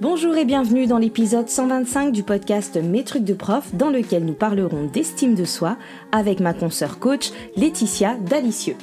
Bonjour 0.00 0.34
et 0.38 0.46
bienvenue 0.46 0.86
dans 0.86 0.96
l'épisode 0.96 1.50
125 1.50 2.10
du 2.10 2.22
podcast 2.22 2.78
Mes 2.82 3.04
trucs 3.04 3.24
de 3.24 3.34
prof 3.34 3.74
dans 3.74 3.90
lequel 3.90 4.24
nous 4.24 4.32
parlerons 4.32 4.86
d'estime 4.86 5.34
de 5.34 5.44
soi 5.44 5.76
avec 6.10 6.40
ma 6.40 6.54
consoeur 6.54 6.98
coach 6.98 7.32
Laetitia 7.54 8.14
Dalicieux. 8.14 8.76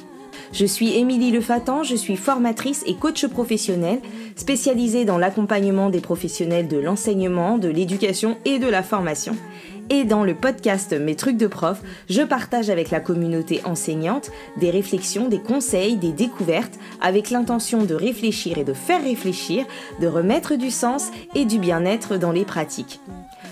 Je 0.52 0.64
suis 0.64 0.96
Émilie 0.96 1.32
Lefatan, 1.32 1.82
je 1.82 1.96
suis 1.96 2.14
formatrice 2.14 2.84
et 2.86 2.94
coach 2.94 3.26
professionnelle 3.26 3.98
spécialisée 4.36 5.04
dans 5.04 5.18
l'accompagnement 5.18 5.90
des 5.90 6.00
professionnels 6.00 6.68
de 6.68 6.78
l'enseignement, 6.78 7.58
de 7.58 7.68
l'éducation 7.68 8.36
et 8.44 8.60
de 8.60 8.68
la 8.68 8.84
formation. 8.84 9.34
Et 9.90 10.04
dans 10.04 10.22
le 10.22 10.34
podcast 10.34 10.92
Mes 10.92 11.16
trucs 11.16 11.38
de 11.38 11.46
prof, 11.46 11.80
je 12.10 12.22
partage 12.22 12.68
avec 12.68 12.90
la 12.90 13.00
communauté 13.00 13.62
enseignante 13.64 14.30
des 14.58 14.70
réflexions, 14.70 15.28
des 15.28 15.40
conseils, 15.40 15.96
des 15.96 16.12
découvertes, 16.12 16.78
avec 17.00 17.30
l'intention 17.30 17.84
de 17.84 17.94
réfléchir 17.94 18.58
et 18.58 18.64
de 18.64 18.74
faire 18.74 19.02
réfléchir, 19.02 19.64
de 20.00 20.06
remettre 20.06 20.56
du 20.56 20.70
sens 20.70 21.10
et 21.34 21.46
du 21.46 21.58
bien-être 21.58 22.18
dans 22.18 22.32
les 22.32 22.44
pratiques. 22.44 23.00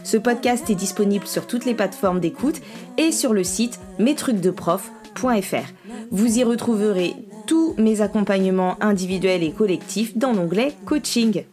Ce 0.04 0.18
podcast 0.18 0.68
est 0.68 0.74
disponible 0.74 1.26
sur 1.26 1.46
toutes 1.46 1.64
les 1.64 1.74
plateformes 1.74 2.20
d'écoute 2.20 2.60
et 2.98 3.12
sur 3.12 3.32
le 3.32 3.42
site 3.42 3.80
mestrucsdeprof.fr. 3.98 5.72
Vous 6.10 6.38
y 6.38 6.44
retrouverez 6.44 7.14
tous 7.46 7.74
mes 7.78 8.02
accompagnements 8.02 8.76
individuels 8.82 9.42
et 9.42 9.52
collectifs 9.52 10.16
dans 10.16 10.32
l'onglet 10.32 10.74
Coaching. 10.84 11.44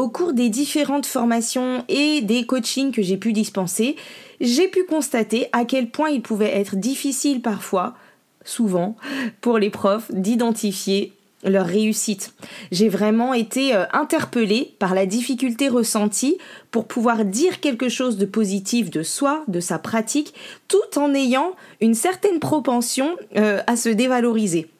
Au 0.00 0.08
cours 0.08 0.32
des 0.32 0.48
différentes 0.48 1.04
formations 1.04 1.84
et 1.90 2.22
des 2.22 2.46
coachings 2.46 2.90
que 2.90 3.02
j'ai 3.02 3.18
pu 3.18 3.34
dispenser, 3.34 3.96
j'ai 4.40 4.66
pu 4.66 4.84
constater 4.84 5.48
à 5.52 5.66
quel 5.66 5.90
point 5.90 6.08
il 6.08 6.22
pouvait 6.22 6.56
être 6.56 6.76
difficile 6.76 7.42
parfois, 7.42 7.94
souvent, 8.42 8.96
pour 9.42 9.58
les 9.58 9.68
profs 9.68 10.10
d'identifier 10.10 11.12
leur 11.44 11.66
réussite. 11.66 12.32
J'ai 12.72 12.88
vraiment 12.88 13.34
été 13.34 13.74
euh, 13.76 13.84
interpellée 13.92 14.74
par 14.78 14.94
la 14.94 15.04
difficulté 15.04 15.68
ressentie 15.68 16.38
pour 16.70 16.86
pouvoir 16.86 17.26
dire 17.26 17.60
quelque 17.60 17.90
chose 17.90 18.16
de 18.16 18.24
positif 18.24 18.88
de 18.88 19.02
soi, 19.02 19.44
de 19.48 19.60
sa 19.60 19.78
pratique, 19.78 20.32
tout 20.68 20.78
en 20.98 21.12
ayant 21.12 21.52
une 21.82 21.94
certaine 21.94 22.40
propension 22.40 23.16
euh, 23.36 23.60
à 23.66 23.76
se 23.76 23.90
dévaloriser. 23.90 24.70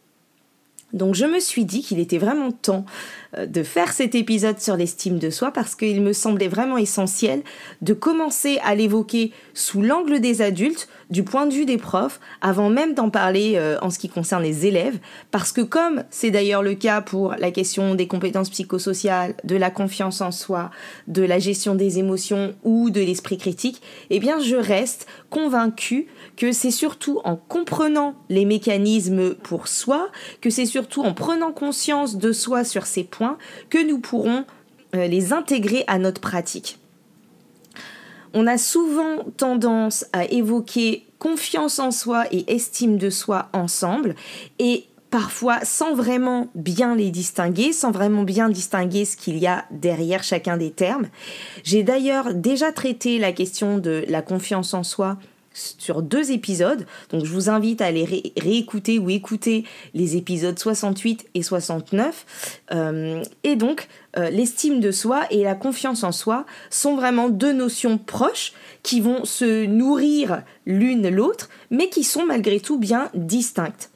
Donc 0.93 1.15
je 1.15 1.27
me 1.27 1.41
suis 1.41 1.65
dit 1.65 1.83
qu'il 1.83 2.01
était 2.01 2.19
vraiment 2.19 2.51
temps 2.51 2.85
de 3.37 3.63
faire 3.63 3.93
cet 3.93 4.15
épisode 4.15 4.61
sur 4.61 4.77
l'estime 4.77 5.19
de 5.19 5.31
soi 5.31 5.53
parce 5.53 5.75
qu'il 5.75 6.01
me 6.03 6.13
semblait 6.13 6.49
vraiment 6.49 6.79
essentiel 6.79 7.43
de 7.81 7.95
commencer 7.95 8.59
à 8.65 8.75
l'évoquer 8.75 9.33
sous 9.55 9.83
l'angle 9.83 10.21
des 10.21 10.43
adultes, 10.43 10.89
du 11.11 11.25
point 11.25 11.47
de 11.47 11.53
vue 11.53 11.65
des 11.65 11.77
profs, 11.77 12.21
avant 12.41 12.71
même 12.71 12.95
d'en 12.95 13.11
parler 13.11 13.55
euh, 13.57 13.79
en 13.83 13.91
ce 13.91 13.99
qui 13.99 14.09
concerne 14.09 14.43
les 14.43 14.67
élèves, 14.67 14.99
parce 15.31 15.53
que 15.53 15.61
comme 15.61 16.05
c'est 16.11 16.31
d'ailleurs 16.31 16.63
le 16.63 16.75
cas 16.75 17.01
pour 17.01 17.35
la 17.39 17.51
question 17.51 17.95
des 17.95 18.07
compétences 18.07 18.51
psychosociales, 18.51 19.35
de 19.45 19.57
la 19.57 19.71
confiance 19.71 20.21
en 20.21 20.31
soi, 20.31 20.71
de 21.09 21.23
la 21.23 21.39
gestion 21.39 21.75
des 21.75 21.99
émotions 21.99 22.55
ou 22.65 22.91
de 22.91 23.01
l'esprit 23.01 23.39
critique, 23.39 23.83
eh 24.11 24.21
bien 24.21 24.39
je 24.41 24.57
reste 24.57 25.07
convaincue 25.31 26.07
que 26.37 26.53
c'est 26.53 26.71
surtout 26.71 27.21
en 27.25 27.37
comprenant 27.37 28.15
les 28.29 28.45
mécanismes 28.45 29.35
pour 29.35 29.69
soi, 29.69 30.09
que 30.41 30.51
c'est 30.51 30.67
surtout 30.67 31.03
en 31.03 31.13
prenant 31.13 31.53
conscience 31.53 32.17
de 32.17 32.33
soi 32.33 32.65
sur 32.65 32.87
ces 32.87 33.05
points, 33.05 33.20
que 33.69 33.87
nous 33.87 33.99
pourrons 33.99 34.45
euh, 34.95 35.07
les 35.07 35.33
intégrer 35.33 35.85
à 35.87 35.99
notre 35.99 36.21
pratique. 36.21 36.79
On 38.33 38.47
a 38.47 38.59
souvent 38.59 39.25
tendance 39.37 40.07
à 40.13 40.25
évoquer 40.25 41.07
confiance 41.19 41.79
en 41.79 41.91
soi 41.91 42.25
et 42.31 42.53
estime 42.53 42.97
de 42.97 43.11
soi 43.11 43.49
ensemble 43.53 44.15
et 44.59 44.87
parfois 45.11 45.59
sans 45.65 45.95
vraiment 45.95 46.49
bien 46.55 46.95
les 46.95 47.11
distinguer, 47.11 47.73
sans 47.73 47.91
vraiment 47.91 48.23
bien 48.23 48.49
distinguer 48.49 49.05
ce 49.05 49.17
qu'il 49.17 49.39
y 49.39 49.47
a 49.47 49.65
derrière 49.71 50.23
chacun 50.23 50.57
des 50.57 50.71
termes. 50.71 51.09
J'ai 51.65 51.83
d'ailleurs 51.83 52.35
déjà 52.35 52.73
traité 52.73 53.19
la 53.19 53.33
question 53.33 53.79
de 53.79 54.05
la 54.09 54.23
confiance 54.23 54.73
en 54.75 54.85
soi 54.85 55.19
sur 55.79 56.03
deux 56.03 56.33
épisodes. 56.33 56.87
Donc 57.11 57.25
je 57.25 57.33
vous 57.33 57.49
invite 57.49 57.81
à 57.81 57.87
aller 57.87 58.33
réécouter 58.37 58.99
ou 58.99 59.11
écouter 59.11 59.65
les 59.95 60.17
épisodes 60.17 60.59
68 60.59 61.29
et 61.35 61.43
69. 61.43 62.59
Euh, 62.73 63.23
et 63.45 63.57
donc 63.57 63.89
euh, 64.17 64.31
l'estime 64.31 64.81
de 64.81 64.91
soi 64.91 65.23
et 65.31 65.43
la 65.45 65.55
confiance 65.55 66.05
en 66.05 66.13
soi 66.13 66.47
sont 66.71 66.97
vraiment 66.97 67.29
deux 67.29 67.53
notions 67.53 67.99
proches 67.99 68.53
qui 68.83 69.01
vont 69.01 69.25
se 69.25 69.67
nourrir 69.67 70.43
l'une 70.67 71.09
l'autre, 71.09 71.49
mais 71.71 71.89
qui 71.89 72.05
sont 72.05 72.25
malgré 72.25 72.61
tout 72.61 72.79
bien 72.79 73.11
distinctes. 73.15 73.91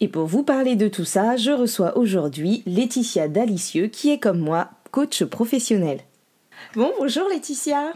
Et 0.00 0.08
pour 0.08 0.26
vous 0.26 0.44
parler 0.44 0.76
de 0.76 0.86
tout 0.86 1.04
ça, 1.04 1.36
je 1.36 1.50
reçois 1.50 1.98
aujourd'hui 1.98 2.62
Laetitia 2.66 3.26
Dalicieux, 3.26 3.88
qui 3.88 4.10
est 4.10 4.18
comme 4.18 4.38
moi 4.38 4.70
coach 4.92 5.24
professionnel. 5.24 6.00
Bon, 6.74 6.92
bonjour 6.98 7.28
Laetitia. 7.28 7.92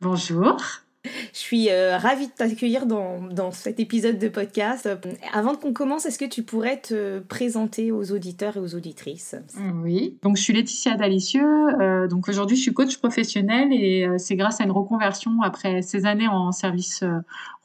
Bonjour. 0.00 0.56
Je 1.04 1.38
suis 1.38 1.70
euh, 1.70 1.96
ravie 1.96 2.26
de 2.26 2.32
t'accueillir 2.32 2.86
dans, 2.86 3.22
dans, 3.22 3.52
cet 3.52 3.78
épisode 3.78 4.18
de 4.18 4.28
podcast. 4.28 4.88
Avant 5.32 5.54
qu'on 5.54 5.72
commence, 5.72 6.06
est-ce 6.06 6.18
que 6.18 6.24
tu 6.24 6.42
pourrais 6.42 6.80
te 6.80 7.20
présenter 7.20 7.92
aux 7.92 8.12
auditeurs 8.12 8.56
et 8.56 8.60
aux 8.60 8.74
auditrices? 8.74 9.36
Oui, 9.82 10.18
donc 10.22 10.36
je 10.36 10.42
suis 10.42 10.52
Laetitia 10.52 10.96
Dalicieux. 10.96 11.80
Euh, 11.80 12.08
donc 12.08 12.28
aujourd'hui, 12.28 12.56
je 12.56 12.62
suis 12.62 12.72
coach 12.74 12.98
professionnel 12.98 13.72
et 13.72 14.06
euh, 14.06 14.18
c'est 14.18 14.36
grâce 14.36 14.60
à 14.60 14.64
une 14.64 14.72
reconversion 14.72 15.40
après 15.42 15.82
ces 15.82 16.04
années 16.04 16.28
en 16.28 16.50
service 16.52 17.04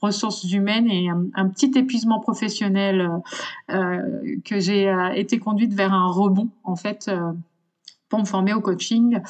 ressources 0.01 0.43
humaines 0.51 0.89
et 0.89 1.09
un, 1.09 1.49
petit 1.49 1.71
épuisement 1.75 2.19
professionnel 2.19 3.09
que 3.69 4.59
j'ai 4.59 4.93
été 5.15 5.39
conduite 5.39 5.73
vers 5.73 5.93
un 5.93 6.11
rebond 6.11 6.49
en 6.65 6.75
fait 6.75 7.09
pour 8.13 8.19
me 8.19 8.25
former 8.25 8.53
au 8.53 8.61
coaching 8.61 9.21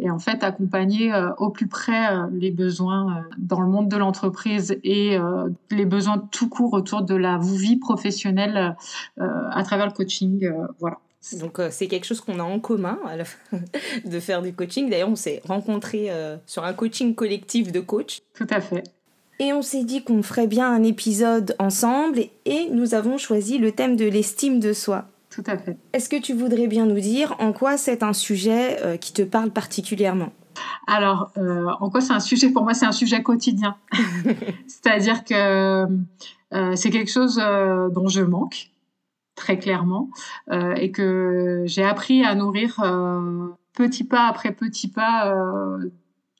et 0.00 0.10
en 0.10 0.18
fait 0.18 0.42
accompagner 0.42 1.14
euh, 1.14 1.30
au 1.38 1.50
plus 1.50 1.68
près 1.68 2.12
euh, 2.12 2.26
les 2.32 2.50
besoins 2.50 3.18
euh, 3.18 3.20
dans 3.38 3.60
le 3.60 3.68
monde 3.68 3.88
de 3.88 3.96
l'entreprise 3.96 4.76
et 4.82 5.16
les 5.70 5.84
besoins 5.84 6.18
tout 6.32 6.48
court 6.48 6.72
autour 6.72 7.02
de 7.02 7.14
la 7.14 7.38
vie 7.38 7.76
professionnelle 7.76 8.76
à 9.18 9.62
travers 9.62 9.86
le 9.86 9.92
coaching. 9.92 10.50
voilà. 10.80 10.98
Donc 11.38 11.60
c'est 11.70 11.86
quelque 11.86 12.04
chose 12.04 12.20
qu'on 12.20 12.40
a 12.40 12.42
en 12.42 12.58
commun 12.58 12.98
de 14.04 14.18
faire 14.18 14.42
du 14.42 14.52
coaching. 14.52 14.90
D'ailleurs, 14.90 15.10
on 15.10 15.16
s'est 15.16 15.40
rencontrés 15.46 16.10
sur 16.46 16.64
un 16.64 16.72
coaching 16.72 17.14
collectif 17.14 17.70
de 17.70 17.78
coach. 17.78 18.22
Tout 18.34 18.48
à 18.50 18.60
fait. 18.60 18.82
Et 19.38 19.52
on 19.52 19.62
s'est 19.62 19.84
dit 19.84 20.02
qu'on 20.02 20.22
ferait 20.22 20.48
bien 20.48 20.68
un 20.68 20.82
épisode 20.82 21.54
ensemble 21.60 22.24
et 22.44 22.68
nous 22.70 22.94
avons 22.94 23.18
choisi 23.18 23.58
le 23.58 23.70
thème 23.70 23.94
de 23.94 24.06
l'estime 24.06 24.58
de 24.58 24.72
soi. 24.72 25.06
Tout 25.32 25.42
à 25.46 25.56
fait. 25.56 25.78
Est-ce 25.94 26.10
que 26.10 26.20
tu 26.20 26.34
voudrais 26.34 26.66
bien 26.66 26.84
nous 26.84 27.00
dire 27.00 27.34
en 27.38 27.52
quoi 27.52 27.78
c'est 27.78 28.02
un 28.02 28.12
sujet 28.12 28.78
euh, 28.82 28.96
qui 28.98 29.14
te 29.14 29.22
parle 29.22 29.50
particulièrement? 29.50 30.30
Alors, 30.86 31.30
euh, 31.38 31.68
en 31.80 31.88
quoi 31.88 32.02
c'est 32.02 32.12
un 32.12 32.20
sujet? 32.20 32.50
Pour 32.50 32.64
moi, 32.64 32.74
c'est 32.74 32.84
un 32.84 32.92
sujet 32.92 33.22
quotidien. 33.22 33.76
C'est-à-dire 34.66 35.24
que 35.24 35.86
euh, 36.52 36.76
c'est 36.76 36.90
quelque 36.90 37.10
chose 37.10 37.36
dont 37.36 38.08
je 38.08 38.20
manque 38.20 38.70
très 39.34 39.58
clairement 39.58 40.10
et 40.50 40.92
que 40.92 41.62
j'ai 41.64 41.84
appris 41.84 42.22
à 42.22 42.34
nourrir 42.34 42.76
petit 43.72 44.04
pas 44.04 44.26
après 44.26 44.52
petit 44.52 44.88
pas 44.88 45.34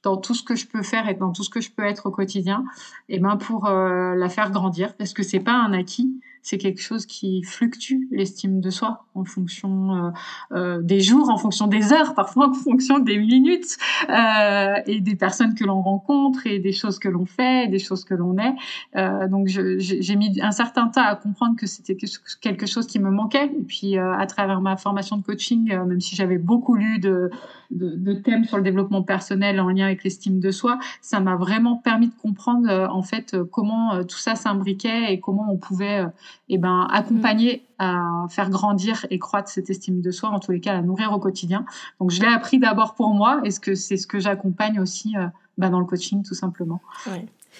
dans 0.02 0.18
tout 0.18 0.34
ce 0.34 0.42
que 0.42 0.54
je 0.54 0.66
peux 0.66 0.82
faire 0.82 1.08
et 1.08 1.14
dans 1.14 1.32
tout 1.32 1.42
ce 1.42 1.48
que 1.48 1.62
je 1.62 1.70
peux 1.70 1.84
être 1.84 2.06
au 2.06 2.10
quotidien, 2.10 2.64
et 3.08 3.18
ben 3.18 3.36
pour 3.38 3.70
la 3.70 4.28
faire 4.28 4.50
grandir, 4.50 4.94
parce 4.96 5.14
que 5.14 5.22
c'est 5.22 5.40
pas 5.40 5.54
un 5.54 5.72
acquis, 5.72 6.20
c'est 6.42 6.58
quelque 6.58 6.82
chose 6.82 7.06
qui 7.06 7.42
fluctue 7.44 8.08
l'estime 8.10 8.60
de 8.60 8.70
soi 8.70 9.06
en 9.14 9.24
fonction 9.24 9.94
euh, 9.94 10.10
euh, 10.52 10.82
des 10.82 11.00
jours, 11.00 11.30
en 11.30 11.36
fonction 11.36 11.68
des 11.68 11.92
heures, 11.92 12.14
parfois 12.14 12.48
en 12.48 12.52
fonction 12.52 12.98
des 12.98 13.16
minutes 13.18 13.76
euh, 14.10 14.74
et 14.86 15.00
des 15.00 15.14
personnes 15.14 15.54
que 15.54 15.64
l'on 15.64 15.80
rencontre 15.80 16.46
et 16.46 16.58
des 16.58 16.72
choses 16.72 16.98
que 16.98 17.08
l'on 17.08 17.26
fait, 17.26 17.64
et 17.64 17.68
des 17.68 17.78
choses 17.78 18.04
que 18.04 18.14
l'on 18.14 18.36
est. 18.38 18.54
Euh, 18.96 19.28
donc 19.28 19.46
j'ai 19.46 20.16
mis 20.16 20.40
un 20.40 20.50
certain 20.50 20.88
temps 20.88 21.02
à 21.02 21.14
comprendre 21.14 21.56
que 21.56 21.66
c'était 21.66 21.96
quelque 22.40 22.66
chose 22.66 22.86
qui 22.86 22.98
me 22.98 23.10
manquait. 23.10 23.46
Et 23.46 23.62
puis 23.62 23.96
euh, 23.96 24.12
à 24.16 24.26
travers 24.26 24.60
ma 24.60 24.76
formation 24.76 25.16
de 25.16 25.22
coaching, 25.22 25.68
même 25.68 26.00
si 26.00 26.16
j'avais 26.16 26.38
beaucoup 26.38 26.74
lu 26.74 26.98
de, 26.98 27.30
de, 27.70 27.94
de, 27.96 28.12
thèmes 28.14 28.44
sur 28.44 28.56
le 28.56 28.62
développement 28.64 29.02
personnel 29.02 29.60
en 29.60 29.68
lien 29.68 29.86
avec 29.86 30.02
l'estime 30.02 30.40
de 30.40 30.50
soi, 30.50 30.78
ça 31.00 31.20
m'a 31.20 31.36
vraiment 31.36 31.76
permis 31.76 32.08
de 32.08 32.14
comprendre 32.14 32.68
en 32.90 33.02
fait 33.02 33.36
comment 33.50 34.02
tout 34.04 34.18
ça 34.18 34.34
s'imbriquait 34.34 35.12
et 35.12 35.20
comment 35.20 35.46
on 35.50 35.56
pouvait 35.56 36.04
et 36.48 36.58
ben, 36.58 36.86
accompagner 36.90 37.64
à 37.78 38.26
faire 38.28 38.50
grandir 38.50 39.06
et 39.10 39.18
croître 39.18 39.48
cette 39.48 39.70
estime 39.70 40.00
de 40.00 40.10
soi, 40.10 40.28
en 40.30 40.38
tous 40.38 40.52
les 40.52 40.60
cas, 40.60 40.72
à 40.72 40.74
la 40.74 40.82
nourrir 40.82 41.12
au 41.12 41.18
quotidien. 41.18 41.64
Donc, 42.00 42.10
je 42.10 42.20
l'ai 42.20 42.28
appris 42.28 42.58
d'abord 42.58 42.94
pour 42.94 43.14
moi 43.14 43.40
et 43.44 43.50
ce 43.50 43.60
que 43.60 43.74
c'est 43.74 43.96
ce 43.96 44.06
que 44.06 44.20
j'accompagne 44.20 44.80
aussi 44.80 45.16
euh, 45.16 45.26
ben, 45.58 45.70
dans 45.70 45.80
le 45.80 45.86
coaching, 45.86 46.22
tout 46.22 46.34
simplement. 46.34 46.80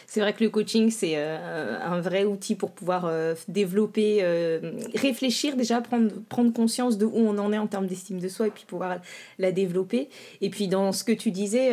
C'est 0.07 0.21
vrai 0.21 0.33
que 0.33 0.43
le 0.43 0.51
coaching, 0.51 0.91
c'est 0.91 1.15
euh, 1.17 1.79
un 1.83 2.01
vrai 2.01 2.25
outil 2.25 2.55
pour 2.55 2.71
pouvoir 2.71 3.05
euh, 3.07 3.35
développer, 3.49 4.19
euh, 4.23 4.73
réfléchir 4.95 5.57
déjà, 5.57 5.81
prendre, 5.81 6.11
prendre 6.29 6.53
conscience 6.53 6.99
de 6.99 7.07
où 7.07 7.17
on 7.17 7.39
en 7.39 7.53
est 7.53 7.59
en 7.59 7.67
termes 7.67 7.87
d'estime 7.87 8.19
de 8.19 8.29
soi 8.29 8.49
et 8.49 8.51
puis 8.51 8.65
pouvoir 8.67 8.99
la 9.39 9.53
développer. 9.53 10.09
Et 10.41 10.51
puis 10.51 10.69
dans 10.69 10.93
ce 10.93 11.05
que 11.05 11.13
tu 11.13 11.31
disais, 11.31 11.71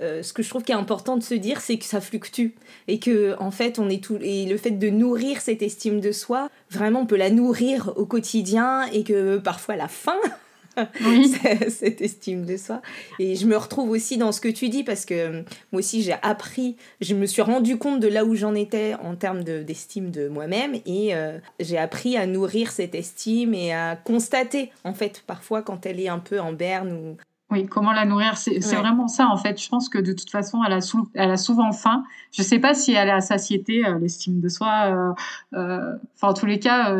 ce 0.00 0.32
que 0.32 0.42
je 0.42 0.48
trouve 0.48 0.62
qui 0.62 0.72
est 0.72 0.76
important 0.76 1.16
de 1.16 1.22
se 1.22 1.34
dire, 1.34 1.60
c'est 1.60 1.78
que 1.78 1.84
ça 1.84 2.00
fluctue 2.00 2.54
et 2.88 2.98
que 2.98 3.34
en 3.38 3.50
fait, 3.50 3.78
on 3.78 3.88
est 3.88 4.02
tout 4.02 4.18
et 4.20 4.46
le 4.46 4.56
fait 4.56 4.70
de 4.70 4.90
nourrir 4.90 5.40
cette 5.40 5.62
estime 5.62 6.00
de 6.00 6.12
soi, 6.12 6.48
vraiment, 6.70 7.00
on 7.00 7.06
peut 7.06 7.16
la 7.16 7.30
nourrir 7.30 7.92
au 7.96 8.06
quotidien 8.06 8.84
et 8.92 9.04
que 9.04 9.38
parfois 9.38 9.76
la 9.76 9.88
cette 11.68 12.00
estime 12.00 12.44
de 12.44 12.56
soi. 12.56 12.82
Et 13.18 13.36
je 13.36 13.46
me 13.46 13.56
retrouve 13.56 13.90
aussi 13.90 14.16
dans 14.16 14.32
ce 14.32 14.40
que 14.40 14.48
tu 14.48 14.68
dis 14.68 14.84
parce 14.84 15.04
que 15.04 15.14
euh, 15.14 15.42
moi 15.72 15.80
aussi 15.80 16.02
j'ai 16.02 16.16
appris, 16.22 16.76
je 17.00 17.14
me 17.14 17.26
suis 17.26 17.42
rendu 17.42 17.78
compte 17.78 18.00
de 18.00 18.08
là 18.08 18.24
où 18.24 18.34
j'en 18.34 18.54
étais 18.54 18.94
en 19.02 19.14
termes 19.16 19.42
d'estime 19.44 20.10
de, 20.10 20.28
moi-même 20.28 20.74
et 20.86 21.14
euh, 21.14 21.38
j'ai 21.60 21.78
appris 21.78 22.16
à 22.16 22.26
nourrir 22.26 22.70
cette 22.70 22.94
estime 22.94 23.54
et 23.54 23.72
à 23.72 23.96
constater 23.96 24.70
en 24.84 24.94
fait 24.94 25.22
parfois 25.26 25.62
quand 25.62 25.86
elle 25.86 26.00
est 26.00 26.08
un 26.08 26.18
peu 26.18 26.40
en 26.40 26.52
berne 26.52 26.92
ou 26.92 27.16
oui, 27.50 27.66
comment 27.66 27.92
la 27.92 28.06
nourrir 28.06 28.36
C'est 28.38 28.58
vraiment 28.58 29.06
ça, 29.06 29.28
en 29.28 29.36
fait. 29.36 29.62
Je 29.62 29.68
pense 29.68 29.88
que 29.88 29.98
de 29.98 30.12
toute 30.12 30.30
façon, 30.30 30.64
elle 30.66 30.72
a, 30.72 30.78
elle 31.12 31.30
a 31.30 31.36
souvent 31.36 31.72
faim. 31.72 32.02
Je 32.32 32.42
ne 32.42 32.46
sais 32.46 32.58
pas 32.58 32.74
si 32.74 32.94
elle 32.94 33.08
est 33.08 33.12
à 33.12 33.20
satiété, 33.20 33.86
euh, 33.86 33.98
l'estime 33.98 34.40
de 34.40 34.48
soi. 34.48 35.14
enfin, 35.52 35.98
en 36.22 36.34
tous 36.34 36.46
les 36.46 36.58
cas, 36.58 36.96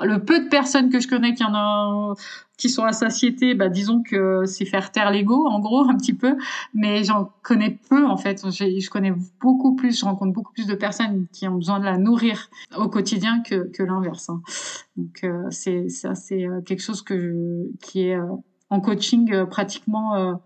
le 0.00 0.18
peu 0.18 0.44
de 0.44 0.48
personnes 0.48 0.90
que 0.90 1.00
je 1.00 1.08
connais 1.08 1.34
qui 1.34 1.44
en 1.44 1.54
ont, 1.54 2.14
qui 2.56 2.70
sont 2.70 2.84
à 2.84 2.92
satiété, 2.92 3.54
bah, 3.54 3.68
disons 3.68 4.02
que 4.02 4.44
c'est 4.46 4.64
faire 4.64 4.90
taire 4.90 5.10
l'ego, 5.10 5.46
en 5.46 5.60
gros, 5.60 5.84
un 5.88 5.96
petit 5.96 6.14
peu. 6.14 6.36
Mais 6.74 7.04
j'en 7.04 7.32
connais 7.42 7.78
peu, 7.88 8.06
en 8.06 8.16
fait. 8.16 8.42
Je 8.50 8.90
connais 8.90 9.12
beaucoup 9.40 9.74
plus, 9.74 9.98
je 9.98 10.04
rencontre 10.04 10.32
beaucoup 10.32 10.52
plus 10.52 10.66
de 10.66 10.74
personnes 10.74 11.26
qui 11.32 11.46
ont 11.48 11.56
besoin 11.56 11.78
de 11.78 11.84
la 11.84 11.98
nourrir 11.98 12.48
au 12.76 12.88
quotidien 12.88 13.40
que, 13.42 13.70
que 13.70 13.82
l'inverse. 13.82 14.28
Hein. 14.28 14.42
Donc, 14.96 15.20
euh, 15.24 15.44
c'est, 15.50 15.88
ça, 15.88 16.14
c'est 16.14 16.46
euh, 16.46 16.60
quelque 16.62 16.82
chose 16.82 17.02
que, 17.02 17.68
qui 17.80 18.08
est 18.08 18.16
euh, 18.16 18.26
en 18.70 18.80
coaching 18.80 19.46
pratiquement 19.46 20.40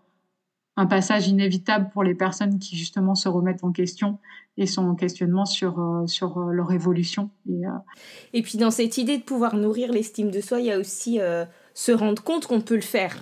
un 0.76 0.86
passage 0.86 1.28
inévitable 1.28 1.90
pour 1.92 2.04
les 2.04 2.14
personnes 2.14 2.58
qui 2.58 2.76
justement 2.76 3.14
se 3.14 3.28
remettent 3.28 3.64
en 3.64 3.72
question 3.72 4.18
et 4.56 4.66
sont 4.66 4.86
en 4.86 4.94
questionnement 4.94 5.46
sur, 5.46 5.80
euh, 5.80 6.06
sur 6.06 6.38
euh, 6.38 6.52
leur 6.52 6.72
évolution. 6.72 7.30
Et, 7.48 7.66
euh, 7.66 7.70
et, 8.32 8.42
puis 8.42 8.58
dans 8.58 8.70
cette 8.70 8.98
idée 8.98 9.18
de 9.18 9.22
pouvoir 9.22 9.56
nourrir 9.56 9.92
l'estime 9.92 10.30
de 10.30 10.40
soi, 10.40 10.60
il 10.60 10.66
y 10.66 10.72
a 10.72 10.78
aussi 10.78 11.18
se 11.74 11.92
rendre 11.92 12.22
compte 12.22 12.46
qu'on 12.46 12.60
peut 12.60 12.74
le 12.74 12.80
faire 12.80 13.16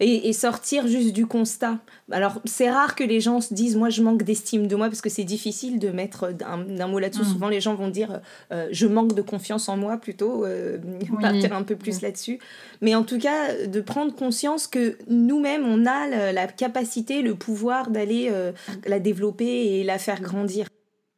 et, 0.00 0.32
sortir 0.32 0.86
juste 0.86 1.12
du 1.12 1.26
constat. 1.26 1.78
Alors, 2.10 2.40
c'est 2.44 2.70
rare 2.70 2.94
que 2.94 3.04
les 3.04 3.20
gens 3.20 3.40
se 3.40 3.54
disent, 3.54 3.76
moi, 3.76 3.88
je 3.88 4.02
manque 4.02 4.22
d'estime 4.22 4.66
de 4.66 4.76
moi, 4.76 4.88
parce 4.88 5.00
que 5.00 5.08
c'est 5.08 5.24
difficile 5.24 5.78
de 5.78 5.90
mettre 5.90 6.32
d'un 6.32 6.86
mot 6.86 6.98
là-dessus. 6.98 7.22
Mm. 7.22 7.32
Souvent, 7.32 7.48
les 7.48 7.60
gens 7.60 7.74
vont 7.74 7.88
dire, 7.88 8.20
euh, 8.52 8.68
je 8.72 8.86
manque 8.86 9.14
de 9.14 9.22
confiance 9.22 9.68
en 9.68 9.76
moi, 9.76 9.96
plutôt, 9.96 10.44
euh, 10.44 10.78
partir 11.20 11.54
un 11.54 11.62
peu 11.62 11.76
plus 11.76 12.02
là-dessus. 12.02 12.38
Mais 12.80 12.94
en 12.94 13.04
tout 13.04 13.18
cas, 13.18 13.66
de 13.66 13.80
prendre 13.80 14.14
conscience 14.14 14.66
que 14.66 14.98
nous-mêmes, 15.08 15.64
on 15.64 15.86
a 15.86 16.32
la, 16.32 16.46
capacité, 16.46 17.22
le 17.22 17.34
pouvoir 17.34 17.90
d'aller 17.90 18.28
euh, 18.30 18.52
la 18.86 19.00
développer 19.00 19.78
et 19.78 19.84
la 19.84 19.98
faire 19.98 20.20
grandir. 20.20 20.66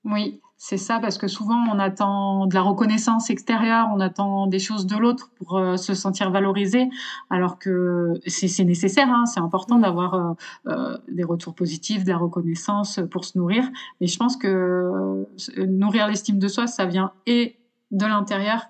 Oui, 0.05 0.41
c'est 0.59 0.79
ça, 0.79 1.01
parce 1.01 1.19
que 1.19 1.29
souvent 1.29 1.63
on 1.71 1.79
attend 1.79 2.47
de 2.47 2.55
la 2.55 2.63
reconnaissance 2.63 3.29
extérieure, 3.29 3.89
on 3.95 4.01
attend 4.01 4.47
des 4.47 4.59
choses 4.59 4.87
de 4.87 4.97
l'autre 4.97 5.31
pour 5.37 5.59
euh, 5.59 5.77
se 5.77 5.93
sentir 5.93 6.31
valorisé, 6.31 6.89
alors 7.29 7.59
que 7.59 8.15
c'est 8.27 8.65
nécessaire, 8.65 9.11
hein, 9.11 9.27
c'est 9.27 9.41
important 9.41 9.79
d'avoir 9.79 10.15
euh, 10.15 10.33
euh, 10.69 10.99
des 11.09 11.25
retours 11.25 11.55
positifs, 11.55 12.05
de 12.05 12.11
la 12.11 12.17
reconnaissance 12.17 13.01
pour 13.11 13.27
se 13.27 13.37
nourrir. 13.37 13.69
Mais 14.01 14.07
je 14.07 14.17
pense 14.17 14.37
que 14.39 15.27
nourrir 15.59 16.09
l'estime 16.09 16.39
de 16.39 16.49
soi, 16.49 16.67
ça 16.67 16.87
vient 16.87 17.13
et 17.27 17.59
de 17.91 18.07
l'intérieur 18.07 18.63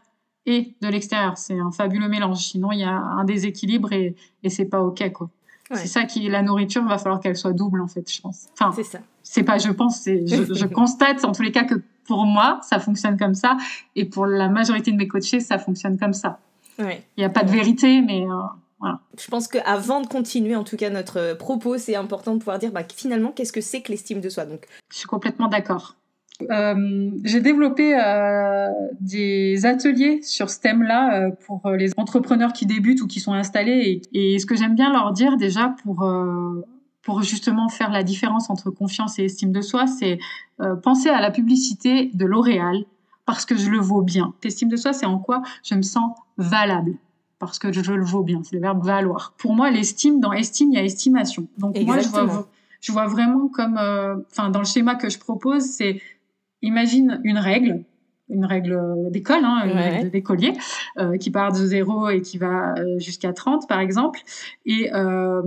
et 0.44 0.76
de 0.80 0.88
l'extérieur. 0.88 1.38
C'est 1.38 1.58
un 1.58 1.70
fabuleux 1.70 2.08
mélange. 2.08 2.38
Sinon, 2.38 2.72
il 2.72 2.80
y 2.80 2.84
a 2.84 2.96
un 2.96 3.24
déséquilibre 3.24 3.92
et, 3.92 4.16
et 4.42 4.50
c'est 4.50 4.66
pas 4.66 4.80
OK, 4.80 5.12
quoi. 5.12 5.30
C'est 5.72 5.86
ça 5.86 6.04
qui, 6.04 6.28
la 6.28 6.42
nourriture, 6.42 6.84
va 6.84 6.98
falloir 6.98 7.20
qu'elle 7.20 7.36
soit 7.36 7.52
double, 7.52 7.80
en 7.80 7.88
fait, 7.88 8.10
je 8.10 8.20
pense. 8.20 8.46
Enfin, 8.52 8.72
c'est 8.74 8.84
ça. 8.84 9.00
C'est 9.22 9.42
pas, 9.42 9.58
je 9.58 9.70
pense, 9.70 10.04
je, 10.04 10.54
je, 10.54 10.66
constate, 10.66 11.24
en 11.24 11.32
tous 11.32 11.42
les 11.42 11.50
cas, 11.50 11.64
que 11.64 11.74
pour 12.06 12.24
moi, 12.24 12.60
ça 12.62 12.78
fonctionne 12.78 13.18
comme 13.18 13.34
ça. 13.34 13.56
Et 13.96 14.04
pour 14.04 14.26
la 14.26 14.48
majorité 14.48 14.92
de 14.92 14.96
mes 14.96 15.08
coachés, 15.08 15.40
ça 15.40 15.58
fonctionne 15.58 15.98
comme 15.98 16.12
ça. 16.12 16.38
Il 16.78 17.00
n'y 17.18 17.24
a 17.24 17.30
pas 17.30 17.42
de 17.42 17.50
vérité, 17.50 18.02
mais 18.02 18.22
euh, 18.22 18.42
voilà. 18.78 19.00
Je 19.18 19.26
pense 19.28 19.48
qu'avant 19.48 20.02
de 20.02 20.06
continuer, 20.06 20.54
en 20.54 20.64
tout 20.64 20.76
cas, 20.76 20.90
notre 20.90 21.34
propos, 21.34 21.78
c'est 21.78 21.96
important 21.96 22.34
de 22.34 22.38
pouvoir 22.38 22.58
dire, 22.58 22.70
bah, 22.70 22.82
finalement, 22.94 23.32
qu'est-ce 23.32 23.52
que 23.52 23.62
c'est 23.62 23.80
que 23.80 23.90
l'estime 23.90 24.20
de 24.20 24.28
soi? 24.28 24.44
Donc, 24.44 24.66
je 24.92 24.98
suis 24.98 25.08
complètement 25.08 25.48
d'accord. 25.48 25.96
Euh, 26.50 27.10
j'ai 27.24 27.40
développé 27.40 27.98
euh, 27.98 28.68
des 29.00 29.64
ateliers 29.64 30.20
sur 30.22 30.50
ce 30.50 30.60
thème-là 30.60 31.14
euh, 31.14 31.30
pour 31.46 31.68
les 31.70 31.92
entrepreneurs 31.96 32.52
qui 32.52 32.66
débutent 32.66 33.02
ou 33.02 33.06
qui 33.06 33.20
sont 33.20 33.32
installés. 33.32 34.02
Et, 34.12 34.34
et 34.34 34.38
ce 34.38 34.46
que 34.46 34.54
j'aime 34.54 34.74
bien 34.74 34.92
leur 34.92 35.12
dire 35.12 35.36
déjà 35.36 35.74
pour 35.82 36.08
pour 37.02 37.22
justement 37.22 37.68
faire 37.68 37.92
la 37.92 38.02
différence 38.02 38.50
entre 38.50 38.70
confiance 38.70 39.20
et 39.20 39.26
estime 39.26 39.52
de 39.52 39.60
soi, 39.60 39.86
c'est 39.86 40.18
penser 40.82 41.08
à 41.08 41.20
la 41.20 41.30
publicité 41.30 42.10
de 42.14 42.26
L'Oréal 42.26 42.84
parce 43.26 43.44
que 43.44 43.56
je 43.56 43.70
le 43.70 43.78
vaux 43.78 44.02
bien. 44.02 44.34
L'estime 44.42 44.68
de 44.68 44.76
soi, 44.76 44.92
c'est 44.92 45.06
en 45.06 45.20
quoi 45.20 45.42
je 45.62 45.76
me 45.76 45.82
sens 45.82 46.16
valable? 46.36 46.94
Parce 47.38 47.60
que 47.60 47.70
je, 47.72 47.92
le 47.92 48.04
vaux 48.04 48.24
bien. 48.24 48.42
C'est 48.42 48.56
le 48.56 48.62
verbe 48.62 48.84
valoir. 48.84 49.34
Pour 49.38 49.54
moi, 49.54 49.70
l'estime, 49.70 50.18
dans 50.18 50.32
estime, 50.32 50.72
il 50.72 50.76
y 50.76 50.78
a 50.78 50.82
estimation. 50.82 51.46
Donc 51.58 51.78
moi, 51.78 52.00
je 52.00 52.08
vois, 52.08 52.48
je 52.80 52.90
vois 52.90 53.06
vraiment 53.06 53.46
comme, 53.48 53.78
enfin, 54.32 54.50
dans 54.50 54.60
le 54.60 54.64
schéma 54.64 54.96
que 54.96 55.08
je 55.08 55.18
propose, 55.18 55.62
c'est 55.62 56.00
imagine 56.62 57.20
une 57.24 57.38
règle, 57.38 57.84
une 58.28 58.44
règle 58.44 58.80
d'école, 59.10 59.44
hein, 59.44 59.62
une 59.64 59.72
règle 59.72 60.10
d'écolier, 60.10 60.52
euh, 60.98 61.16
qui 61.16 61.30
part 61.30 61.52
de 61.52 61.64
0 61.64 62.08
et 62.10 62.22
qui 62.22 62.38
va 62.38 62.74
euh, 62.78 62.98
jusqu'à 62.98 63.32
30, 63.32 63.68
par 63.68 63.80
exemple. 63.80 64.20
Et 64.64 64.92
euh, 64.94 65.42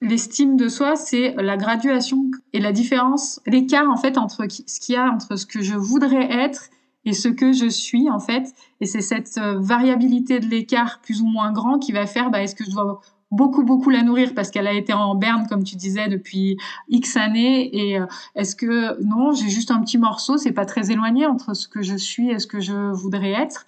l'estime 0.00 0.56
de 0.56 0.68
soi, 0.68 0.96
c'est 0.96 1.34
la 1.36 1.56
graduation 1.56 2.30
et 2.52 2.60
la 2.60 2.72
différence, 2.72 3.40
l'écart, 3.46 3.90
en 3.90 3.96
fait, 3.96 4.18
entre 4.18 4.46
ce 4.48 4.80
qu'il 4.80 4.94
y 4.94 4.98
a 4.98 5.10
entre 5.10 5.36
ce 5.36 5.46
que 5.46 5.60
je 5.60 5.74
voudrais 5.74 6.32
être 6.32 6.70
et 7.04 7.12
ce 7.12 7.28
que 7.28 7.52
je 7.52 7.66
suis, 7.66 8.08
en 8.08 8.18
fait. 8.18 8.54
Et 8.80 8.86
c'est 8.86 9.02
cette 9.02 9.38
variabilité 9.38 10.40
de 10.40 10.46
l'écart 10.46 11.00
plus 11.02 11.20
ou 11.20 11.26
moins 11.26 11.52
grand 11.52 11.78
qui 11.78 11.92
va 11.92 12.06
faire, 12.06 12.30
bah, 12.30 12.42
est-ce 12.42 12.54
que 12.54 12.64
je 12.64 12.70
dois 12.70 13.00
beaucoup 13.34 13.64
beaucoup 13.64 13.90
la 13.90 14.02
nourrir 14.02 14.32
parce 14.34 14.50
qu'elle 14.50 14.66
a 14.66 14.72
été 14.72 14.92
en 14.92 15.14
berne 15.14 15.46
comme 15.48 15.64
tu 15.64 15.76
disais 15.76 16.08
depuis 16.08 16.56
X 16.88 17.16
années. 17.16 17.76
Et 17.76 17.98
euh, 17.98 18.06
est-ce 18.34 18.54
que 18.54 19.02
non 19.02 19.32
j'ai 19.32 19.48
juste 19.48 19.70
un 19.70 19.80
petit 19.80 19.98
morceau. 19.98 20.38
C'est 20.38 20.52
pas 20.52 20.66
très 20.66 20.90
éloigné 20.90 21.26
entre 21.26 21.54
ce 21.54 21.68
que 21.68 21.82
je 21.82 21.96
suis 21.96 22.30
et 22.30 22.38
ce 22.38 22.46
que 22.46 22.60
je 22.60 22.92
voudrais 22.92 23.32
être. 23.32 23.66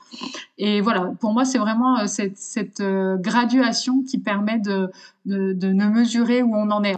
Et 0.58 0.80
voilà. 0.80 1.12
Pour 1.20 1.32
moi 1.32 1.44
c'est 1.44 1.58
vraiment 1.58 1.98
euh, 1.98 2.06
cette, 2.06 2.38
cette 2.38 2.80
euh, 2.80 3.16
graduation 3.16 4.02
qui 4.02 4.18
permet 4.18 4.58
de, 4.58 4.90
de, 5.24 5.52
de 5.52 5.68
ne 5.68 5.86
mesurer 5.86 6.42
où 6.42 6.54
on 6.54 6.70
en 6.70 6.84
est. 6.84 6.96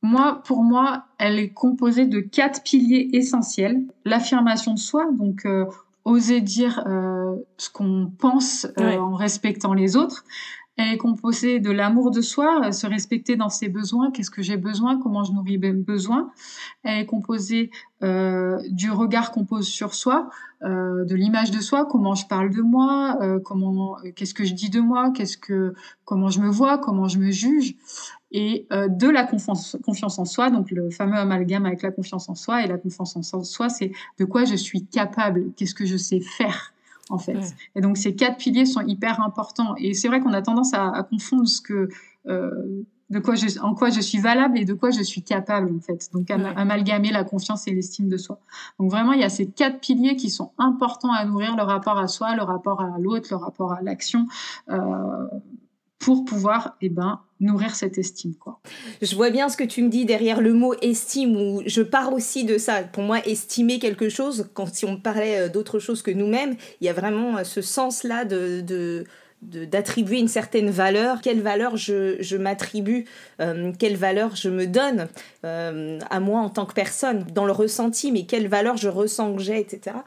Moi, 0.00 0.42
pour 0.44 0.62
moi, 0.62 1.06
elle 1.18 1.40
est 1.40 1.48
composée 1.48 2.06
de 2.06 2.20
quatre 2.20 2.62
piliers 2.62 3.08
essentiels. 3.14 3.82
L'affirmation 4.04 4.74
de 4.74 4.78
soi, 4.78 5.06
donc 5.10 5.44
oser 6.04 6.40
dire 6.40 6.84
ce 7.56 7.68
qu'on 7.68 8.08
pense 8.16 8.68
en 8.78 9.16
respectant 9.16 9.74
les 9.74 9.96
autres. 9.96 10.24
Elle 10.78 10.94
est 10.94 10.98
composée 10.98 11.58
de 11.58 11.70
l'amour 11.70 12.12
de 12.12 12.20
soi, 12.20 12.72
se 12.72 12.86
respecter 12.86 13.34
dans 13.36 13.48
ses 13.48 13.68
besoins, 13.68 14.12
qu'est-ce 14.12 14.30
que 14.30 14.42
j'ai 14.42 14.56
besoin, 14.56 14.98
comment 14.98 15.24
je 15.24 15.32
nourris 15.32 15.58
mes 15.58 15.72
besoins. 15.72 16.30
Elle 16.84 17.00
est 17.00 17.06
composée 17.06 17.70
euh, 18.04 18.56
du 18.70 18.90
regard 18.90 19.32
qu'on 19.32 19.44
pose 19.44 19.66
sur 19.66 19.92
soi, 19.92 20.30
euh, 20.62 21.04
de 21.04 21.14
l'image 21.16 21.50
de 21.50 21.60
soi, 21.60 21.84
comment 21.84 22.14
je 22.14 22.26
parle 22.26 22.54
de 22.54 22.62
moi, 22.62 23.18
euh, 23.20 23.40
comment, 23.40 23.96
qu'est-ce 24.14 24.34
que 24.34 24.44
je 24.44 24.54
dis 24.54 24.70
de 24.70 24.80
moi, 24.80 25.10
qu'est-ce 25.10 25.36
que, 25.36 25.74
comment 26.04 26.28
je 26.28 26.40
me 26.40 26.48
vois, 26.48 26.78
comment 26.78 27.08
je 27.08 27.18
me 27.18 27.32
juge, 27.32 27.74
et 28.30 28.66
euh, 28.72 28.88
de 28.88 29.08
la 29.08 29.24
confiance 29.24 30.18
en 30.18 30.24
soi, 30.24 30.50
donc 30.50 30.70
le 30.70 30.90
fameux 30.90 31.16
amalgame 31.16 31.66
avec 31.66 31.82
la 31.82 31.90
confiance 31.90 32.28
en 32.28 32.34
soi. 32.34 32.62
Et 32.62 32.66
la 32.66 32.78
confiance 32.78 33.16
en 33.16 33.42
soi, 33.42 33.68
c'est 33.68 33.92
de 34.18 34.24
quoi 34.24 34.44
je 34.44 34.54
suis 34.54 34.86
capable, 34.86 35.52
qu'est-ce 35.56 35.74
que 35.74 35.86
je 35.86 35.96
sais 35.96 36.20
faire 36.20 36.72
en 37.10 37.18
fait. 37.18 37.54
Et 37.74 37.80
donc 37.80 37.96
ces 37.96 38.14
quatre 38.14 38.36
piliers 38.38 38.66
sont 38.66 38.82
hyper 38.82 39.20
importants. 39.20 39.74
Et 39.76 39.94
c'est 39.94 40.08
vrai 40.08 40.20
qu'on 40.20 40.32
a 40.32 40.42
tendance 40.42 40.74
à, 40.74 41.02
confondre 41.08 41.48
ce 41.48 41.60
que 41.60 41.88
euh, 42.26 42.84
de 43.10 43.18
quoi 43.20 43.34
je, 43.34 43.58
en 43.60 43.74
quoi 43.74 43.90
je 43.90 44.00
suis 44.00 44.18
valable 44.18 44.58
et 44.58 44.64
de 44.64 44.74
quoi 44.74 44.90
je 44.90 45.02
suis 45.02 45.22
capable 45.22 45.74
en 45.74 45.80
fait. 45.80 46.10
Donc 46.12 46.30
amalgamer 46.30 47.10
la 47.10 47.24
confiance 47.24 47.66
et 47.66 47.72
l'estime 47.72 48.08
de 48.08 48.16
soi. 48.16 48.40
Donc 48.78 48.90
vraiment 48.90 49.12
il 49.12 49.20
y 49.20 49.24
a 49.24 49.30
ces 49.30 49.46
quatre 49.46 49.80
piliers 49.80 50.16
qui 50.16 50.30
sont 50.30 50.52
importants 50.58 51.12
à 51.12 51.24
nourrir 51.24 51.56
le 51.56 51.62
rapport 51.62 51.98
à 51.98 52.08
soi, 52.08 52.36
le 52.36 52.42
rapport 52.42 52.80
à 52.80 52.98
l'autre, 52.98 53.28
le 53.30 53.36
rapport 53.36 53.72
à 53.72 53.82
l'action. 53.82 54.26
Euh, 54.68 55.26
pour 55.98 56.24
pouvoir 56.24 56.76
eh 56.80 56.88
ben, 56.88 57.20
nourrir 57.40 57.74
cette 57.74 57.98
estime. 57.98 58.34
Quoi. 58.34 58.60
Je 59.02 59.14
vois 59.16 59.30
bien 59.30 59.48
ce 59.48 59.56
que 59.56 59.64
tu 59.64 59.82
me 59.82 59.88
dis 59.88 60.04
derrière 60.04 60.40
le 60.40 60.52
mot 60.52 60.74
estime, 60.80 61.36
où 61.36 61.62
je 61.66 61.82
pars 61.82 62.12
aussi 62.12 62.44
de 62.44 62.58
ça. 62.58 62.82
Pour 62.82 63.02
moi, 63.02 63.18
estimer 63.26 63.78
quelque 63.78 64.08
chose, 64.08 64.48
quand 64.54 64.72
si 64.72 64.84
on 64.84 64.96
parlait 64.96 65.40
euh, 65.40 65.48
d'autre 65.48 65.78
chose 65.78 66.02
que 66.02 66.10
nous-mêmes, 66.10 66.56
il 66.80 66.86
y 66.86 66.90
a 66.90 66.92
vraiment 66.92 67.38
euh, 67.38 67.44
ce 67.44 67.62
sens-là 67.62 68.24
de, 68.24 68.60
de 68.60 69.04
d'attribuer 69.40 70.18
une 70.18 70.26
certaine 70.26 70.68
valeur, 70.68 71.20
quelle 71.20 71.40
valeur 71.40 71.76
je, 71.76 72.16
je 72.18 72.36
m'attribue, 72.36 73.04
euh, 73.40 73.70
quelle 73.78 73.94
valeur 73.94 74.34
je 74.34 74.48
me 74.48 74.66
donne 74.66 75.06
à 75.44 76.18
moi 76.18 76.40
en 76.40 76.50
tant 76.50 76.66
que 76.66 76.72
personne, 76.72 77.24
dans 77.32 77.44
le 77.44 77.52
ressenti, 77.52 78.10
mais 78.10 78.24
quelle 78.24 78.48
valeur 78.48 78.76
je 78.76 78.88
ressens 78.88 79.36
que 79.36 79.40
j'ai, 79.40 79.60
etc 79.60 79.98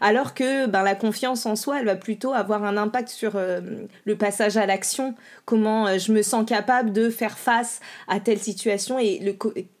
alors 0.00 0.34
que 0.34 0.66
ben, 0.66 0.82
la 0.82 0.94
confiance 0.94 1.46
en 1.46 1.56
soi, 1.56 1.80
elle 1.80 1.86
va 1.86 1.96
plutôt 1.96 2.32
avoir 2.32 2.64
un 2.64 2.76
impact 2.76 3.08
sur 3.08 3.36
euh, 3.36 3.60
le 4.04 4.16
passage 4.16 4.56
à 4.56 4.66
l'action, 4.66 5.14
comment 5.44 5.86
euh, 5.86 5.98
je 5.98 6.12
me 6.12 6.22
sens 6.22 6.44
capable 6.46 6.92
de 6.92 7.10
faire 7.10 7.38
face 7.38 7.80
à 8.08 8.20
telle 8.20 8.38
situation 8.38 8.98
et 8.98 9.36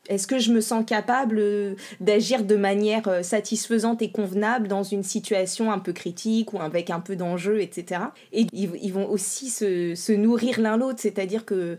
est-ce 0.08 0.26
que 0.26 0.38
je 0.38 0.52
me 0.52 0.60
sens 0.60 0.84
capable 0.84 1.40
d'agir 2.00 2.44
de 2.44 2.56
manière 2.56 3.24
satisfaisante 3.24 4.02
et 4.02 4.10
convenable 4.10 4.68
dans 4.68 4.82
une 4.82 5.02
situation 5.02 5.70
un 5.70 5.78
peu 5.78 5.92
critique 5.92 6.52
ou 6.52 6.60
avec 6.60 6.90
un 6.90 7.00
peu 7.00 7.16
d'enjeu, 7.16 7.60
etc. 7.60 8.02
Et 8.32 8.46
ils, 8.52 8.92
vont 8.92 9.08
aussi 9.08 9.50
se, 9.50 9.94
se 9.94 10.12
nourrir 10.12 10.60
l'un 10.60 10.76
l'autre, 10.76 10.98
c'est-à-dire 11.00 11.44
que 11.44 11.78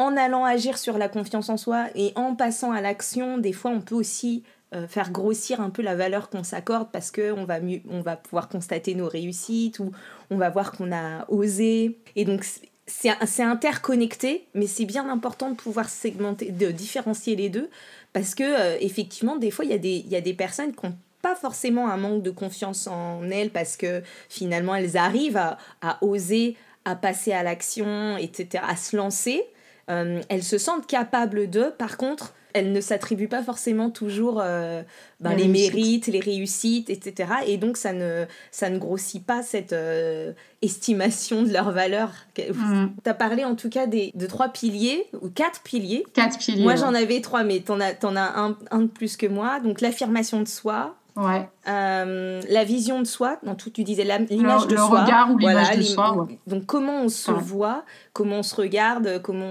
en 0.00 0.16
allant 0.16 0.44
agir 0.44 0.78
sur 0.78 0.96
la 0.96 1.08
confiance 1.08 1.50
en 1.50 1.58
soi 1.58 1.88
et 1.94 2.12
en 2.16 2.34
passant 2.34 2.72
à 2.72 2.80
l'action, 2.80 3.38
des 3.38 3.52
fois 3.52 3.70
on 3.70 3.80
peut 3.80 3.94
aussi 3.94 4.42
euh, 4.74 4.86
faire 4.86 5.10
grossir 5.10 5.60
un 5.60 5.70
peu 5.70 5.82
la 5.82 5.94
valeur 5.94 6.30
qu'on 6.30 6.44
s'accorde 6.44 6.88
parce 6.92 7.10
qu'on 7.10 7.44
va, 7.44 7.60
mieux, 7.60 7.80
on 7.90 8.00
va 8.00 8.16
pouvoir 8.16 8.48
constater 8.48 8.94
nos 8.94 9.08
réussites 9.08 9.78
ou 9.80 9.90
on 10.30 10.36
va 10.36 10.50
voir 10.50 10.72
qu'on 10.72 10.92
a 10.92 11.24
osé. 11.28 11.98
Et 12.16 12.24
donc, 12.24 12.44
c'est 12.86 13.42
interconnecté, 13.42 14.46
mais 14.54 14.66
c'est 14.66 14.84
bien 14.84 15.08
important 15.08 15.50
de 15.50 15.56
pouvoir 15.56 15.88
segmenter, 15.88 16.50
de 16.50 16.70
différencier 16.70 17.36
les 17.36 17.48
deux 17.48 17.70
parce 18.12 18.34
que, 18.34 18.42
euh, 18.42 18.76
effectivement, 18.80 19.36
des 19.36 19.50
fois, 19.50 19.64
il 19.64 19.72
y, 19.72 20.08
y, 20.08 20.16
a 20.16 20.20
des 20.20 20.34
personnes 20.34 20.74
qui 20.74 20.86
n'ont 20.86 20.96
pas 21.22 21.34
forcément 21.34 21.88
un 21.88 21.96
manque 21.96 22.22
de 22.22 22.30
confiance 22.30 22.86
en 22.86 23.28
elles 23.30 23.50
parce 23.50 23.76
que 23.76 24.02
finalement, 24.28 24.74
elles 24.74 24.96
arrivent 24.96 25.36
à, 25.82 25.98
oser, 26.00 26.56
à 26.84 26.96
passer 26.96 27.32
à 27.32 27.42
l'action, 27.42 28.16
etc., 28.16 28.64
à 28.66 28.76
se 28.76 28.96
lancer. 28.96 29.44
Euh, 29.90 30.20
elles 30.28 30.42
se 30.42 30.58
sentent 30.58 30.86
capables 30.86 31.50
de, 31.50 31.64
par 31.64 31.96
contre, 31.96 32.34
elles 32.52 32.72
ne 32.72 32.80
s'attribuent 32.80 33.28
pas 33.28 33.42
forcément 33.42 33.90
toujours 33.90 34.40
euh, 34.42 34.82
ben, 35.20 35.34
les, 35.34 35.48
mérites, 35.48 36.06
les 36.06 36.20
réussites, 36.20 36.90
etc. 36.90 37.30
Et 37.46 37.56
donc, 37.56 37.76
ça 37.76 37.92
ne, 37.92 38.24
ça 38.50 38.70
ne 38.70 38.78
grossit 38.78 39.24
pas 39.24 39.42
cette 39.42 39.72
euh, 39.72 40.32
estimation 40.62 41.42
de 41.42 41.52
leur 41.52 41.70
valeur. 41.72 42.12
Mm. 42.38 42.86
Tu 43.02 43.10
as 43.10 43.14
parlé 43.14 43.44
en 43.44 43.54
tout 43.54 43.68
cas 43.68 43.86
des, 43.86 44.12
de 44.14 44.26
trois 44.26 44.48
piliers, 44.48 45.06
ou 45.20 45.28
quatre 45.28 45.62
piliers. 45.62 46.04
Quatre 46.14 46.38
piliers. 46.38 46.62
Moi, 46.62 46.76
j'en 46.76 46.94
avais 46.94 47.20
trois, 47.20 47.44
mais 47.44 47.62
tu 47.64 47.72
en 47.72 47.80
as, 47.80 48.04
en 48.04 48.16
as 48.16 48.38
un, 48.38 48.56
un 48.70 48.80
de 48.82 48.86
plus 48.86 49.16
que 49.16 49.26
moi. 49.26 49.60
Donc, 49.60 49.80
l'affirmation 49.80 50.40
de 50.40 50.48
soi, 50.48 50.96
Ouais. 51.16 51.48
Euh, 51.68 52.40
la 52.48 52.64
vision 52.64 53.00
de 53.00 53.06
soi, 53.06 53.38
dans 53.42 53.54
tout, 53.54 53.70
tu 53.70 53.84
disais 53.84 54.04
l'image 54.04 54.66
de 54.66 54.74
le 54.74 54.80
soi. 54.80 54.98
Le 54.98 55.02
regard 55.02 55.30
ou 55.30 55.38
l'image 55.38 55.76
de 55.76 55.82
soi. 55.82 56.26
Donc 56.46 56.66
comment 56.66 57.02
on 57.02 57.08
se 57.08 57.30
voit, 57.30 57.84
comment 58.12 58.36
on 58.36 58.42
se 58.42 58.56
regarde, 58.56 59.20
comment 59.22 59.46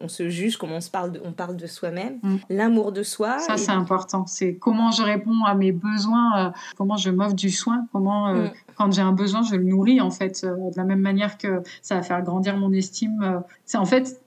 on, 0.00 0.08
se 0.08 0.28
juge, 0.28 0.56
comment 0.56 0.76
on, 0.76 0.80
se 0.80 0.90
parle 0.90 1.12
de, 1.12 1.20
on 1.24 1.32
parle 1.32 1.56
de 1.56 1.66
soi-même, 1.66 2.18
mm. 2.22 2.36
l'amour 2.50 2.92
de 2.92 3.02
soi. 3.02 3.38
Ça, 3.38 3.56
c'est 3.56 3.72
important. 3.72 4.26
C'est 4.26 4.56
comment 4.56 4.90
je 4.90 5.02
réponds 5.02 5.44
à 5.44 5.54
mes 5.54 5.72
besoins, 5.72 6.38
euh, 6.38 6.50
comment 6.76 6.96
je 6.96 7.10
m'offre 7.10 7.34
du 7.34 7.50
soin, 7.50 7.86
comment, 7.92 8.28
euh, 8.28 8.44
mm. 8.44 8.50
quand 8.76 8.92
j'ai 8.92 9.02
un 9.02 9.12
besoin, 9.12 9.42
je 9.42 9.56
le 9.56 9.64
nourris, 9.64 10.00
en 10.00 10.10
fait, 10.10 10.44
de 10.44 10.76
la 10.76 10.84
même 10.84 11.00
manière 11.00 11.38
que 11.38 11.62
ça 11.82 11.96
va 11.96 12.02
faire 12.02 12.22
grandir 12.22 12.56
mon 12.56 12.72
estime. 12.72 13.42
c'est 13.64 13.78
en 13.78 13.84
fait, 13.84 14.20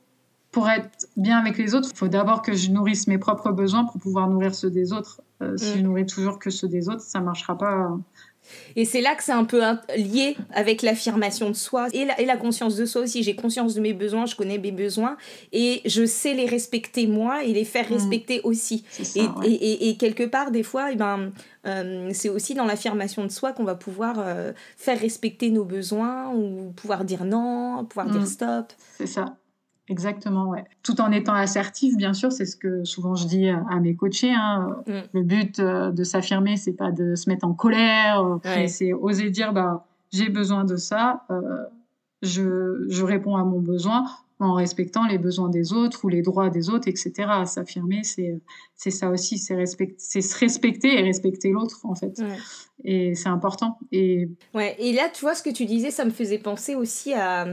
pour 0.52 0.70
être 0.70 1.08
bien 1.18 1.38
avec 1.38 1.58
les 1.58 1.76
autres, 1.76 1.90
il 1.92 1.98
faut 1.98 2.08
d'abord 2.08 2.42
que 2.42 2.54
je 2.54 2.72
nourrisse 2.72 3.08
mes 3.08 3.18
propres 3.18 3.52
besoins 3.52 3.86
pour 3.86 4.00
pouvoir 4.00 4.30
nourrir 4.30 4.56
ceux 4.56 4.70
des 4.70 4.94
autres. 4.94 5.22
Euh, 5.42 5.56
si 5.58 5.74
je 5.74 5.80
mm. 5.80 5.82
nourris 5.82 6.06
toujours 6.06 6.40
que 6.40 6.50
ceux 6.50 6.68
des 6.68 6.90
autres, 6.90 7.02
ça 7.02 7.20
marchera 7.20 7.58
pas. 7.58 7.98
Et 8.76 8.86
c'est 8.86 9.02
là 9.02 9.14
que 9.16 9.24
c'est 9.24 9.34
un 9.34 9.44
peu 9.44 9.62
lié 9.98 10.38
avec 10.54 10.82
l'affirmation 10.82 11.50
de 11.50 11.56
soi 11.56 11.88
et 11.94 12.06
la, 12.06 12.20
et 12.22 12.26
la, 12.26 12.38
conscience 12.38 12.76
de 12.76 12.86
soi 12.86 13.02
aussi. 13.02 13.22
J'ai 13.22 13.36
conscience 13.36 13.76
de 13.76 13.82
mes 13.82 13.94
besoins, 13.94 14.26
je 14.26 14.36
connais 14.36 14.58
mes 14.58 14.72
besoins 14.72 15.18
et 15.52 15.82
je 15.86 16.06
sais 16.06 16.34
les 16.34 16.46
respecter 16.46 17.08
moi 17.08 17.44
et 17.44 17.54
les 17.54 17.66
faire 17.66 17.90
mm. 17.90 17.94
respecter 17.94 18.42
aussi. 18.44 18.86
Ça, 18.90 19.20
et, 19.44 19.52
et, 19.52 19.90
et, 19.90 19.98
quelque 19.98 20.24
part, 20.24 20.52
des 20.52 20.64
fois, 20.64 20.92
eh 20.92 20.96
ben, 20.96 21.32
euh, 21.66 22.10
c'est 22.14 22.30
aussi 22.30 22.54
dans 22.54 22.66
l'affirmation 22.66 23.26
de 23.26 23.32
soi 23.32 23.52
qu'on 23.52 23.66
va 23.66 23.76
pouvoir 23.76 24.16
euh, 24.20 24.54
faire 24.78 25.00
respecter 25.00 25.50
nos 25.50 25.66
besoins 25.66 26.30
ou 26.34 26.72
pouvoir 26.72 27.04
dire 27.04 27.26
non, 27.26 27.86
pouvoir 27.86 28.10
dire 28.10 28.22
mm. 28.22 28.28
stop. 28.28 28.74
C'est 28.98 29.08
ça. 29.08 29.36
Exactement, 29.90 30.50
ouais. 30.50 30.66
Tout 30.84 31.00
en 31.00 31.12
étant 31.12 31.34
assertif, 31.34 31.96
bien 31.96 32.14
sûr, 32.14 32.32
c'est 32.32 32.46
ce 32.46 32.58
que 32.58 32.84
souvent 32.84 33.16
je 33.16 33.26
dis 33.26 33.48
à 33.48 33.80
mes 33.80 33.96
coachés. 33.96 34.34
Hein. 34.34 34.84
Mm. 34.86 34.92
Le 35.14 35.24
but 35.24 35.60
euh, 35.60 35.92
de 35.92 36.04
s'affirmer, 36.04 36.58
c'est 36.58 36.74
pas 36.74 36.92
de 36.92 37.16
se 37.16 37.30
mettre 37.30 37.46
en 37.46 37.54
colère, 37.54 38.22
euh, 38.46 38.68
c'est 38.68 38.92
oser 38.92 39.30
dire 39.30 39.54
bah 39.54 39.86
j'ai 40.12 40.30
besoin 40.30 40.66
de 40.66 40.76
ça, 40.76 41.24
euh, 41.32 41.64
je, 42.22 42.86
je 42.90 43.04
réponds 43.04 43.38
à 43.38 43.44
mon 43.44 43.60
besoin 43.60 44.06
en 44.40 44.54
respectant 44.54 45.08
les 45.08 45.18
besoins 45.18 45.50
des 45.50 45.74
autres 45.74 46.06
ou 46.06 46.10
les 46.10 46.22
droits 46.22 46.50
des 46.50 46.70
autres, 46.70 46.88
etc. 46.88 47.14
S'affirmer, 47.46 48.04
c'est 48.04 48.40
c'est 48.76 48.92
ça 48.92 49.10
aussi, 49.10 49.38
c'est 49.38 49.64
c'est 49.98 50.22
se 50.22 50.38
respecter 50.38 51.00
et 51.00 51.02
respecter 51.02 51.50
l'autre 51.50 51.80
en 51.86 51.96
fait. 51.96 52.22
Et 52.84 53.16
c'est 53.16 53.30
important. 53.30 53.80
Et 53.92 54.30
ouais. 54.54 54.76
Et 54.80 54.92
là, 54.94 55.10
tu 55.12 55.22
vois 55.22 55.34
ce 55.34 55.42
que 55.42 55.50
tu 55.50 55.66
disais, 55.66 55.92
ça 55.92 56.06
me 56.06 56.12
faisait 56.12 56.38
penser 56.38 56.76
aussi 56.76 57.14
à 57.14 57.48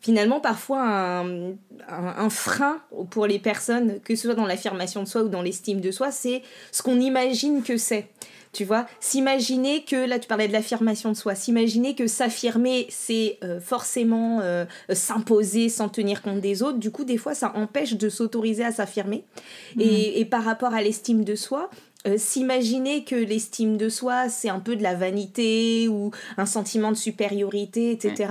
finalement 0.00 0.40
parfois 0.40 0.82
un, 0.82 1.52
un, 1.88 2.30
frein 2.30 2.80
pour 3.10 3.26
les 3.26 3.38
personnes, 3.38 4.00
que 4.00 4.14
ce 4.14 4.22
soit 4.22 4.34
dans 4.34 4.46
l'affirmation 4.46 5.02
de 5.02 5.08
soi 5.08 5.22
ou 5.22 5.28
dans 5.28 5.42
l'estime 5.42 5.80
de 5.80 5.90
soi, 5.90 6.10
c'est 6.10 6.42
ce 6.72 6.82
qu'on 6.82 7.00
imagine 7.00 7.62
que 7.62 7.76
c'est. 7.76 8.08
Tu 8.52 8.64
vois, 8.64 8.86
s'imaginer 8.98 9.84
que, 9.84 10.08
là 10.08 10.18
tu 10.18 10.26
parlais 10.26 10.48
de 10.48 10.54
l'affirmation 10.54 11.12
de 11.12 11.16
soi, 11.16 11.34
s'imaginer 11.34 11.94
que 11.94 12.06
s'affirmer, 12.06 12.86
c'est 12.88 13.38
euh, 13.44 13.60
forcément 13.60 14.40
euh, 14.40 14.64
s'imposer 14.90 15.68
sans 15.68 15.90
tenir 15.90 16.22
compte 16.22 16.40
des 16.40 16.62
autres, 16.62 16.78
du 16.78 16.90
coup 16.90 17.04
des 17.04 17.18
fois 17.18 17.34
ça 17.34 17.52
empêche 17.56 17.94
de 17.94 18.08
s'autoriser 18.08 18.64
à 18.64 18.72
s'affirmer. 18.72 19.24
Mmh. 19.76 19.80
Et, 19.82 20.20
et, 20.20 20.24
par 20.24 20.44
rapport 20.44 20.72
à 20.72 20.80
l'estime 20.80 21.24
de 21.24 21.34
soi, 21.34 21.68
euh, 22.06 22.14
s'imaginer 22.16 23.04
que 23.04 23.16
l'estime 23.16 23.76
de 23.76 23.90
soi, 23.90 24.30
c'est 24.30 24.48
un 24.48 24.60
peu 24.60 24.76
de 24.76 24.82
la 24.82 24.94
vanité 24.94 25.86
ou 25.88 26.10
un 26.38 26.46
sentiment 26.46 26.90
de 26.90 26.96
supériorité, 26.96 27.90
etc 27.90 28.28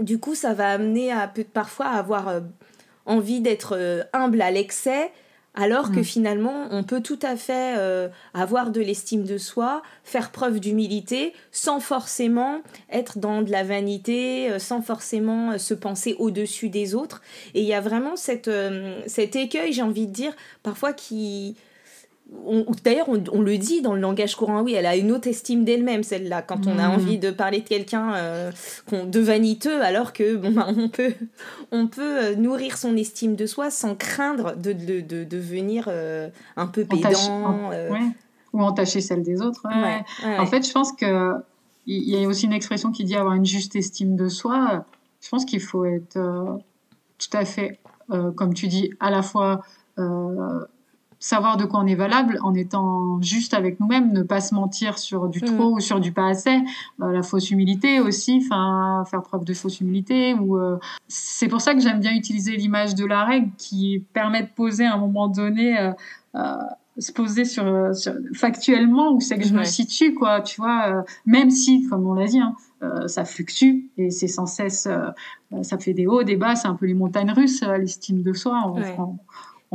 du 0.00 0.18
coup, 0.18 0.34
ça 0.34 0.54
va 0.54 0.70
amener 0.70 1.12
à 1.12 1.32
parfois 1.52 1.86
à 1.86 1.98
avoir 1.98 2.28
euh, 2.28 2.40
envie 3.06 3.40
d'être 3.40 3.76
euh, 3.76 4.02
humble 4.12 4.42
à 4.42 4.50
l'excès, 4.50 5.10
alors 5.54 5.92
que 5.92 6.00
mm. 6.00 6.04
finalement, 6.04 6.66
on 6.70 6.82
peut 6.82 7.02
tout 7.02 7.18
à 7.22 7.36
fait 7.36 7.76
euh, 7.76 8.08
avoir 8.32 8.70
de 8.70 8.80
l'estime 8.80 9.24
de 9.24 9.36
soi, 9.36 9.82
faire 10.02 10.30
preuve 10.30 10.60
d'humilité, 10.60 11.34
sans 11.50 11.80
forcément 11.80 12.62
être 12.90 13.18
dans 13.18 13.42
de 13.42 13.50
la 13.50 13.62
vanité, 13.62 14.58
sans 14.58 14.80
forcément 14.80 15.58
se 15.58 15.74
penser 15.74 16.16
au-dessus 16.18 16.70
des 16.70 16.94
autres. 16.94 17.20
Et 17.54 17.60
il 17.60 17.66
y 17.66 17.74
a 17.74 17.80
vraiment 17.80 18.16
cette, 18.16 18.50
cet 19.06 19.36
écueil, 19.36 19.74
j'ai 19.74 19.82
envie 19.82 20.06
de 20.06 20.12
dire, 20.12 20.34
parfois 20.62 20.94
qui 20.94 21.56
D'ailleurs, 22.84 23.08
on, 23.08 23.40
le 23.40 23.58
dit 23.58 23.82
dans 23.82 23.94
le 23.94 24.00
langage 24.00 24.36
courant, 24.36 24.62
oui, 24.62 24.72
elle 24.72 24.86
a 24.86 24.96
une 24.96 25.12
haute 25.12 25.26
estime 25.26 25.64
d'elle-même, 25.64 26.02
celle-là, 26.02 26.42
quand 26.42 26.66
on 26.66 26.78
a 26.78 26.88
mm. 26.88 26.92
envie 26.92 27.18
de 27.18 27.30
parler 27.30 27.60
de 27.60 27.68
quelqu'un 27.68 28.14
euh, 28.14 28.50
de 28.92 29.20
vaniteux, 29.20 29.82
alors 29.82 30.12
que 30.12 30.36
bon, 30.36 30.50
ben, 30.50 30.74
on 30.76 30.88
peut, 30.88 31.12
on 31.70 31.86
peut 31.86 32.24
euh, 32.24 32.34
nourrir 32.34 32.76
son 32.76 32.96
estime 32.96 33.36
de 33.36 33.46
soi 33.46 33.70
sans 33.70 33.94
craindre 33.94 34.56
de, 34.56 34.72
de, 34.72 35.00
de 35.00 35.24
devenir 35.24 35.84
euh, 35.88 36.30
un 36.56 36.66
peu 36.66 36.84
pédant. 36.84 37.70
Ou 38.52 38.60
entacher 38.60 39.00
celle 39.00 39.22
des 39.22 39.40
autres. 39.40 39.62
En 39.66 40.46
fait, 40.46 40.66
je 40.66 40.72
pense 40.72 40.92
qu'il 40.92 41.08
y 41.86 42.24
a 42.24 42.28
aussi 42.28 42.46
une 42.46 42.52
expression 42.52 42.92
qui 42.92 43.04
dit 43.04 43.14
avoir 43.14 43.34
une 43.34 43.46
juste 43.46 43.76
estime 43.76 44.16
de 44.16 44.28
soi. 44.28 44.84
Je 45.22 45.28
pense 45.28 45.46
qu'il 45.46 45.60
faut 45.60 45.86
être 45.86 46.18
tout 47.18 47.36
à 47.36 47.44
fait, 47.46 47.78
comme 48.08 48.52
tu 48.52 48.68
dis, 48.68 48.90
à 49.00 49.10
la 49.10 49.22
fois 49.22 49.62
savoir 51.22 51.56
de 51.56 51.64
quoi 51.64 51.80
on 51.80 51.86
est 51.86 51.94
valable 51.94 52.38
en 52.42 52.52
étant 52.52 53.22
juste 53.22 53.54
avec 53.54 53.78
nous-mêmes, 53.78 54.12
ne 54.12 54.22
pas 54.22 54.40
se 54.40 54.54
mentir 54.56 54.98
sur 54.98 55.28
du 55.28 55.40
trop 55.40 55.70
mm. 55.70 55.74
ou 55.74 55.80
sur 55.80 56.00
du 56.00 56.10
pas 56.10 56.26
assez, 56.26 56.58
euh, 57.00 57.12
la 57.12 57.22
fausse 57.22 57.52
humilité 57.52 58.00
aussi, 58.00 58.42
enfin 58.44 59.04
faire 59.08 59.22
preuve 59.22 59.44
de 59.44 59.54
fausse 59.54 59.80
humilité. 59.80 60.34
Ou 60.34 60.58
euh, 60.58 60.78
c'est 61.06 61.46
pour 61.46 61.60
ça 61.60 61.74
que 61.74 61.80
j'aime 61.80 62.00
bien 62.00 62.12
utiliser 62.12 62.56
l'image 62.56 62.96
de 62.96 63.06
la 63.06 63.24
règle 63.24 63.50
qui 63.56 64.04
permet 64.12 64.42
de 64.42 64.48
poser 64.48 64.84
à 64.84 64.94
un 64.94 64.98
moment 64.98 65.28
donné. 65.28 65.92
Euh, 66.34 66.56
se 66.98 67.10
poser 67.10 67.46
sur, 67.46 67.64
factuellement 68.34 69.14
où 69.14 69.20
c'est 69.20 69.38
que 69.38 69.46
je 69.46 69.54
me 69.54 69.64
situe 69.64 70.12
quoi 70.12 70.42
tu 70.42 70.60
vois 70.60 71.04
même 71.24 71.50
si 71.50 71.88
comme 71.88 72.06
on 72.06 72.12
l'a 72.12 72.26
dit 72.26 72.38
hein, 72.38 72.54
ça 73.06 73.24
fluctue 73.24 73.86
et 73.96 74.10
c'est 74.10 74.28
sans 74.28 74.44
cesse 74.44 74.86
ça 75.62 75.78
fait 75.78 75.94
des 75.94 76.06
hauts 76.06 76.22
des 76.22 76.36
bas 76.36 76.54
c'est 76.54 76.68
un 76.68 76.74
peu 76.74 76.84
les 76.84 76.92
montagnes 76.92 77.30
russes 77.30 77.62
l'estime 77.62 78.22
de 78.22 78.34
soi 78.34 78.58
en 78.62 79.16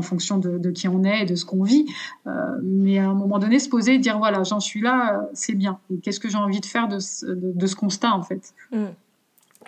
fonction 0.02 0.38
de, 0.38 0.72
qui 0.72 0.88
on 0.88 1.04
est 1.04 1.24
et 1.24 1.26
de 1.26 1.36
ce 1.36 1.46
qu'on 1.46 1.64
vit. 1.64 1.86
Euh, 2.26 2.32
mais 2.64 3.00
à 3.00 3.10
un 3.10 3.14
moment 3.14 3.40
donné, 3.40 3.60
se 3.60 3.70
poser 3.70 3.96
et 3.96 4.00
dire 4.00 4.18
voilà, 4.18 4.44
j'en 4.44 4.60
suis 4.60 4.82
là, 4.82 5.14
euh, 5.14 5.26
c'est 5.34 5.56
bien. 5.56 5.80
Qu'est-ce 6.04 6.20
que 6.20 6.30
j'ai 6.30 6.38
envie 6.38 6.60
de 6.60 6.66
faire 6.66 6.88
de, 6.88 7.00
ce 7.00 7.76
constat 7.76 8.14
en 8.14 8.24
fait? 8.24 8.54
Mm. 8.72 8.86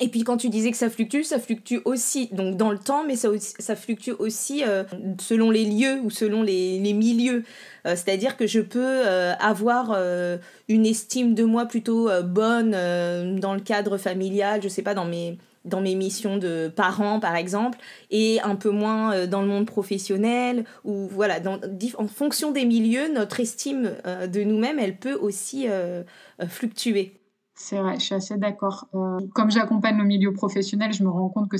Et 0.01 0.07
puis 0.07 0.23
quand 0.23 0.37
tu 0.37 0.47
disais 0.47 0.71
que 0.71 0.77
ça 0.77 0.89
fluctue, 0.89 1.23
ça 1.23 1.39
fluctue 1.39 1.79
aussi 1.83 2.29
donc 2.31 2.55
dans 2.55 2.71
le 2.71 2.77
temps, 2.77 3.03
mais 3.05 3.17
ça, 3.17 3.29
ça 3.37 3.75
fluctue 3.75 4.11
aussi 4.17 4.63
euh, 4.65 4.85
selon 5.19 5.51
les 5.51 5.65
lieux 5.65 5.99
ou 6.03 6.09
selon 6.09 6.41
les, 6.41 6.79
milieux. 6.93 7.43
C'est-à-dire 7.85 8.37
que 8.37 8.45
je 8.45 8.59
peux 8.59 9.03
avoir 9.39 9.97
une 10.67 10.85
estime 10.85 11.33
de 11.33 11.43
moi 11.43 11.65
plutôt 11.65 12.09
bonne 12.23 12.71
dans 13.39 13.53
le 13.53 13.61
cadre 13.61 13.97
familial, 13.97 14.61
je 14.61 14.67
sais 14.67 14.83
pas, 14.83 14.93
dans 14.93 15.05
mes 15.05 15.37
dans 15.65 15.81
mes 15.81 15.95
missions 15.95 16.37
de 16.37 16.71
parents 16.73 17.19
par 17.19 17.35
exemple 17.35 17.77
et 18.11 18.39
un 18.41 18.55
peu 18.55 18.69
moins 18.69 19.13
euh, 19.13 19.27
dans 19.27 19.41
le 19.41 19.47
monde 19.47 19.65
professionnel 19.65 20.63
ou 20.85 21.07
voilà 21.07 21.39
dans, 21.39 21.59
en 21.97 22.07
fonction 22.07 22.51
des 22.51 22.65
milieux 22.65 23.11
notre 23.13 23.39
estime 23.39 23.93
euh, 24.05 24.27
de 24.27 24.41
nous-mêmes 24.41 24.79
elle 24.79 24.97
peut 24.97 25.15
aussi 25.15 25.65
euh, 25.67 26.03
fluctuer 26.47 27.18
C'est 27.61 27.77
vrai, 27.77 27.95
je 27.99 28.05
suis 28.05 28.15
assez 28.15 28.37
d'accord. 28.37 28.87
Euh, 28.95 29.19
comme 29.35 29.51
j'accompagne 29.51 29.97
le 29.97 30.05
milieu 30.05 30.31
professionnel, 30.31 30.93
je 30.93 31.03
me 31.03 31.09
rends 31.09 31.27
compte 31.27 31.49
que 31.49 31.57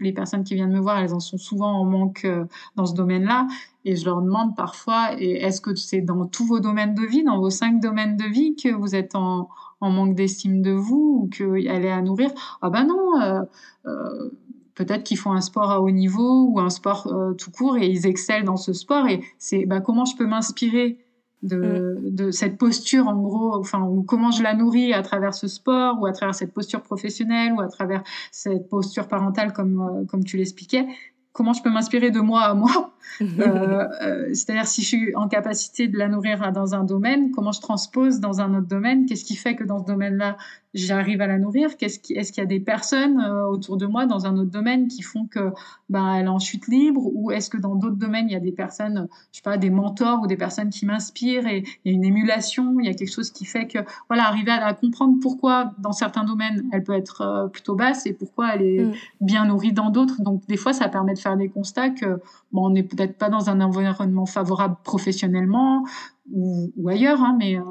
les 0.00 0.12
personnes 0.14 0.44
qui 0.44 0.54
viennent 0.54 0.72
me 0.72 0.80
voir, 0.80 0.98
elles 0.98 1.12
en 1.12 1.20
sont 1.20 1.36
souvent 1.36 1.72
en 1.78 1.84
manque 1.84 2.24
euh, 2.24 2.46
dans 2.74 2.86
ce 2.86 2.94
domaine-là. 2.94 3.46
Et 3.84 3.94
je 3.94 4.06
leur 4.06 4.22
demande 4.22 4.56
parfois, 4.56 5.12
est-ce 5.20 5.60
que 5.60 5.74
c'est 5.74 6.00
dans 6.00 6.24
tous 6.24 6.46
vos 6.46 6.58
domaines 6.58 6.94
de 6.94 7.02
vie, 7.02 7.22
dans 7.22 7.38
vos 7.38 7.50
cinq 7.50 7.80
domaines 7.80 8.16
de 8.16 8.24
vie, 8.24 8.56
que 8.56 8.70
vous 8.74 8.94
êtes 8.94 9.14
en, 9.14 9.50
manque 9.82 10.14
d'estime 10.14 10.62
de 10.62 10.70
vous 10.70 11.24
ou 11.24 11.28
qu'elle 11.28 11.84
est 11.84 11.92
à 11.92 12.00
nourrir? 12.00 12.30
Ah 12.62 12.70
ben 12.70 12.86
non, 12.86 13.20
euh, 13.20 14.30
peut-être 14.74 15.04
qu'ils 15.04 15.18
font 15.18 15.32
un 15.32 15.42
sport 15.42 15.70
à 15.70 15.82
haut 15.82 15.90
niveau 15.90 16.46
ou 16.46 16.60
un 16.60 16.70
sport 16.70 17.12
tout 17.36 17.50
court 17.50 17.76
et 17.76 17.88
ils 17.88 18.06
excellent 18.06 18.46
dans 18.46 18.56
ce 18.56 18.72
sport. 18.72 19.06
Et 19.06 19.22
c'est 19.38 19.66
bah, 19.66 19.82
comment 19.82 20.06
je 20.06 20.16
peux 20.16 20.26
m'inspirer 20.26 21.01
de, 21.42 21.98
mm. 22.00 22.14
de, 22.14 22.30
cette 22.30 22.58
posture 22.58 23.08
en 23.08 23.16
gros, 23.16 23.54
enfin, 23.54 23.82
ou 23.82 24.02
comment 24.02 24.30
je 24.30 24.42
la 24.42 24.54
nourris 24.54 24.92
à 24.92 25.02
travers 25.02 25.34
ce 25.34 25.48
sport 25.48 26.00
ou 26.00 26.06
à 26.06 26.12
travers 26.12 26.34
cette 26.34 26.52
posture 26.52 26.82
professionnelle 26.82 27.52
ou 27.52 27.60
à 27.60 27.68
travers 27.68 28.02
cette 28.30 28.68
posture 28.68 29.08
parentale 29.08 29.52
comme, 29.52 29.80
euh, 29.80 30.04
comme 30.06 30.24
tu 30.24 30.36
l'expliquais. 30.36 30.86
Comment 31.32 31.54
je 31.54 31.62
peux 31.62 31.70
m'inspirer 31.70 32.10
de 32.10 32.20
moi 32.20 32.42
à 32.42 32.54
moi? 32.54 32.90
Euh, 33.20 33.86
euh, 34.02 34.28
C'est-à-dire 34.32 34.66
si 34.66 34.80
je 34.80 34.86
suis 34.86 35.14
en 35.14 35.28
capacité 35.28 35.86
de 35.86 35.98
la 35.98 36.08
nourrir 36.08 36.50
dans 36.52 36.74
un 36.74 36.82
domaine, 36.82 37.30
comment 37.30 37.52
je 37.52 37.60
transpose 37.60 38.20
dans 38.20 38.40
un 38.40 38.54
autre 38.54 38.68
domaine? 38.68 39.04
Qu'est-ce 39.04 39.24
qui 39.24 39.36
fait 39.36 39.54
que 39.54 39.64
dans 39.64 39.78
ce 39.80 39.84
domaine-là, 39.84 40.38
j'arrive 40.74 41.20
à 41.20 41.26
la 41.26 41.38
nourrir 41.38 41.76
Qu'est-ce 41.76 41.98
qui, 41.98 42.14
Est-ce 42.14 42.32
qu'il 42.32 42.42
y 42.42 42.44
a 42.44 42.48
des 42.48 42.60
personnes 42.60 43.20
euh, 43.20 43.46
autour 43.46 43.76
de 43.76 43.86
moi 43.86 44.06
dans 44.06 44.26
un 44.26 44.36
autre 44.36 44.50
domaine 44.50 44.88
qui 44.88 45.02
font 45.02 45.26
que 45.26 45.52
ben, 45.88 46.14
elle 46.14 46.26
est 46.26 46.28
en 46.28 46.38
chute 46.38 46.66
libre 46.68 47.02
Ou 47.14 47.30
est-ce 47.30 47.50
que 47.50 47.58
dans 47.58 47.74
d'autres 47.74 47.96
domaines, 47.96 48.28
il 48.28 48.32
y 48.32 48.36
a 48.36 48.40
des 48.40 48.52
personnes, 48.52 49.08
je 49.32 49.38
sais 49.38 49.42
pas, 49.42 49.58
des 49.58 49.70
mentors 49.70 50.22
ou 50.22 50.26
des 50.26 50.36
personnes 50.36 50.70
qui 50.70 50.86
m'inspirent 50.86 51.46
et 51.46 51.64
il 51.84 51.92
y 51.92 51.94
a 51.94 51.96
une 51.96 52.04
émulation, 52.04 52.76
il 52.80 52.86
y 52.86 52.88
a 52.88 52.94
quelque 52.94 53.12
chose 53.12 53.30
qui 53.30 53.44
fait 53.44 53.66
que, 53.66 53.78
voilà, 54.08 54.26
arriver 54.26 54.50
à, 54.52 54.72
comprendre 54.74 55.18
pourquoi 55.20 55.72
dans 55.78 55.92
certains 55.92 56.24
domaines, 56.24 56.68
elle 56.72 56.82
peut 56.82 56.94
être 56.94 57.20
euh, 57.20 57.48
plutôt 57.48 57.74
basse 57.74 58.06
et 58.06 58.12
pourquoi 58.12 58.54
elle 58.54 58.62
est 58.62 58.84
mm. 58.84 58.94
bien 59.20 59.44
nourrie 59.46 59.72
dans 59.72 59.90
d'autres. 59.90 60.22
Donc, 60.22 60.46
des 60.46 60.56
fois, 60.56 60.72
ça 60.72 60.88
permet 60.88 61.14
de 61.14 61.18
faire 61.18 61.36
des 61.36 61.48
constats 61.48 61.90
que 61.90 62.20
bon, 62.52 62.66
on 62.66 62.70
n'est 62.70 62.82
peut-être 62.82 63.18
pas 63.18 63.28
dans 63.28 63.50
un 63.50 63.60
environnement 63.60 64.26
favorable 64.26 64.76
professionnellement 64.84 65.84
ou, 66.32 66.72
ou 66.76 66.88
ailleurs, 66.88 67.22
hein, 67.22 67.36
mais 67.38 67.58
euh, 67.58 67.62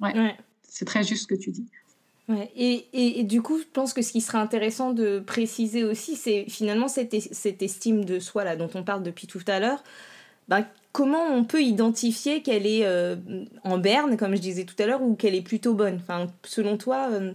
ouais. 0.00 0.36
c'est 0.62 0.84
très 0.84 1.02
juste 1.02 1.22
ce 1.22 1.26
que 1.26 1.34
tu 1.34 1.50
dis. 1.50 1.66
Et, 2.56 2.86
et, 2.92 3.24
du 3.24 3.40
coup, 3.40 3.58
je 3.58 3.64
pense 3.72 3.94
que 3.94 4.02
ce 4.02 4.12
qui 4.12 4.20
serait 4.20 4.38
intéressant 4.38 4.92
de 4.92 5.18
préciser 5.18 5.84
aussi, 5.84 6.14
c'est 6.14 6.44
finalement 6.48 6.88
cette, 6.88 7.16
cette, 7.32 7.62
estime 7.62 8.04
de 8.04 8.18
soi 8.18 8.44
là 8.44 8.54
dont 8.54 8.68
on 8.74 8.82
parle 8.82 9.02
depuis 9.02 9.26
tout 9.26 9.40
à 9.46 9.58
l'heure. 9.60 9.82
Ben, 10.48 10.66
comment 10.92 11.24
on 11.24 11.44
peut 11.44 11.62
identifier 11.62 12.42
qu'elle 12.42 12.66
est 12.66 12.84
euh, 12.84 13.16
en 13.64 13.78
berne, 13.78 14.16
comme 14.16 14.34
je 14.34 14.40
disais 14.40 14.64
tout 14.64 14.74
à 14.78 14.86
l'heure, 14.86 15.02
ou 15.02 15.14
qu'elle 15.14 15.34
est 15.34 15.42
plutôt 15.42 15.72
bonne? 15.74 15.96
Enfin, 15.96 16.26
Selon 16.44 16.76
toi, 16.76 17.08
euh, 17.10 17.32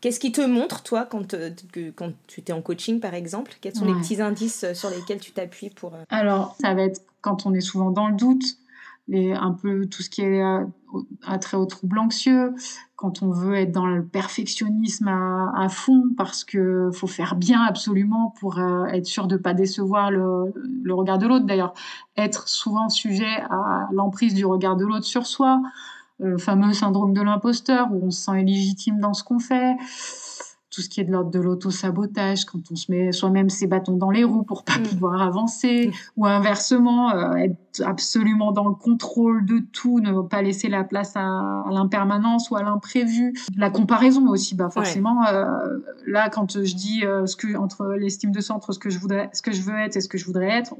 qu'est-ce 0.00 0.20
qui 0.20 0.30
te 0.30 0.40
montre, 0.40 0.84
toi, 0.84 1.04
quand, 1.04 1.34
euh, 1.34 1.50
que, 1.72 1.90
quand 1.90 2.12
tu 2.28 2.40
es 2.46 2.52
en 2.52 2.62
coaching, 2.62 3.00
par 3.00 3.14
exemple? 3.14 3.56
Quels 3.60 3.74
sont 3.74 3.86
les 3.92 4.00
petits 4.00 4.20
indices 4.20 4.72
sur 4.72 4.90
lesquels 4.90 5.20
tu 5.20 5.32
t'appuies 5.32 5.70
pour... 5.70 5.94
Alors, 6.10 6.56
ça 6.60 6.74
va 6.74 6.82
être 6.82 7.00
quand 7.22 7.44
on 7.46 7.54
est 7.54 7.60
souvent 7.60 7.90
dans 7.90 8.08
le 8.08 8.16
doute, 8.16 8.44
un 9.12 9.52
peu 9.52 9.86
tout 9.86 10.02
ce 10.02 10.10
qui 10.10 10.22
est 10.22 10.42
attrait 11.26 11.56
au 11.56 11.66
trouble 11.66 11.98
anxieux, 11.98 12.54
quand 12.96 13.22
on 13.22 13.30
veut 13.30 13.54
être 13.54 13.72
dans 13.72 13.86
le 13.86 14.04
perfectionnisme 14.04 15.08
à, 15.08 15.68
fond 15.68 16.04
parce 16.16 16.44
que 16.44 16.90
faut 16.92 17.06
faire 17.06 17.36
bien 17.36 17.62
absolument 17.62 18.34
pour 18.40 18.58
euh, 18.58 18.86
être 18.86 19.06
sûr 19.06 19.26
de 19.28 19.36
pas 19.36 19.54
décevoir 19.54 20.10
le, 20.10 20.52
le 20.82 20.94
regard 20.94 21.18
de 21.18 21.26
l'autre. 21.26 21.46
D'ailleurs, 21.46 21.74
être 22.16 22.48
souvent 22.48 22.88
sujet 22.88 23.36
à 23.50 23.88
l'emprise 23.92 24.34
du 24.34 24.44
regard 24.44 24.76
de 24.76 24.84
l'autre 24.84 25.04
sur 25.04 25.26
soi, 25.26 25.62
le 26.18 26.38
fameux 26.38 26.72
syndrome 26.72 27.12
de 27.12 27.22
l'imposteur 27.22 27.88
où 27.92 28.06
on 28.06 28.10
se 28.10 28.22
sent 28.22 28.40
illégitime 28.40 28.98
dans 28.98 29.14
ce 29.14 29.22
qu'on 29.22 29.38
fait 29.38 29.76
tout 30.78 30.82
ce 30.82 30.88
qui 30.88 31.00
est 31.00 31.04
de 31.04 31.10
l'ordre 31.10 31.32
de 31.32 31.40
l'auto-sabotage, 31.40 32.44
quand 32.44 32.60
on 32.70 32.76
se 32.76 32.92
met 32.92 33.10
soi-même 33.10 33.50
ses 33.50 33.66
bâtons 33.66 33.96
dans 33.96 34.12
les 34.12 34.22
roues 34.22 34.44
pour 34.44 34.62
pas 34.62 34.78
mm. 34.78 34.84
pouvoir 34.84 35.20
avancer, 35.22 35.88
mm. 35.88 35.92
ou 36.16 36.26
inversement, 36.26 37.10
euh, 37.10 37.34
être 37.34 37.82
absolument 37.84 38.52
dans 38.52 38.68
le 38.68 38.76
contrôle 38.76 39.44
de 39.44 39.58
tout, 39.58 39.98
ne 39.98 40.22
pas 40.22 40.40
laisser 40.40 40.68
la 40.68 40.84
place 40.84 41.16
à, 41.16 41.64
l'impermanence 41.72 42.50
ou 42.50 42.56
à 42.56 42.62
l'imprévu. 42.62 43.34
La 43.56 43.70
comparaison 43.70 44.28
aussi, 44.28 44.54
bah 44.54 44.70
forcément, 44.70 45.26
euh, 45.26 45.78
là, 46.06 46.30
quand 46.30 46.52
je 46.52 46.74
dis 46.76 47.04
euh, 47.04 47.26
ce 47.26 47.34
que 47.34 47.56
entre 47.56 47.96
l'estime 47.98 48.30
de 48.30 48.40
soi, 48.40 48.54
entre 48.54 48.70
ce 48.72 48.78
que 48.78 48.88
je 48.88 49.00
voudrais, 49.00 49.30
ce 49.32 49.42
que 49.42 49.50
je 49.50 49.62
veux 49.62 49.76
être 49.76 49.96
et 49.96 50.00
ce 50.00 50.08
que 50.08 50.16
je 50.16 50.26
voudrais 50.26 50.50
être, 50.50 50.76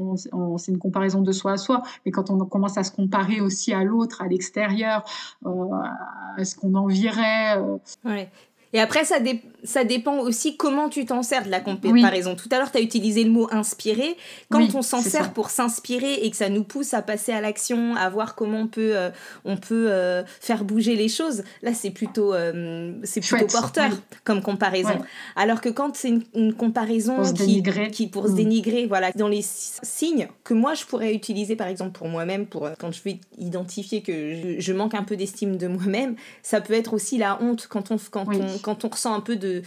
c'est 0.58 0.70
une 0.70 0.78
comparaison 0.78 1.22
de 1.22 1.32
soi 1.32 1.52
à 1.54 1.56
soi. 1.56 1.82
Mais 2.06 2.12
quand 2.12 2.30
on 2.30 2.38
commence 2.44 2.78
à 2.78 2.84
se 2.84 2.92
comparer 2.92 3.40
aussi 3.40 3.72
à 3.72 3.82
l'autre, 3.82 4.22
à 4.22 4.28
l'extérieur, 4.28 5.02
à 5.44 6.44
ce 6.44 6.54
qu'on 6.54 6.76
envierait. 6.76 7.58
Ouais. 8.04 8.30
Et 8.72 8.80
après, 8.80 9.04
ça, 9.04 9.16
ça 9.64 9.84
dépend 9.84 10.18
aussi 10.18 10.56
comment 10.56 10.88
tu 10.88 11.06
t'en 11.06 11.22
sers 11.22 11.44
de 11.44 11.50
la 11.50 11.60
comparaison. 11.60 12.36
Tout 12.36 12.48
à 12.52 12.58
l'heure, 12.58 12.70
tu 12.70 12.78
as 12.78 12.82
utilisé 12.82 13.24
le 13.24 13.30
mot 13.30 13.48
inspirer. 13.50 14.16
Quand 14.50 14.74
on 14.74 14.82
s'en 14.82 15.00
sert 15.00 15.32
pour 15.32 15.50
s'inspirer 15.50 16.14
et 16.14 16.30
que 16.30 16.36
ça 16.36 16.50
nous 16.50 16.64
pousse 16.64 16.92
à 16.92 17.00
passer 17.00 17.32
à 17.32 17.40
l'action, 17.40 17.96
à 17.96 18.08
voir 18.10 18.34
comment 18.34 18.60
on 18.60 18.66
peut, 18.66 18.96
euh, 18.96 19.10
on 19.44 19.56
peut 19.56 19.90
euh, 19.90 20.22
faire 20.40 20.64
bouger 20.64 20.96
les 20.96 21.08
choses, 21.08 21.44
là, 21.62 21.72
c'est 21.72 21.90
plutôt, 21.90 22.34
euh, 22.34 22.92
c'est 23.04 23.20
plutôt 23.20 23.46
porteur 23.46 23.90
comme 24.24 24.42
comparaison. 24.42 24.98
Alors 25.34 25.60
que 25.60 25.70
quand 25.70 25.96
c'est 25.96 26.12
une, 26.34 26.54
comparaison 26.54 27.16
pour 27.16 27.34
qui, 27.34 27.62
qui, 27.92 28.06
pour 28.08 28.26
se 28.26 28.32
mm. 28.32 28.36
dénigrer, 28.36 28.86
voilà, 28.86 29.12
dans 29.12 29.28
les 29.28 29.42
signes 29.42 30.28
que 30.44 30.54
moi, 30.54 30.74
je 30.74 30.84
pourrais 30.84 31.14
utiliser, 31.14 31.56
par 31.56 31.68
exemple, 31.68 31.92
pour 31.92 32.08
moi-même, 32.08 32.46
pour 32.46 32.68
quand 32.78 32.92
je 32.92 33.02
vais 33.02 33.20
identifier 33.38 34.02
que 34.02 34.56
je, 34.58 34.72
manque 34.72 34.94
un 34.94 35.02
peu 35.02 35.16
d'estime 35.16 35.56
de 35.56 35.66
moi-même, 35.66 36.16
ça 36.42 36.60
peut 36.60 36.74
être 36.74 36.92
aussi 36.92 37.18
la 37.18 37.42
honte 37.42 37.66
quand 37.68 37.90
on, 37.90 37.96
quand 38.10 38.26
on 38.28 38.57
quand 38.58 38.84
on 38.84 38.88
ressent 38.88 39.14
un 39.14 39.20
peu 39.20 39.36
de, 39.36 39.62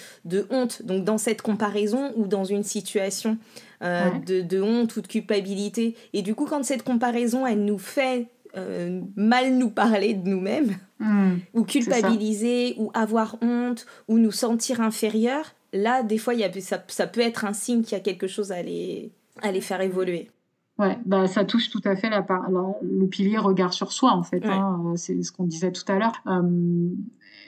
honte, 0.49 0.83
donc 0.83 1.03
dans 1.03 1.17
cette 1.17 1.41
comparaison 1.41 2.11
ou 2.15 2.27
dans 2.27 2.43
une 2.43 2.63
situation 2.63 3.37
euh, 3.83 4.09
de, 4.25 4.61
honte 4.61 4.95
ou 4.95 5.01
de 5.01 5.07
culpabilité. 5.07 5.95
Et 6.13 6.21
du 6.21 6.35
coup, 6.35 6.45
quand 6.45 6.63
cette 6.63 6.83
comparaison, 6.83 7.45
elle 7.45 7.65
nous 7.65 7.77
fait 7.77 8.27
euh, 8.57 9.01
mal 9.15 9.55
nous 9.55 9.69
parler 9.69 10.13
de 10.13 10.27
nous-mêmes, 10.27 10.77
hmm. 10.99 11.37
ou 11.53 11.63
culpabiliser, 11.63 12.75
ou 12.77 12.91
avoir 12.93 13.37
honte, 13.41 13.85
ou 14.07 14.17
nous 14.17 14.31
sentir 14.31 14.81
inférieurs, 14.81 15.53
là, 15.73 16.03
des 16.03 16.17
fois, 16.17 16.33
y 16.33 16.43
a, 16.43 16.51
ça, 16.61 16.83
ça 16.87 17.07
peut 17.07 17.21
être 17.21 17.45
un 17.45 17.53
signe 17.53 17.83
qu'il 17.83 17.93
y 17.93 18.01
a 18.01 18.03
quelque 18.03 18.27
chose 18.27 18.51
à 18.51 18.61
les, 18.61 19.11
à 19.41 19.51
les 19.51 19.61
faire 19.61 19.81
évoluer. 19.81 20.29
Ouais, 20.81 20.97
bah, 21.05 21.27
ça 21.27 21.45
touche 21.45 21.69
tout 21.69 21.81
à 21.85 21.95
fait 21.95 22.09
la, 22.09 22.25
le 22.81 23.05
pilier 23.05 23.37
regard 23.37 23.71
sur 23.71 23.91
soi, 23.91 24.13
en 24.13 24.23
fait. 24.23 24.43
Hein, 24.43 24.93
c'est 24.95 25.21
ce 25.21 25.31
qu'on 25.31 25.43
disait 25.43 25.71
tout 25.71 25.83
à 25.87 25.99
l'heure. 25.99 26.23
Euh, 26.25 26.89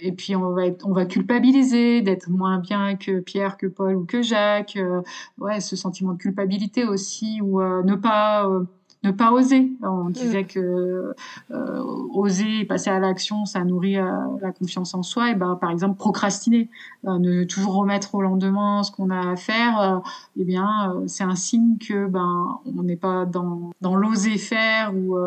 et 0.03 0.11
puis 0.11 0.35
on 0.35 0.51
va 0.51 0.63
on 0.83 0.91
va 0.91 1.05
culpabiliser 1.05 2.01
d'être 2.01 2.29
moins 2.29 2.59
bien 2.59 2.95
que 2.95 3.21
Pierre, 3.21 3.57
que 3.57 3.65
Paul 3.65 3.95
ou 3.95 4.05
que 4.05 4.21
Jacques. 4.21 4.75
Euh, 4.75 5.01
ouais, 5.39 5.61
ce 5.61 5.75
sentiment 5.75 6.13
de 6.13 6.19
culpabilité 6.19 6.85
aussi 6.85 7.39
ou 7.41 7.59
euh, 7.59 7.81
ne 7.83 7.95
pas 7.95 8.47
euh, 8.47 8.65
ne 9.03 9.11
pas 9.11 9.31
oser. 9.31 9.71
On 9.81 10.09
disait 10.09 10.45
que 10.45 11.13
oser 11.49 12.65
passer 12.65 12.89
à 12.89 12.99
l'action, 12.99 13.45
ça 13.45 13.63
nourrit 13.63 13.95
la 13.95 14.51
confiance 14.51 14.93
en 14.93 15.03
soi. 15.03 15.31
Et 15.31 15.35
ben, 15.35 15.55
par 15.59 15.71
exemple, 15.71 15.97
procrastiner, 15.97 16.69
ne 17.03 17.43
toujours 17.43 17.75
remettre 17.75 18.15
au 18.15 18.21
lendemain 18.21 18.83
ce 18.83 18.91
qu'on 18.91 19.09
a 19.09 19.31
à 19.31 19.35
faire, 19.35 20.01
eh 20.37 20.45
bien, 20.45 20.93
c'est 21.07 21.23
un 21.23 21.35
signe 21.35 21.77
que 21.77 22.07
ben 22.07 22.59
on 22.65 22.83
n'est 22.83 22.95
pas 22.95 23.25
dans, 23.25 23.71
dans 23.81 23.95
l'oser 23.95 24.37
faire 24.37 24.93
ou 24.95 25.17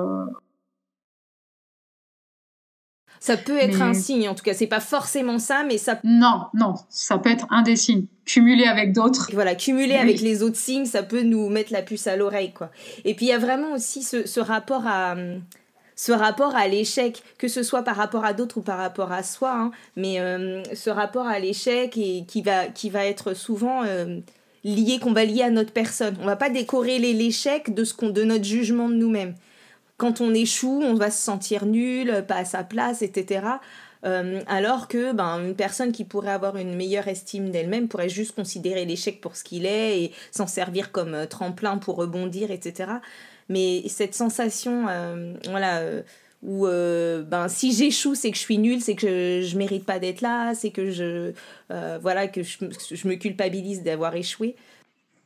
ça 3.26 3.36
peut 3.36 3.58
être 3.58 3.82
un 3.82 3.92
signe, 3.92 4.28
en 4.28 4.36
tout 4.36 4.44
cas, 4.44 4.54
c'est 4.54 4.68
pas 4.68 4.78
forcément 4.78 5.40
ça, 5.40 5.64
mais 5.66 5.78
ça. 5.78 5.98
Non, 6.04 6.42
non, 6.54 6.74
ça 6.88 7.18
peut 7.18 7.28
être 7.28 7.48
un 7.50 7.62
des 7.62 7.74
signes. 7.74 8.06
Cumulé 8.24 8.66
avec 8.66 8.92
d'autres. 8.92 9.30
Voilà, 9.32 9.56
cumulé 9.56 9.96
avec 9.96 10.20
les 10.20 10.44
autres 10.44 10.56
signes, 10.56 10.86
ça 10.86 11.02
peut 11.02 11.22
nous 11.22 11.48
mettre 11.48 11.72
la 11.72 11.82
puce 11.82 12.06
à 12.06 12.14
l'oreille, 12.14 12.52
quoi. 12.52 12.70
Et 13.04 13.14
puis 13.14 13.26
il 13.26 13.30
y 13.30 13.32
a 13.32 13.38
vraiment 13.38 13.72
aussi 13.72 14.04
ce, 14.04 14.38
rapport 14.38 14.86
à 14.86 15.16
ce 15.96 16.12
rapport 16.12 16.54
à 16.54 16.68
l'échec, 16.68 17.20
que 17.36 17.48
ce 17.48 17.64
soit 17.64 17.82
par 17.82 17.96
rapport 17.96 18.24
à 18.24 18.32
d'autres 18.32 18.58
ou 18.58 18.62
par 18.62 18.78
rapport 18.78 19.10
à 19.10 19.24
soi, 19.24 19.52
hein, 19.56 19.70
mais 19.96 20.20
euh, 20.20 20.62
ce 20.72 20.90
rapport 20.90 21.26
à 21.26 21.40
l'échec 21.40 21.96
et 21.96 22.26
qui 22.28 22.42
va, 22.42 22.66
qui 22.66 22.90
va 22.90 23.06
être 23.06 23.34
souvent 23.34 23.82
euh, 23.84 24.20
lié, 24.62 25.00
qu'on 25.00 25.12
va 25.12 25.24
lier 25.24 25.42
à 25.42 25.50
notre 25.50 25.72
personne. 25.72 26.16
On 26.22 26.26
va 26.26 26.36
pas 26.36 26.50
décorer 26.50 27.00
l'échec 27.00 27.74
de 27.74 27.82
ce 27.82 27.92
qu'on, 27.92 28.10
de 28.10 28.22
notre 28.22 28.44
jugement 28.44 28.88
de 28.88 28.94
nous-mêmes 28.94 29.34
quand 29.96 30.20
on 30.20 30.34
échoue, 30.34 30.82
on 30.82 30.94
va 30.94 31.10
se 31.10 31.22
sentir 31.22 31.66
nul, 31.66 32.24
pas 32.28 32.36
à 32.36 32.44
sa 32.44 32.64
place, 32.64 33.02
etc. 33.02 33.58
Euh, 34.04 34.40
alors 34.46 34.88
que 34.88 35.12
ben, 35.12 35.40
une 35.40 35.56
personne 35.56 35.90
qui 35.90 36.04
pourrait 36.04 36.30
avoir 36.30 36.56
une 36.56 36.76
meilleure 36.76 37.08
estime 37.08 37.50
d'elle-même 37.50 37.88
pourrait 37.88 38.08
juste 38.08 38.34
considérer 38.34 38.84
l'échec 38.84 39.20
pour 39.20 39.36
ce 39.36 39.42
qu'il 39.42 39.66
est 39.66 40.02
et 40.02 40.12
s'en 40.30 40.46
servir 40.46 40.92
comme 40.92 41.14
euh, 41.14 41.26
tremplin 41.26 41.78
pour 41.78 41.96
rebondir, 41.96 42.50
etc. 42.50 42.92
Mais 43.48 43.88
cette 43.88 44.14
sensation, 44.14 44.86
euh, 44.88 45.34
voilà, 45.48 45.80
où 46.42 46.66
ben, 46.66 47.48
si 47.48 47.72
j'échoue, 47.72 48.14
c'est 48.14 48.30
que 48.30 48.36
je 48.36 48.42
suis 48.42 48.58
nulle, 48.58 48.80
c'est 48.80 48.94
que 48.94 49.40
je, 49.42 49.54
ne 49.54 49.58
mérite 49.58 49.84
pas 49.84 49.98
d'être 49.98 50.20
là, 50.20 50.54
c'est 50.54 50.70
que 50.70 50.90
je, 50.90 51.32
voilà, 52.00 52.28
que 52.28 52.42
je, 52.42 53.08
me 53.08 53.14
culpabilise 53.14 53.82
d'avoir 53.82 54.14
échoué. 54.14 54.56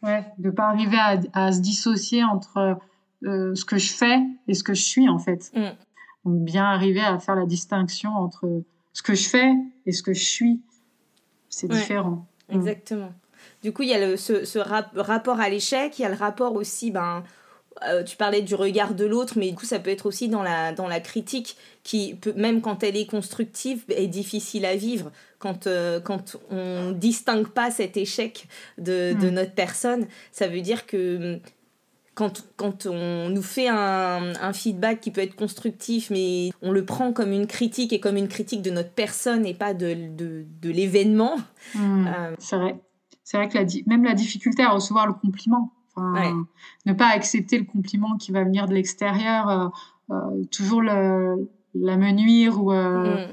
Ouais, 0.02 0.24
de 0.38 0.50
pas 0.50 0.68
arriver 0.68 0.98
à 1.32 1.52
se 1.52 1.60
dissocier 1.60 2.24
entre 2.24 2.78
euh, 3.24 3.54
ce 3.54 3.64
que 3.64 3.78
je 3.78 3.92
fais 3.92 4.20
et 4.48 4.54
ce 4.54 4.62
que 4.62 4.74
je 4.74 4.82
suis 4.82 5.08
en 5.08 5.18
fait. 5.18 5.50
Mm. 5.54 5.70
Donc 6.24 6.44
bien 6.44 6.64
arriver 6.64 7.00
à 7.00 7.18
faire 7.18 7.34
la 7.34 7.46
distinction 7.46 8.10
entre 8.10 8.62
ce 8.92 9.02
que 9.02 9.14
je 9.14 9.28
fais 9.28 9.52
et 9.86 9.92
ce 9.92 10.02
que 10.02 10.12
je 10.12 10.24
suis. 10.24 10.60
c'est 11.48 11.68
différent. 11.68 12.26
Mm. 12.48 12.54
Exactement. 12.56 13.12
Du 13.62 13.72
coup, 13.72 13.82
il 13.82 13.88
y 13.88 13.94
a 13.94 14.06
le, 14.06 14.16
ce, 14.16 14.44
ce 14.44 14.58
rapport 14.58 15.40
à 15.40 15.48
l'échec, 15.48 15.98
il 15.98 16.02
y 16.02 16.04
a 16.04 16.08
le 16.08 16.14
rapport 16.14 16.54
aussi, 16.54 16.90
ben, 16.90 17.24
euh, 17.86 18.02
tu 18.02 18.16
parlais 18.16 18.42
du 18.42 18.54
regard 18.54 18.94
de 18.94 19.04
l'autre, 19.04 19.34
mais 19.36 19.50
du 19.50 19.54
coup, 19.54 19.64
ça 19.64 19.78
peut 19.78 19.90
être 19.90 20.06
aussi 20.06 20.28
dans 20.28 20.42
la, 20.42 20.72
dans 20.72 20.88
la 20.88 21.00
critique, 21.00 21.56
qui 21.82 22.14
peut, 22.14 22.32
même 22.36 22.60
quand 22.60 22.82
elle 22.82 22.96
est 22.96 23.06
constructive, 23.06 23.84
est 23.88 24.06
difficile 24.06 24.64
à 24.64 24.76
vivre. 24.76 25.10
Quand, 25.38 25.66
euh, 25.66 26.00
quand 26.00 26.36
on 26.50 26.92
distingue 26.92 27.48
pas 27.48 27.70
cet 27.70 27.96
échec 27.96 28.46
de, 28.76 29.14
de, 29.18 29.30
mm. 29.30 29.34
notre 29.34 29.52
personne, 29.52 30.06
ça 30.32 30.48
veut 30.48 30.60
dire 30.60 30.86
que 30.86 31.38
quand, 32.20 32.44
quand 32.56 32.84
on 32.84 33.30
nous 33.30 33.40
fait 33.40 33.68
un, 33.68 34.34
un, 34.42 34.52
feedback 34.52 35.00
qui 35.00 35.10
peut 35.10 35.22
être 35.22 35.34
constructif, 35.34 36.10
mais 36.10 36.50
on 36.60 36.70
le 36.70 36.84
prend 36.84 37.14
comme 37.14 37.32
une 37.32 37.46
critique 37.46 37.94
et 37.94 37.98
comme 37.98 38.18
une 38.18 38.28
critique 38.28 38.60
de 38.60 38.70
notre 38.70 38.92
personne 38.92 39.46
et 39.46 39.54
pas 39.54 39.72
de, 39.72 39.94
de, 39.94 40.44
de 40.60 40.70
l'événement. 40.70 41.36
Mm. 41.74 42.06
Euh, 42.06 42.34
c'est 42.38 42.56
vrai. 42.56 42.78
C'est 43.24 43.38
vrai 43.38 43.48
que 43.48 43.56
la, 43.56 43.64
même 43.86 44.04
la 44.04 44.12
difficulté 44.12 44.62
à 44.62 44.68
recevoir 44.68 45.06
le 45.06 45.14
compliment, 45.14 45.72
ne 45.96 46.92
pas 46.92 47.08
accepter 47.08 47.58
le 47.58 47.64
compliment 47.64 48.18
qui 48.18 48.32
va 48.32 48.44
venir 48.44 48.66
de 48.68 48.74
l'extérieur, 48.74 49.48
euh, 49.48 49.68
euh, 50.10 50.44
toujours 50.50 50.82
le, 50.82 51.48
la 51.74 51.96
menuire 51.96 52.62
ou, 52.62 52.70
euh, 52.70 53.28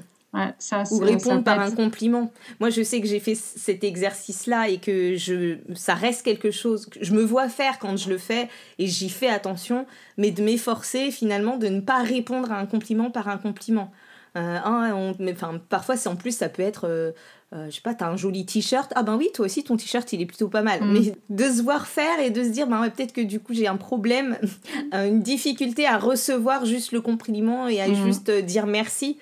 ça, 0.59 0.83
ou 0.91 0.99
répondre 0.99 1.43
par 1.43 1.59
un 1.59 1.71
compliment. 1.71 2.31
Moi, 2.59 2.69
je 2.69 2.81
sais 2.81 3.01
que 3.01 3.07
j'ai 3.07 3.19
fait 3.19 3.35
cet 3.35 3.83
exercice-là 3.83 4.69
et 4.69 4.77
que 4.77 5.15
je, 5.15 5.57
ça 5.75 5.93
reste 5.93 6.23
quelque 6.23 6.51
chose 6.51 6.85
que 6.85 7.03
je 7.03 7.13
me 7.13 7.23
vois 7.23 7.49
faire 7.49 7.79
quand 7.79 7.97
je 7.97 8.09
le 8.09 8.17
fais 8.17 8.49
et 8.79 8.87
j'y 8.87 9.09
fais 9.09 9.29
attention, 9.29 9.85
mais 10.17 10.31
de 10.31 10.43
m'efforcer 10.43 11.11
finalement 11.11 11.57
de 11.57 11.67
ne 11.67 11.81
pas 11.81 12.03
répondre 12.03 12.51
à 12.51 12.59
un 12.59 12.65
compliment 12.65 13.11
par 13.11 13.27
un 13.27 13.37
compliment. 13.37 13.91
Euh, 14.35 15.13
mais, 15.19 15.35
parfois, 15.69 15.97
c'est 15.97 16.09
en 16.09 16.15
plus, 16.15 16.31
ça 16.31 16.49
peut 16.49 16.61
être 16.61 17.13
euh, 17.53 17.67
je 17.69 17.75
sais 17.75 17.81
pas, 17.81 17.93
t'as 17.93 18.09
un 18.09 18.17
joli 18.17 18.45
t-shirt. 18.45 18.91
Ah 18.95 19.03
ben 19.03 19.15
oui, 19.15 19.29
toi 19.33 19.45
aussi, 19.45 19.63
ton 19.63 19.77
t-shirt, 19.77 20.11
il 20.11 20.21
est 20.21 20.25
plutôt 20.25 20.49
pas 20.49 20.61
mal. 20.61 20.83
Mm. 20.83 20.93
Mais 20.93 21.15
de 21.29 21.43
se 21.49 21.61
voir 21.61 21.87
faire 21.87 22.19
et 22.19 22.29
de 22.29 22.43
se 22.43 22.49
dire, 22.49 22.67
ben 22.67 22.89
peut-être 22.89 23.13
que 23.13 23.21
du 23.21 23.39
coup, 23.39 23.53
j'ai 23.53 23.67
un 23.67 23.77
problème, 23.77 24.37
une 24.91 25.21
difficulté 25.21 25.85
à 25.85 25.97
recevoir 25.97 26.65
juste 26.65 26.91
le 26.91 26.99
compliment 26.99 27.69
et 27.69 27.79
à 27.79 27.87
mm. 27.87 28.05
juste 28.05 28.31
dire 28.31 28.67
merci. 28.67 29.17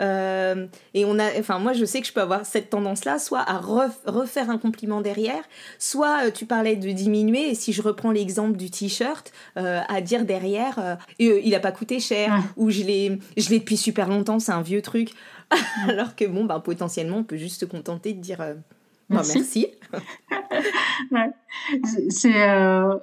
Euh, 0.00 0.66
et 0.94 1.04
on 1.04 1.18
a, 1.18 1.38
enfin 1.38 1.58
moi 1.58 1.72
je 1.72 1.84
sais 1.84 2.00
que 2.00 2.06
je 2.06 2.12
peux 2.12 2.20
avoir 2.20 2.46
cette 2.46 2.70
tendance-là, 2.70 3.18
soit 3.18 3.44
à 3.46 3.58
refaire 3.58 4.50
un 4.50 4.58
compliment 4.58 5.00
derrière, 5.00 5.42
soit 5.78 6.26
euh, 6.26 6.30
tu 6.30 6.46
parlais 6.46 6.76
de 6.76 6.90
diminuer. 6.90 7.50
Et 7.50 7.54
si 7.54 7.72
je 7.72 7.82
reprends 7.82 8.10
l'exemple 8.10 8.56
du 8.56 8.70
t-shirt, 8.70 9.32
à 9.56 10.00
dire 10.00 10.24
derrière, 10.24 10.98
il 11.18 11.54
a 11.54 11.60
pas 11.60 11.72
coûté 11.72 12.00
cher, 12.00 12.32
ou 12.56 12.70
je 12.70 12.82
l'ai, 12.82 13.18
je 13.36 13.50
l'ai 13.50 13.58
depuis 13.58 13.76
super 13.76 14.08
longtemps, 14.08 14.38
c'est 14.38 14.52
un 14.52 14.62
vieux 14.62 14.82
truc. 14.82 15.12
Alors 15.88 16.14
que 16.16 16.24
bon, 16.24 16.44
bah, 16.44 16.60
potentiellement, 16.60 17.18
on 17.18 17.24
peut 17.24 17.36
juste 17.36 17.60
se 17.60 17.64
contenter 17.64 18.12
de 18.12 18.20
dire 18.20 18.40
euh, 18.40 18.54
bah, 19.08 19.22
merci. 19.34 19.66
C'est 22.10 22.48
euh, 22.48 22.96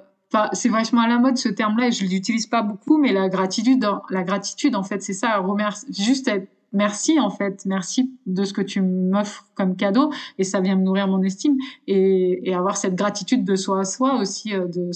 c'est 0.52 0.68
vachement 0.68 1.02
à 1.02 1.08
la 1.08 1.18
mode 1.18 1.38
ce 1.38 1.48
terme-là 1.48 1.88
et 1.88 1.92
je 1.92 2.04
l'utilise 2.04 2.46
pas 2.46 2.62
beaucoup, 2.62 2.98
mais 2.98 3.12
la 3.12 3.28
gratitude, 3.28 3.84
la 4.10 4.22
gratitude 4.22 4.76
en 4.76 4.82
fait, 4.82 5.02
c'est 5.02 5.14
ça, 5.14 5.42
juste 5.90 6.28
être 6.28 6.48
merci 6.72 7.18
en 7.20 7.30
fait, 7.30 7.64
merci 7.66 8.12
de 8.26 8.44
ce 8.44 8.52
que 8.52 8.62
tu 8.62 8.80
m'offres 8.80 9.46
comme 9.54 9.76
cadeau. 9.76 10.12
Et 10.38 10.44
ça 10.44 10.60
vient 10.60 10.76
me 10.76 10.82
nourrir 10.82 11.08
mon 11.08 11.22
estime 11.22 11.56
et, 11.86 12.48
et 12.48 12.54
avoir 12.54 12.76
cette 12.76 12.94
gratitude 12.94 13.44
de 13.44 13.56
soi 13.56 13.80
à 13.80 13.84
soi 13.84 14.18
aussi 14.20 14.54
euh, 14.54 14.66
de 14.66 14.90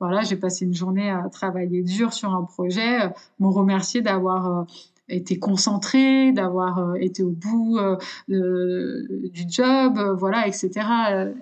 voilà, 0.00 0.22
j'ai 0.22 0.36
passé 0.36 0.64
une 0.64 0.74
journée 0.74 1.08
à 1.08 1.28
travailler 1.30 1.82
dur 1.82 2.12
sur 2.12 2.34
un 2.34 2.42
projet, 2.42 2.98
me 3.38 3.46
remercier 3.46 4.02
d'avoir 4.02 4.66
été 5.08 5.38
concentré, 5.38 6.32
d'avoir 6.32 6.78
euh, 6.78 6.94
été 6.94 7.22
au 7.22 7.30
bout 7.30 7.78
euh, 7.78 7.96
du 8.28 9.44
job, 9.48 9.98
euh, 9.98 10.14
voilà, 10.14 10.46
etc. 10.46 10.70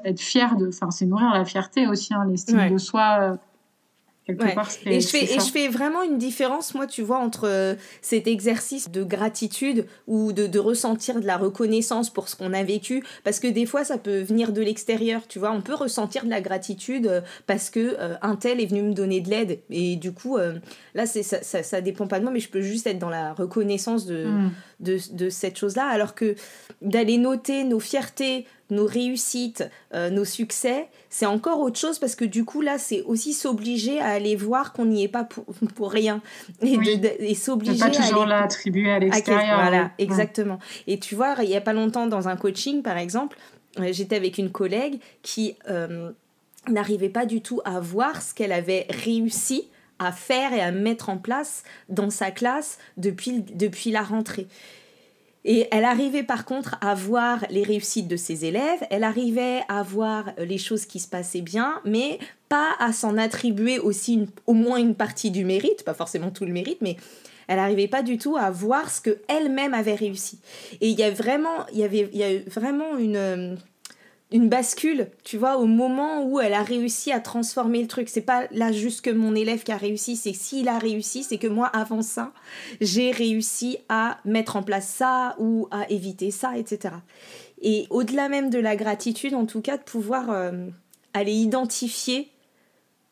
être 0.04 0.20
fier 0.20 0.56
de, 0.56 0.68
enfin, 0.68 0.90
c'est 0.90 1.06
nourrir 1.06 1.32
la 1.32 1.44
fierté 1.44 1.86
aussi, 1.86 2.12
hein, 2.14 2.24
l'estime 2.28 2.70
de 2.70 2.78
soi 2.78 3.38
et, 4.28 5.00
je 5.00 5.08
fais, 5.08 5.24
et 5.24 5.40
je 5.40 5.50
fais 5.50 5.66
vraiment 5.66 6.02
une 6.02 6.16
différence, 6.16 6.74
moi, 6.74 6.86
tu 6.86 7.02
vois, 7.02 7.18
entre 7.18 7.48
euh, 7.48 7.74
cet 8.02 8.28
exercice 8.28 8.88
de 8.90 9.02
gratitude 9.02 9.86
ou 10.06 10.32
de, 10.32 10.46
de, 10.46 10.58
ressentir 10.60 11.20
de 11.20 11.26
la 11.26 11.36
reconnaissance 11.36 12.08
pour 12.08 12.28
ce 12.28 12.36
qu'on 12.36 12.52
a 12.52 12.62
vécu, 12.62 13.02
parce 13.24 13.40
que 13.40 13.48
des 13.48 13.66
fois, 13.66 13.82
ça 13.82 13.98
peut 13.98 14.20
venir 14.20 14.52
de 14.52 14.62
l'extérieur, 14.62 15.26
tu 15.26 15.40
vois. 15.40 15.50
On 15.50 15.60
peut 15.60 15.74
ressentir 15.74 16.24
de 16.24 16.30
la 16.30 16.40
gratitude 16.40 17.08
euh, 17.08 17.20
parce 17.48 17.68
que 17.68 17.96
euh, 17.98 18.14
un 18.22 18.36
tel 18.36 18.60
est 18.60 18.66
venu 18.66 18.82
me 18.82 18.94
donner 18.94 19.20
de 19.20 19.28
l'aide. 19.28 19.58
Et 19.70 19.96
du 19.96 20.12
coup, 20.12 20.38
là, 20.94 21.06
c'est, 21.06 21.24
ça, 21.24 21.42
ça, 21.42 21.62
ça, 21.62 21.80
dépend 21.80 22.06
pas 22.06 22.18
de 22.18 22.24
moi, 22.24 22.32
mais 22.32 22.40
je 22.40 22.48
peux 22.48 22.62
juste 22.62 22.86
être 22.86 22.98
dans 22.98 23.10
la 23.10 23.32
reconnaissance 23.32 24.06
de, 24.06 24.26
mm. 24.26 24.50
de, 24.80 24.98
de 25.12 25.30
cette 25.30 25.58
chose-là. 25.58 25.86
Alors 25.86 26.14
que 26.14 26.36
d'aller 26.80 27.18
noter 27.18 27.64
nos 27.64 27.80
fiertés, 27.80 28.46
nos 28.72 28.86
réussites, 28.86 29.64
euh, 29.94 30.10
nos 30.10 30.24
succès, 30.24 30.88
c'est 31.10 31.26
encore 31.26 31.60
autre 31.60 31.78
chose 31.78 31.98
parce 31.98 32.16
que 32.16 32.24
du 32.24 32.44
coup, 32.44 32.60
là, 32.60 32.78
c'est 32.78 33.02
aussi 33.02 33.32
s'obliger 33.32 34.00
à 34.00 34.08
aller 34.08 34.34
voir 34.34 34.72
qu'on 34.72 34.86
n'y 34.86 35.04
est 35.04 35.08
pas 35.08 35.24
pour, 35.24 35.44
pour 35.74 35.92
rien. 35.92 36.20
Et, 36.62 36.78
et 37.18 37.34
s'obliger 37.34 37.78
pas 37.78 37.90
toujours 37.90 38.26
l'attribuer 38.26 38.90
à 38.90 38.98
l'extérieur. 38.98 39.60
Voilà, 39.60 39.90
exactement. 39.98 40.58
Et 40.86 40.98
tu 40.98 41.14
vois, 41.14 41.36
il 41.42 41.48
n'y 41.48 41.56
a 41.56 41.60
pas 41.60 41.72
longtemps, 41.72 42.06
dans 42.06 42.28
un 42.28 42.36
coaching, 42.36 42.82
par 42.82 42.96
exemple, 42.96 43.36
euh, 43.78 43.92
j'étais 43.92 44.16
avec 44.16 44.38
une 44.38 44.50
collègue 44.50 45.00
qui 45.22 45.56
euh, 45.68 46.10
n'arrivait 46.68 47.08
pas 47.08 47.26
du 47.26 47.40
tout 47.40 47.60
à 47.64 47.80
voir 47.80 48.22
ce 48.22 48.34
qu'elle 48.34 48.52
avait 48.52 48.86
réussi 48.90 49.68
à 49.98 50.12
faire 50.12 50.52
et 50.52 50.60
à 50.60 50.72
mettre 50.72 51.10
en 51.10 51.18
place 51.18 51.62
dans 51.88 52.10
sa 52.10 52.30
classe 52.30 52.78
depuis, 52.96 53.40
depuis 53.40 53.90
la 53.90 54.02
rentrée. 54.02 54.48
Et 55.44 55.66
elle 55.72 55.84
arrivait 55.84 56.22
par 56.22 56.44
contre 56.44 56.76
à 56.80 56.94
voir 56.94 57.44
les 57.50 57.62
réussites 57.62 58.08
de 58.08 58.16
ses 58.16 58.44
élèves, 58.44 58.80
elle 58.90 59.02
arrivait 59.02 59.62
à 59.68 59.82
voir 59.82 60.32
euh, 60.38 60.44
les 60.44 60.58
choses 60.58 60.86
qui 60.86 61.00
se 61.00 61.08
passaient 61.08 61.40
bien, 61.40 61.80
mais 61.84 62.18
pas 62.48 62.70
à 62.78 62.92
s'en 62.92 63.18
attribuer 63.18 63.78
aussi 63.78 64.28
au 64.46 64.52
moins 64.52 64.76
une 64.78 64.94
partie 64.94 65.30
du 65.30 65.44
mérite, 65.44 65.84
pas 65.84 65.94
forcément 65.94 66.30
tout 66.30 66.44
le 66.44 66.52
mérite, 66.52 66.78
mais 66.80 66.96
elle 67.48 67.56
n'arrivait 67.56 67.88
pas 67.88 68.02
du 68.02 68.18
tout 68.18 68.36
à 68.36 68.50
voir 68.50 68.88
ce 68.90 69.00
que 69.00 69.18
elle-même 69.28 69.74
avait 69.74 69.96
réussi. 69.96 70.38
Et 70.80 70.88
il 70.88 70.98
y 70.98 71.02
a 71.02 71.10
vraiment, 71.10 71.66
il 71.72 71.80
y 71.80 71.84
avait, 71.84 72.08
il 72.12 72.18
y 72.18 72.24
a 72.24 72.38
vraiment 72.48 72.96
une, 72.96 73.16
euh, 73.16 73.56
une 74.32 74.48
bascule, 74.48 75.08
tu 75.24 75.36
vois, 75.36 75.58
au 75.58 75.66
moment 75.66 76.24
où 76.24 76.40
elle 76.40 76.54
a 76.54 76.62
réussi 76.62 77.12
à 77.12 77.20
transformer 77.20 77.82
le 77.82 77.88
truc. 77.88 78.08
C'est 78.08 78.22
pas 78.22 78.46
là 78.50 78.72
juste 78.72 79.02
que 79.02 79.10
mon 79.10 79.34
élève 79.34 79.62
qui 79.62 79.72
a 79.72 79.76
réussi, 79.76 80.16
c'est 80.16 80.32
s'il 80.32 80.68
a 80.68 80.78
réussi, 80.78 81.22
c'est 81.22 81.38
que 81.38 81.46
moi, 81.46 81.66
avant 81.66 82.02
ça, 82.02 82.32
j'ai 82.80 83.10
réussi 83.10 83.78
à 83.88 84.18
mettre 84.24 84.56
en 84.56 84.62
place 84.62 84.88
ça 84.88 85.36
ou 85.38 85.68
à 85.70 85.90
éviter 85.90 86.30
ça, 86.30 86.56
etc. 86.56 86.94
Et 87.60 87.86
au-delà 87.90 88.28
même 88.28 88.50
de 88.50 88.58
la 88.58 88.76
gratitude, 88.76 89.34
en 89.34 89.46
tout 89.46 89.60
cas, 89.60 89.76
de 89.76 89.82
pouvoir 89.82 90.30
euh, 90.30 90.66
aller 91.14 91.32
identifier 91.32 92.30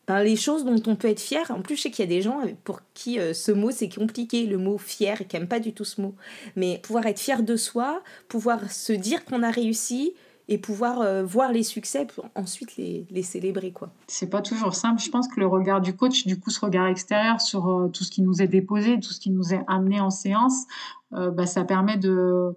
ben, 0.07 0.23
les 0.23 0.35
choses 0.35 0.65
dont 0.65 0.81
on 0.87 0.95
peut 0.95 1.07
être 1.07 1.21
fier. 1.21 1.49
En 1.51 1.61
plus, 1.61 1.77
je 1.77 1.83
sais 1.83 1.91
qu'il 1.91 2.03
y 2.03 2.07
a 2.07 2.13
des 2.13 2.21
gens 2.21 2.41
pour 2.63 2.81
qui 2.93 3.19
euh, 3.19 3.33
ce 3.33 3.51
mot, 3.51 3.71
c'est 3.71 3.87
compliqué, 3.87 4.45
le 4.45 4.57
mot 4.57 4.77
fier, 4.77 5.21
et 5.21 5.25
qui 5.25 5.37
n'aiment 5.37 5.47
pas 5.47 5.59
du 5.59 5.73
tout 5.73 5.85
ce 5.85 6.01
mot. 6.01 6.15
Mais 6.55 6.79
pouvoir 6.83 7.05
être 7.05 7.19
fier 7.19 7.43
de 7.43 7.55
soi, 7.55 8.01
pouvoir 8.27 8.71
se 8.71 8.93
dire 8.93 9.23
qu'on 9.23 9.43
a 9.43 9.51
réussi, 9.51 10.13
et 10.51 10.57
pouvoir 10.57 10.99
euh, 10.99 11.23
voir 11.23 11.53
les 11.53 11.63
succès 11.63 12.05
pour 12.05 12.25
ensuite 12.35 12.75
les, 12.75 13.23
célébrer 13.23 13.71
quoi. 13.71 13.89
C'est 14.07 14.29
pas 14.29 14.41
toujours 14.41 14.75
simple. 14.75 15.01
Je 15.01 15.09
pense 15.09 15.29
que 15.29 15.39
le 15.39 15.47
regard 15.47 15.79
du 15.79 15.95
coach, 15.95 16.27
du 16.27 16.37
coup, 16.37 16.49
ce 16.49 16.59
regard 16.59 16.87
extérieur 16.87 17.39
sur 17.39 17.69
euh, 17.69 17.87
tout 17.87 18.03
ce 18.03 18.11
qui 18.11 18.21
nous 18.21 18.41
est 18.41 18.47
déposé, 18.47 18.99
tout 18.99 19.13
ce 19.13 19.21
qui 19.21 19.31
nous 19.31 19.53
est 19.53 19.63
amené 19.67 20.01
en 20.01 20.09
séance, 20.09 20.65
euh, 21.13 21.31
bah, 21.31 21.45
ça 21.45 21.63
permet 21.63 21.95
de 21.95 22.53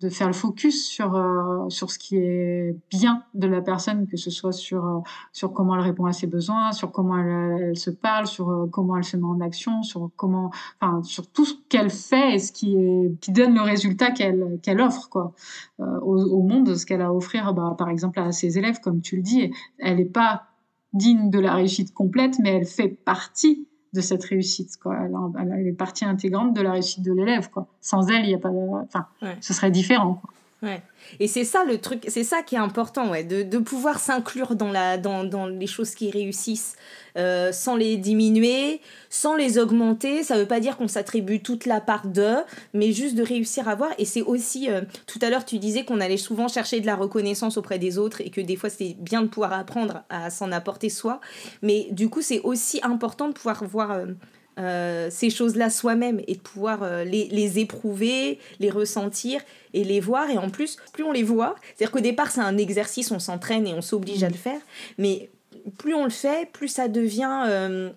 de 0.00 0.08
faire 0.08 0.26
le 0.26 0.32
focus 0.32 0.86
sur 0.88 1.14
euh, 1.14 1.68
sur 1.68 1.90
ce 1.90 1.98
qui 1.98 2.16
est 2.16 2.76
bien 2.90 3.22
de 3.34 3.46
la 3.46 3.62
personne 3.62 4.06
que 4.08 4.16
ce 4.16 4.30
soit 4.30 4.52
sur 4.52 4.84
euh, 4.84 4.98
sur 5.32 5.52
comment 5.52 5.76
elle 5.76 5.82
répond 5.82 6.06
à 6.06 6.12
ses 6.12 6.26
besoins 6.26 6.72
sur 6.72 6.90
comment 6.90 7.16
elle, 7.18 7.76
se 7.76 7.90
parle 7.90 8.26
sur 8.26 8.50
euh, 8.50 8.66
comment 8.66 8.96
elle 8.96 9.04
se 9.04 9.16
met 9.16 9.24
en 9.24 9.40
action 9.40 9.82
sur 9.82 10.10
comment 10.16 10.50
enfin 10.80 11.02
sur 11.04 11.30
tout 11.30 11.44
ce 11.44 11.54
qu'elle 11.68 11.90
fait 11.90 12.34
et 12.34 12.38
ce 12.38 12.52
qui 12.52 12.76
est 12.76 13.18
qui 13.20 13.30
donne 13.30 13.54
le 13.54 13.62
résultat 13.62 14.10
qu'elle 14.10 14.58
qu'elle 14.62 14.80
offre 14.80 15.08
quoi. 15.08 15.32
Au, 15.78 16.42
monde 16.42 16.74
ce 16.74 16.86
qu'elle 16.86 17.00
a 17.00 17.06
à 17.06 17.12
offrir 17.12 17.54
bah, 17.54 17.74
par 17.78 17.88
exemple 17.88 18.18
à 18.18 18.32
ses 18.32 18.58
élèves 18.58 18.80
comme 18.80 19.00
tu 19.00 19.16
le 19.16 19.22
dis 19.22 19.52
elle 19.78 19.98
n'est 19.98 20.04
pas 20.04 20.44
digne 20.92 21.30
de 21.30 21.38
la 21.38 21.54
réussite 21.54 21.94
complète 21.94 22.38
mais 22.40 22.50
elle 22.50 22.66
fait 22.66 22.88
partie 22.88 23.68
de 23.94 24.00
cette 24.00 24.24
réussite. 24.24 24.76
Quoi. 24.82 24.96
Elle, 25.38 25.66
est 25.66 25.72
partie 25.72 26.04
intégrante 26.04 26.54
de 26.54 26.60
la 26.60 26.72
réussite 26.72 27.02
de 27.02 27.12
l'élève. 27.12 27.48
Quoi. 27.50 27.66
Sans 27.80 28.08
elle, 28.10 28.24
il 28.24 28.30
y 28.30 28.34
a 28.34 28.38
pas 28.38 28.50
enfin, 28.50 29.06
ce 29.40 29.54
serait 29.54 29.70
différent. 29.70 30.14
Quoi. 30.14 30.30
Ouais. 30.64 30.82
Et 31.20 31.28
c'est 31.28 31.44
ça 31.44 31.64
le 31.64 31.78
truc, 31.78 32.04
c'est 32.08 32.24
ça 32.24 32.42
qui 32.42 32.54
est 32.54 32.58
important, 32.58 33.10
ouais, 33.10 33.22
de, 33.24 33.42
de 33.42 33.58
pouvoir 33.58 34.00
s'inclure 34.00 34.54
dans, 34.56 34.72
dans, 34.98 35.22
dans 35.24 35.46
les 35.46 35.66
choses 35.66 35.94
qui 35.94 36.10
réussissent 36.10 36.76
euh, 37.18 37.52
sans 37.52 37.76
les 37.76 37.98
diminuer, 37.98 38.80
sans 39.10 39.36
les 39.36 39.58
augmenter. 39.58 40.22
Ça 40.22 40.38
veut 40.38 40.46
pas 40.46 40.60
dire 40.60 40.78
qu'on 40.78 40.88
s'attribue 40.88 41.42
toute 41.42 41.66
la 41.66 41.82
part 41.82 42.06
de, 42.06 42.36
mais 42.72 42.92
juste 42.92 43.14
de 43.14 43.22
réussir 43.22 43.68
à 43.68 43.74
voir. 43.74 43.90
Et 43.98 44.06
c'est 44.06 44.22
aussi, 44.22 44.70
euh, 44.70 44.80
tout 45.06 45.18
à 45.20 45.28
l'heure 45.28 45.44
tu 45.44 45.58
disais 45.58 45.84
qu'on 45.84 46.00
allait 46.00 46.16
souvent 46.16 46.48
chercher 46.48 46.80
de 46.80 46.86
la 46.86 46.96
reconnaissance 46.96 47.58
auprès 47.58 47.78
des 47.78 47.98
autres 47.98 48.22
et 48.22 48.30
que 48.30 48.40
des 48.40 48.56
fois 48.56 48.70
c'est 48.70 48.96
bien 48.98 49.20
de 49.20 49.28
pouvoir 49.28 49.52
apprendre 49.52 50.04
à 50.08 50.30
s'en 50.30 50.50
apporter 50.50 50.88
soi. 50.88 51.20
Mais 51.60 51.88
du 51.90 52.08
coup 52.08 52.22
c'est 52.22 52.40
aussi 52.40 52.80
important 52.82 53.28
de 53.28 53.34
pouvoir 53.34 53.62
voir... 53.64 53.90
Euh, 53.90 54.06
ces 54.56 55.30
choses-là 55.30 55.70
soi-même 55.70 56.20
et 56.28 56.34
de 56.34 56.40
pouvoir 56.40 57.04
les, 57.04 57.26
les, 57.26 57.58
éprouver, 57.58 58.38
les 58.60 58.70
ressentir 58.70 59.40
et 59.72 59.84
les 59.84 60.00
voir. 60.00 60.30
Et 60.30 60.38
en 60.38 60.50
plus, 60.50 60.76
plus 60.92 61.04
on 61.04 61.12
les 61.12 61.22
voit, 61.22 61.56
c'est-à-dire 61.64 61.90
qu'au 61.90 62.00
départ, 62.00 62.30
c'est 62.30 62.40
un 62.40 62.56
exercice, 62.56 63.10
on 63.10 63.18
s'entraîne 63.18 63.66
et 63.66 63.74
on 63.74 63.82
s'oblige 63.82 64.22
à 64.22 64.28
le 64.28 64.34
faire, 64.34 64.60
mais 64.98 65.30
plus 65.78 65.94
on 65.94 66.04
le 66.04 66.10
fait, 66.10 66.50
plus 66.52 66.68
ça 66.68 66.88
devient 66.88 67.92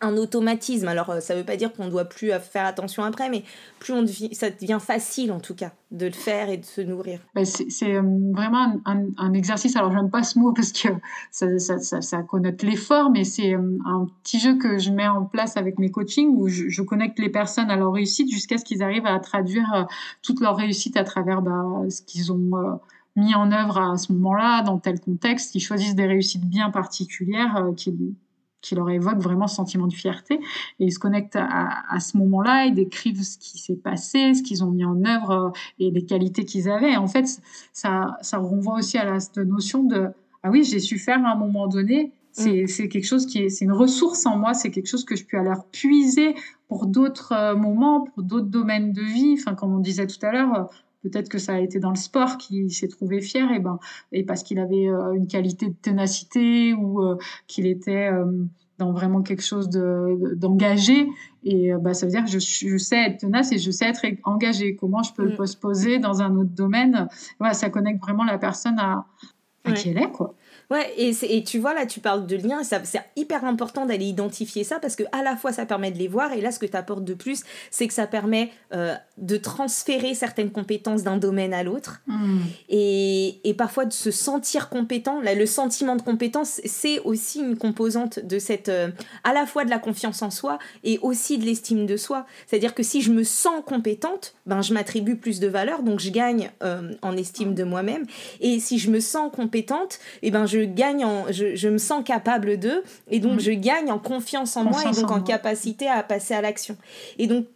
un 0.00 0.16
automatisme. 0.16 0.88
Alors, 0.88 1.10
euh, 1.10 1.20
ça 1.20 1.34
ne 1.34 1.40
veut 1.40 1.44
pas 1.44 1.56
dire 1.56 1.72
qu'on 1.72 1.88
doit 1.88 2.04
plus 2.04 2.30
faire 2.40 2.66
attention 2.66 3.02
après, 3.02 3.28
mais 3.28 3.44
plus 3.78 3.92
on 3.92 4.02
devient, 4.02 4.34
ça 4.34 4.50
devient 4.50 4.78
facile, 4.80 5.32
en 5.32 5.40
tout 5.40 5.54
cas, 5.54 5.72
de 5.90 6.06
le 6.06 6.12
faire 6.12 6.48
et 6.48 6.56
de 6.56 6.64
se 6.64 6.80
nourrir. 6.80 7.20
C'est 7.44 7.94
euh, 7.94 8.02
vraiment 8.32 8.80
un, 8.84 9.32
exercice. 9.32 9.76
Alors, 9.76 9.92
j'aime 9.92 10.10
pas 10.10 10.22
ce 10.22 10.38
mot 10.38 10.52
parce 10.52 10.72
que 10.72 10.88
ça, 11.30 11.58
ça, 11.58 12.00
ça, 12.00 12.22
connote 12.22 12.62
l'effort, 12.62 13.10
mais 13.10 13.24
c'est 13.24 13.54
euh, 13.54 13.78
un 13.86 14.06
petit 14.22 14.38
jeu 14.40 14.56
que 14.56 14.78
je 14.78 14.90
mets 14.90 15.08
en 15.08 15.24
place 15.24 15.56
avec 15.56 15.78
mes 15.78 15.90
coachings 15.90 16.34
où 16.36 16.48
je, 16.48 16.82
connecte 16.82 17.18
les 17.18 17.30
personnes 17.30 17.70
à 17.70 17.76
leur 17.76 17.92
réussite 17.92 18.30
jusqu'à 18.30 18.58
ce 18.58 18.64
qu'ils 18.64 18.82
arrivent 18.82 19.06
à 19.06 19.18
traduire 19.18 19.86
toute 20.22 20.40
leur 20.40 20.56
réussite 20.56 20.98
à 20.98 21.04
travers 21.04 21.40
bah, 21.40 21.64
ce 21.88 22.02
qu'ils 22.02 22.30
ont 22.30 22.78
mis 23.16 23.34
en 23.34 23.50
œuvre 23.50 23.78
à 23.78 23.96
ce 23.96 24.12
moment-là, 24.12 24.62
dans 24.62 24.78
tel 24.78 25.00
contexte, 25.00 25.52
qu'ils 25.52 25.62
choisissent 25.62 25.94
des 25.94 26.06
réussites 26.06 26.44
bien 26.44 26.70
particulières 26.70 27.70
qui 27.76 27.90
qui 28.64 28.74
leur 28.74 28.88
évoque 28.88 29.18
vraiment 29.18 29.46
ce 29.46 29.56
sentiment 29.56 29.86
de 29.86 29.92
fierté. 29.92 30.40
Et 30.80 30.86
ils 30.86 30.92
se 30.92 30.98
connectent 30.98 31.36
à, 31.36 32.00
ce 32.00 32.16
moment-là, 32.16 32.64
ils 32.64 32.74
décrivent 32.74 33.22
ce 33.22 33.36
qui 33.38 33.58
s'est 33.58 33.76
passé, 33.76 34.34
ce 34.34 34.42
qu'ils 34.42 34.64
ont 34.64 34.70
mis 34.70 34.84
en 34.84 35.04
œuvre 35.04 35.30
euh, 35.30 35.50
et 35.78 35.90
les 35.90 36.04
qualités 36.04 36.44
qu'ils 36.44 36.70
avaient. 36.70 36.96
en 36.96 37.06
fait, 37.06 37.26
ça, 37.72 38.16
ça 38.22 38.38
renvoie 38.38 38.76
aussi 38.78 38.96
à 38.98 39.04
la, 39.04 39.20
cette 39.20 39.36
notion 39.38 39.84
de 39.84 40.08
ah 40.42 40.50
oui, 40.50 40.62
j'ai 40.62 40.78
su 40.78 40.98
faire 40.98 41.24
à 41.24 41.32
un 41.32 41.36
moment 41.36 41.68
donné. 41.68 42.12
C'est 42.32 42.64
mm. 42.64 42.88
quelque 42.88 43.06
chose 43.06 43.26
qui 43.26 43.38
est, 43.38 43.48
c'est 43.48 43.64
une 43.64 43.72
ressource 43.72 44.26
en 44.26 44.36
moi, 44.36 44.54
c'est 44.54 44.70
quelque 44.70 44.88
chose 44.88 45.04
que 45.04 45.16
je 45.16 45.24
peux 45.24 45.38
aller 45.38 45.52
puiser 45.72 46.34
pour 46.68 46.86
d'autres 46.86 47.32
euh, 47.32 47.54
moments, 47.54 48.02
pour 48.02 48.22
d'autres 48.22 48.48
domaines 48.48 48.92
de 48.92 49.02
vie. 49.02 49.36
Enfin, 49.38 49.54
comme 49.54 49.72
on 49.74 49.78
disait 49.78 50.06
tout 50.06 50.18
à 50.22 50.32
l'heure, 50.32 50.68
peut-être 51.04 51.28
que 51.28 51.38
ça 51.38 51.54
a 51.54 51.58
été 51.60 51.78
dans 51.78 51.90
le 51.90 51.96
sport 51.96 52.38
qu'il 52.38 52.72
s'est 52.72 52.88
trouvé 52.88 53.20
fier 53.20 53.52
et 53.52 53.60
ben 53.60 53.78
et 54.10 54.24
parce 54.24 54.42
qu'il 54.42 54.58
avait 54.58 54.88
euh, 54.88 55.12
une 55.12 55.26
qualité 55.26 55.68
de 55.68 55.74
ténacité 55.74 56.72
ou 56.72 57.02
euh, 57.02 57.18
qu'il 57.46 57.66
était 57.66 58.10
euh, 58.10 58.24
dans 58.78 58.92
vraiment 58.92 59.22
quelque 59.22 59.42
chose 59.42 59.68
d'engagé. 59.68 61.06
Et 61.44 61.72
bah 61.74 61.94
ça 61.94 62.06
veut 62.06 62.12
dire 62.12 62.24
que 62.24 62.30
je, 62.30 62.38
je, 62.38 62.76
sais 62.76 62.96
être 62.96 63.20
tenace 63.20 63.52
et 63.52 63.58
je 63.58 63.70
sais 63.70 63.86
être 63.86 64.04
engagé 64.24 64.74
comment 64.74 65.02
je 65.02 65.12
peux 65.12 65.24
le 65.24 65.34
mm. 65.34 65.36
postposer 65.36 65.98
dans 65.98 66.22
un 66.22 66.34
autre 66.36 66.50
domaine? 66.50 67.08
Voilà 67.38 67.54
ça 67.54 67.70
connecte 67.70 68.00
vraiment 68.00 68.24
la 68.24 68.38
personne 68.38 68.78
à, 68.78 69.06
à 69.64 69.72
qui 69.72 69.90
elle 69.90 69.98
est 69.98 70.10
quoi 70.10 70.34
Ouais, 70.70 70.92
et, 70.96 71.12
et, 71.22 71.44
tu 71.44 71.58
vois, 71.58 71.74
là, 71.74 71.86
tu 71.86 72.00
parles 72.00 72.26
de 72.26 72.36
liens, 72.36 72.62
c'est 72.64 73.02
hyper 73.16 73.44
important 73.44 73.86
d'aller 73.86 74.06
identifier 74.06 74.64
ça 74.64 74.78
parce 74.78 74.96
que 74.96 75.02
à 75.12 75.22
la 75.22 75.36
fois 75.36 75.52
ça 75.52 75.66
permet 75.66 75.90
de 75.90 75.98
les 75.98 76.08
voir, 76.08 76.32
et 76.32 76.40
là, 76.40 76.50
ce 76.50 76.58
que 76.58 76.66
tu 76.66 76.76
apportes 76.76 77.04
de 77.04 77.14
plus, 77.14 77.42
c'est 77.70 77.86
que 77.86 77.94
ça 77.94 78.06
permet 78.06 78.50
euh, 78.72 78.94
de 79.18 79.36
transférer 79.36 80.14
certaines 80.14 80.50
compétences 80.50 81.02
d'un 81.02 81.18
domaine 81.18 81.52
à 81.52 81.62
l'autre, 81.62 82.00
hmm. 82.06 82.40
et, 82.68 83.40
et, 83.44 83.54
parfois 83.54 83.84
de 83.84 83.92
se 83.92 84.10
sentir 84.10 84.68
compétent. 84.68 85.20
Là, 85.20 85.34
le 85.34 85.46
sentiment 85.46 85.96
de 85.96 86.02
compétence, 86.02 86.60
c'est 86.64 87.00
aussi 87.00 87.40
une 87.40 87.56
composante 87.56 88.18
de 88.18 88.38
cette, 88.38 88.68
euh, 88.68 88.90
à 89.22 89.32
la 89.32 89.46
fois 89.46 89.64
de 89.64 89.70
la 89.70 89.78
confiance 89.78 90.22
en 90.22 90.30
soi 90.30 90.58
et 90.82 90.98
aussi 91.02 91.38
de 91.38 91.44
l'estime 91.44 91.86
de 91.86 91.96
soi. 91.96 92.26
C'est-à-dire 92.46 92.74
que 92.74 92.82
si 92.82 93.02
je 93.02 93.12
me 93.12 93.22
sens 93.22 93.62
compétente, 93.66 94.34
ben, 94.46 94.62
je 94.62 94.74
m'attribue 94.74 95.16
plus 95.16 95.40
de 95.40 95.48
valeur, 95.48 95.82
donc 95.82 96.00
je 96.00 96.10
gagne 96.10 96.50
euh, 96.62 96.92
en 97.02 97.16
estime 97.16 97.54
de 97.54 97.64
moi-même, 97.64 98.06
et 98.40 98.60
si 98.60 98.78
je 98.78 98.90
me 98.90 99.00
sens 99.00 99.30
compétente, 99.32 99.98
et 100.22 100.28
eh 100.28 100.30
ben, 100.30 100.46
je 100.46 100.53
gagne 100.60 101.04
en, 101.04 101.24
je, 101.30 101.54
je 101.54 101.68
me 101.68 101.78
sens 101.78 102.04
capable 102.04 102.58
d'eux 102.58 102.82
et 103.10 103.20
donc 103.20 103.36
mm. 103.36 103.40
je 103.40 103.50
gagne 103.52 103.90
en 103.90 103.98
confiance 103.98 104.56
en 104.56 104.64
moi 104.64 104.82
et 104.82 104.94
donc 104.94 105.10
en, 105.10 105.20
capacité 105.20 105.88
à 105.88 106.02
passer 106.02 106.34
à 106.34 106.40
l'action. 106.40 106.76
Et 107.18 107.26
donc 107.26 107.46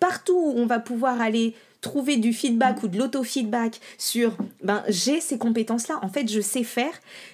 partout 0.00 0.36
où 0.36 0.54
on 0.56 0.66
va 0.66 0.78
pouvoir 0.78 1.20
aller 1.20 1.54
trouver 1.80 2.16
du 2.16 2.32
feedback 2.32 2.82
ou 2.82 2.88
de 2.88 2.98
l'auto-feedback 2.98 3.80
sur 3.96 4.36
ben 4.62 4.82
j'ai 4.88 5.20
ces 5.20 5.38
compétences 5.38 5.88
là 5.88 5.98
en 6.02 6.08
fait 6.08 6.28
je 6.28 6.40
sais 6.40 6.64
faire 6.64 6.92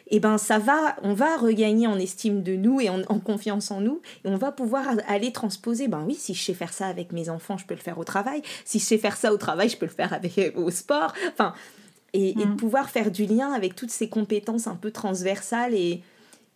et 0.09 0.20
ben 0.20 0.37
ça 0.37 0.59
va 0.59 0.96
on 1.03 1.14
va 1.14 1.37
regagner 1.37 1.87
en 1.87 1.98
estime 1.98 2.42
de 2.42 2.55
nous 2.55 2.81
et 2.81 2.90
en, 2.90 3.03
confiance 3.20 3.70
en 3.70 3.81
nous 3.81 4.03
et 4.25 4.29
on 4.29 4.37
va 4.37 4.53
pouvoir 4.53 4.85
aller 5.09 5.33
transposer 5.33 5.88
ben 5.88 6.05
oui 6.07 6.14
si 6.14 6.35
je 6.35 6.42
sais 6.42 6.55
faire 6.55 6.72
ça 6.72 6.87
avec 6.87 7.12
mes 7.12 7.31
enfants 7.31 7.57
je 7.57 7.64
peux 7.64 7.75
le 7.75 7.81
faire 7.81 7.98
au 7.98 8.05
travail 8.05 8.42
si 8.64 8.79
je 8.79 8.85
sais 8.85 8.98
faire 8.98 9.16
ça 9.16 9.33
au 9.33 9.38
travail 9.38 9.68
je 9.68 9.77
peux 9.77 9.87
le 9.87 9.92
faire 9.92 10.12
avec 10.12 10.38
au 10.57 10.70
sport 10.70 11.14
enfin 11.33 11.55
et, 12.12 12.35
de 12.35 12.44
mm. 12.44 12.57
pouvoir 12.57 12.90
faire 12.90 13.11
du 13.11 13.27
lien 13.27 13.53
avec 13.53 13.75
toutes 13.75 13.90
ces 13.90 14.09
compétences 14.09 14.66
un 14.66 14.77
peu 14.77 14.90
transversales 14.90 15.75
et, 15.75 16.03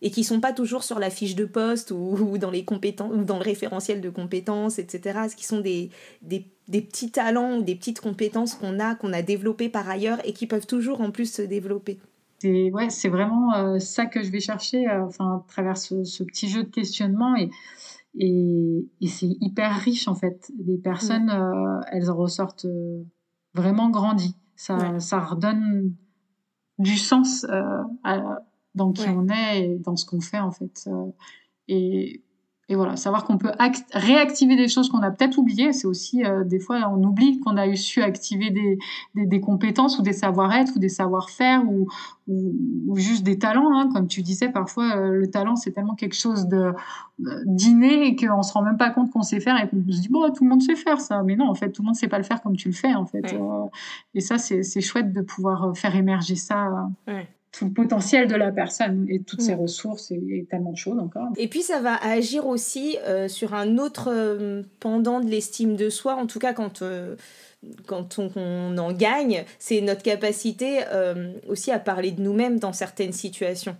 et 0.01 0.11
qui 0.11 0.23
sont 0.23 0.39
pas 0.39 0.53
toujours 0.53 0.83
sur 0.83 0.99
la 0.99 1.09
fiche 1.09 1.35
de 1.35 1.45
poste 1.45 1.91
ou, 1.91 2.37
dans 2.39 2.51
les 2.51 2.63
compétences 2.63 3.11
ou 3.13 3.23
dans 3.23 3.37
le 3.37 3.43
référentiel 3.43 4.01
de 4.01 4.09
compétences 4.09 4.79
etc 4.79 5.27
ce 5.29 5.35
qui 5.35 5.45
sont 5.45 5.59
des, 5.59 5.89
des, 6.21 6.45
des 6.67 6.81
petits 6.81 7.11
talents 7.11 7.57
ou 7.57 7.61
des 7.63 7.75
petites 7.75 8.01
compétences 8.01 8.55
qu'on 8.55 8.79
a 8.79 8.95
qu'on 8.95 9.13
a 9.13 9.21
développées 9.21 9.69
par 9.69 9.89
ailleurs 9.89 10.19
et 10.25 10.33
qui 10.33 10.47
peuvent 10.47 10.67
toujours 10.67 11.01
en 11.01 11.11
plus 11.11 11.31
se 11.31 11.41
développer 11.41 11.99
c'est 12.39 12.71
ouais 12.71 12.89
c'est 12.89 13.09
vraiment 13.09 13.55
euh, 13.55 13.79
ça 13.79 14.05
que 14.05 14.21
je 14.21 14.31
vais 14.31 14.39
chercher 14.39 14.87
euh, 14.87 15.05
enfin 15.05 15.37
à 15.37 15.45
travers 15.47 15.77
ce, 15.77 16.03
ce, 16.03 16.23
petit 16.23 16.49
jeu 16.49 16.63
de 16.63 16.69
questionnement 16.69 17.35
et 17.35 17.49
et, 18.19 18.87
et 18.99 19.07
c'est 19.07 19.29
hyper 19.41 19.75
riche 19.79 20.07
en 20.07 20.15
fait 20.15 20.51
les 20.65 20.77
personnes 20.77 21.25
mm. 21.25 21.29
euh, 21.29 21.81
elles 21.91 22.09
en 22.09 22.15
ressortent 22.15 22.67
vraiment 23.53 23.89
grandies 23.89 24.35
ça, 24.57 24.99
ça 24.99 25.19
redonne 25.21 25.93
du 26.79 26.97
sens 26.97 27.45
euh, 27.49 27.83
dans 28.75 28.91
qui 28.91 29.07
on 29.07 29.29
est 29.29 29.61
et 29.61 29.79
dans 29.79 29.95
ce 29.95 30.05
qu'on 30.05 30.19
fait, 30.19 30.39
en 30.39 30.51
fait. 30.51 30.83
Euh, 30.87 31.11
et 31.67 32.23
et 32.69 32.75
voilà, 32.75 32.97
savoir 32.97 33.23
qu'on 33.23 33.37
peut 33.37 33.51
réactiver 33.93 34.57
des 34.57 34.67
choses 34.67 34.89
qu'on 34.89 35.01
a 35.01 35.09
peut-être 35.09 35.37
oubliées, 35.37 35.71
c'est 35.71 35.87
aussi 35.87 36.25
euh, 36.25 36.43
des 36.43 36.59
fois 36.59 36.79
on 36.91 37.01
oublie 37.01 37.39
qu'on 37.39 37.55
a 37.55 37.65
eu 37.65 37.77
su 37.77 38.01
activer 38.01 38.49
des, 38.49 38.77
des, 39.15 39.25
des 39.25 39.39
compétences 39.39 39.99
ou 39.99 40.01
des 40.01 40.11
savoir-être 40.11 40.75
ou 40.75 40.79
des 40.79 40.89
savoir-faire 40.89 41.63
ou, 41.65 41.87
ou, 42.27 42.55
ou, 42.87 42.97
juste 42.97 43.23
des 43.23 43.39
talents. 43.39 43.73
Hein. 43.73 43.89
Comme 43.93 44.07
tu 44.07 44.21
disais, 44.21 44.49
parfois 44.49 44.97
euh, 44.97 45.11
le 45.11 45.31
talent 45.31 45.55
c'est 45.55 45.71
tellement 45.71 45.95
quelque 45.95 46.15
chose 46.15 46.47
de 46.47 46.73
d'inné 47.45 48.07
et 48.07 48.15
qu'on 48.17 48.43
se 48.43 48.51
rend 48.51 48.61
même 48.61 48.77
pas 48.77 48.89
compte 48.89 49.11
qu'on 49.11 49.23
sait 49.23 49.39
faire 49.39 49.55
et 49.63 49.69
qu'on 49.69 49.81
se 49.89 50.01
dit 50.01 50.09
bon 50.09 50.29
tout 50.31 50.43
le 50.43 50.49
monde 50.49 50.61
sait 50.61 50.75
faire 50.75 50.99
ça, 50.99 51.23
mais 51.23 51.37
non 51.37 51.49
en 51.49 51.55
fait 51.55 51.71
tout 51.71 51.83
le 51.83 51.85
monde 51.85 51.95
sait 51.95 52.09
pas 52.09 52.17
le 52.17 52.25
faire 52.25 52.41
comme 52.41 52.57
tu 52.57 52.67
le 52.67 52.73
fais 52.73 52.93
en 52.93 53.05
fait. 53.05 53.33
Euh, 53.33 53.65
et 54.13 54.19
ça 54.19 54.37
c'est 54.37 54.81
chouette 54.81 55.13
de 55.13 55.21
pouvoir 55.21 55.75
faire 55.75 55.95
émerger 55.95 56.35
ça. 56.35 56.89
Ouais 57.07 57.29
tout 57.51 57.65
le 57.65 57.71
potentiel 57.71 58.27
de 58.27 58.35
la 58.35 58.51
personne 58.51 59.07
et 59.09 59.21
toutes 59.21 59.41
ses 59.41 59.55
mm. 59.55 59.59
ressources 59.59 60.11
et, 60.11 60.45
tellement 60.49 60.71
de 60.71 60.77
choses 60.77 60.99
encore. 60.99 61.29
Et 61.37 61.47
puis 61.47 61.61
ça 61.61 61.79
va 61.79 61.95
agir 61.95 62.45
aussi 62.45 62.97
euh, 63.05 63.27
sur 63.27 63.53
un 63.53 63.77
autre 63.77 64.09
euh, 64.11 64.63
pendant 64.79 65.19
de 65.19 65.29
l'estime 65.29 65.75
de 65.75 65.89
soi, 65.89 66.15
en 66.15 66.27
tout 66.27 66.39
cas 66.39 66.53
quand, 66.53 66.81
euh, 66.81 67.15
quand 67.85 68.19
on, 68.19 68.77
en 68.77 68.91
gagne, 68.91 69.45
c'est 69.59 69.81
notre 69.81 70.03
capacité 70.03 70.81
aussi 71.47 71.71
à 71.71 71.79
parler 71.79 72.11
de 72.11 72.21
nous-mêmes 72.21 72.59
dans 72.59 72.73
certaines 72.73 73.13
situations. 73.13 73.75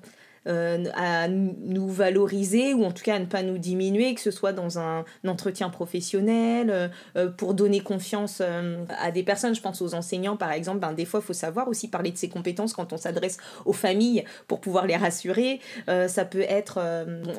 Euh, 0.47 0.85
à 0.95 1.27
nous 1.27 1.89
valoriser 1.89 2.73
ou 2.73 2.85
en 2.85 2.91
tout 2.91 3.03
cas 3.03 3.15
à 3.15 3.19
ne 3.19 3.25
pas 3.25 3.43
nous 3.43 3.57
diminuer, 3.57 4.13
que 4.15 4.21
ce 4.21 4.31
soit 4.31 4.53
dans 4.53 4.79
un, 4.79 5.03
entretien 5.27 5.69
professionnel, 5.69 6.69
euh, 6.69 6.87
euh, 7.17 7.29
pour 7.29 7.53
donner 7.53 7.81
confiance 7.81 8.41
à 8.41 9.11
des 9.11 9.23
personnes. 9.23 9.55
Je 9.55 9.61
pense 9.61 9.81
aux 9.81 9.93
enseignants 9.93 10.37
par 10.37 10.51
exemple. 10.51 10.79
Ben, 10.79 10.93
des 10.93 11.05
fois, 11.05 11.19
il 11.21 11.25
faut 11.25 11.33
savoir 11.33 11.67
aussi 11.67 11.89
parler 11.89 12.11
de 12.11 12.17
ses 12.17 12.29
compétences 12.29 12.73
quand 12.73 12.93
on 12.93 12.97
s'adresse 12.97 13.37
aux 13.65 13.73
familles 13.73 14.23
pour 14.47 14.61
pouvoir 14.61 14.85
les 14.85 14.95
rassurer. 14.95 15.59
ça 15.87 16.25
peut 16.25 16.45
être 16.47 16.79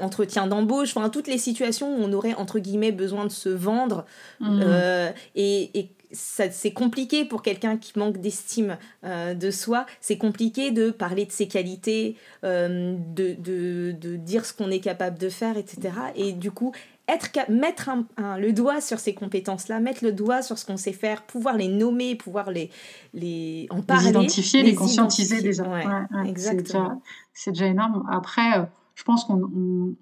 entretien 0.00 0.46
d'embauche, 0.46 0.96
enfin 0.96 1.08
toutes 1.08 1.28
les 1.28 1.38
situations 1.38 1.96
où 1.96 2.02
on 2.02 2.12
aurait 2.12 2.34
entre 2.34 2.58
guillemets 2.58 2.92
besoin 2.92 3.24
de 3.24 3.32
se 3.32 3.48
vendre 3.48 4.04
mmh. 4.40 4.62
et, 5.34 5.78
et 5.78 5.88
c'est 6.10 6.72
compliqué 6.72 7.24
pour 7.24 7.42
quelqu'un 7.42 7.76
qui 7.76 7.98
manque 7.98 8.18
d'estime 8.18 8.78
euh, 9.04 9.34
de 9.34 9.50
soi, 9.50 9.86
c'est 10.00 10.18
compliqué 10.18 10.70
de 10.70 10.90
parler 10.90 11.26
de 11.26 11.32
ses 11.32 11.48
qualités, 11.48 12.16
euh, 12.44 12.96
de, 13.14 13.34
de, 13.34 13.92
de, 13.92 14.16
dire 14.16 14.44
ce 14.44 14.52
qu'on 14.52 14.70
est 14.70 14.80
capable 14.80 15.18
de 15.18 15.28
faire, 15.28 15.56
etc. 15.56 15.92
Et 16.14 16.32
du 16.32 16.50
coup, 16.50 16.72
être, 17.08 17.28
mettre 17.50 17.90
un, 18.16 18.38
le 18.38 18.52
doigt 18.52 18.80
sur 18.80 18.98
ces 18.98 19.14
compétences-là, 19.14 19.80
mettre 19.80 20.04
le 20.04 20.12
doigt 20.12 20.42
sur 20.42 20.58
ce 20.58 20.64
qu'on 20.64 20.76
sait 20.76 20.92
faire, 20.92 21.22
pouvoir 21.22 21.56
les 21.56 21.68
nommer, 21.68 22.14
pouvoir 22.14 22.50
les, 22.50 22.70
les 23.12 23.66
en 23.70 23.82
parler. 23.82 24.04
Les 24.04 24.10
identifier, 24.10 24.62
les, 24.62 24.74
conscientiser 24.74 25.42
déjà. 25.42 25.64
exactement. 26.26 27.02
C'est 27.34 27.52
déjà, 27.52 27.66
énorme. 27.66 28.06
Après, 28.10 28.58
euh, 28.58 28.64
je 28.94 29.04
pense 29.04 29.24
qu'on 29.24 29.94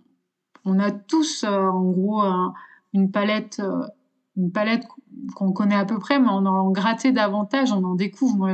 on, 0.65 0.79
a 0.79 0.91
tous, 0.91 1.45
en 1.45 1.91
gros, 1.91 2.23
une 2.93 3.11
palette 3.11 3.61
une 4.37 4.51
palette 4.51 4.87
qu'on 5.35 5.53
connaît 5.53 5.77
à 5.77 5.85
peu 5.85 5.99
près, 5.99 6.19
mais 6.19 6.29
on 6.29 6.47
en 6.47 6.71
gratté 6.71 7.13
davantage, 7.13 7.73
on 7.73 7.85
en 7.85 7.95
découvre. 7.95 8.37
Moi, 8.37 8.53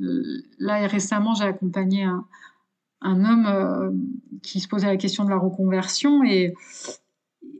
euh, 0.00 0.42
là, 0.58 0.86
récemment, 0.86 1.34
j'ai 1.34 1.44
accompagné 1.44 2.04
un, 2.04 2.24
un 3.02 3.24
homme 3.24 3.46
euh, 3.46 3.90
qui 4.42 4.60
se 4.60 4.68
posait 4.68 4.86
la 4.86 4.96
question 4.96 5.24
de 5.24 5.30
la 5.30 5.36
reconversion 5.36 6.24
et, 6.24 6.54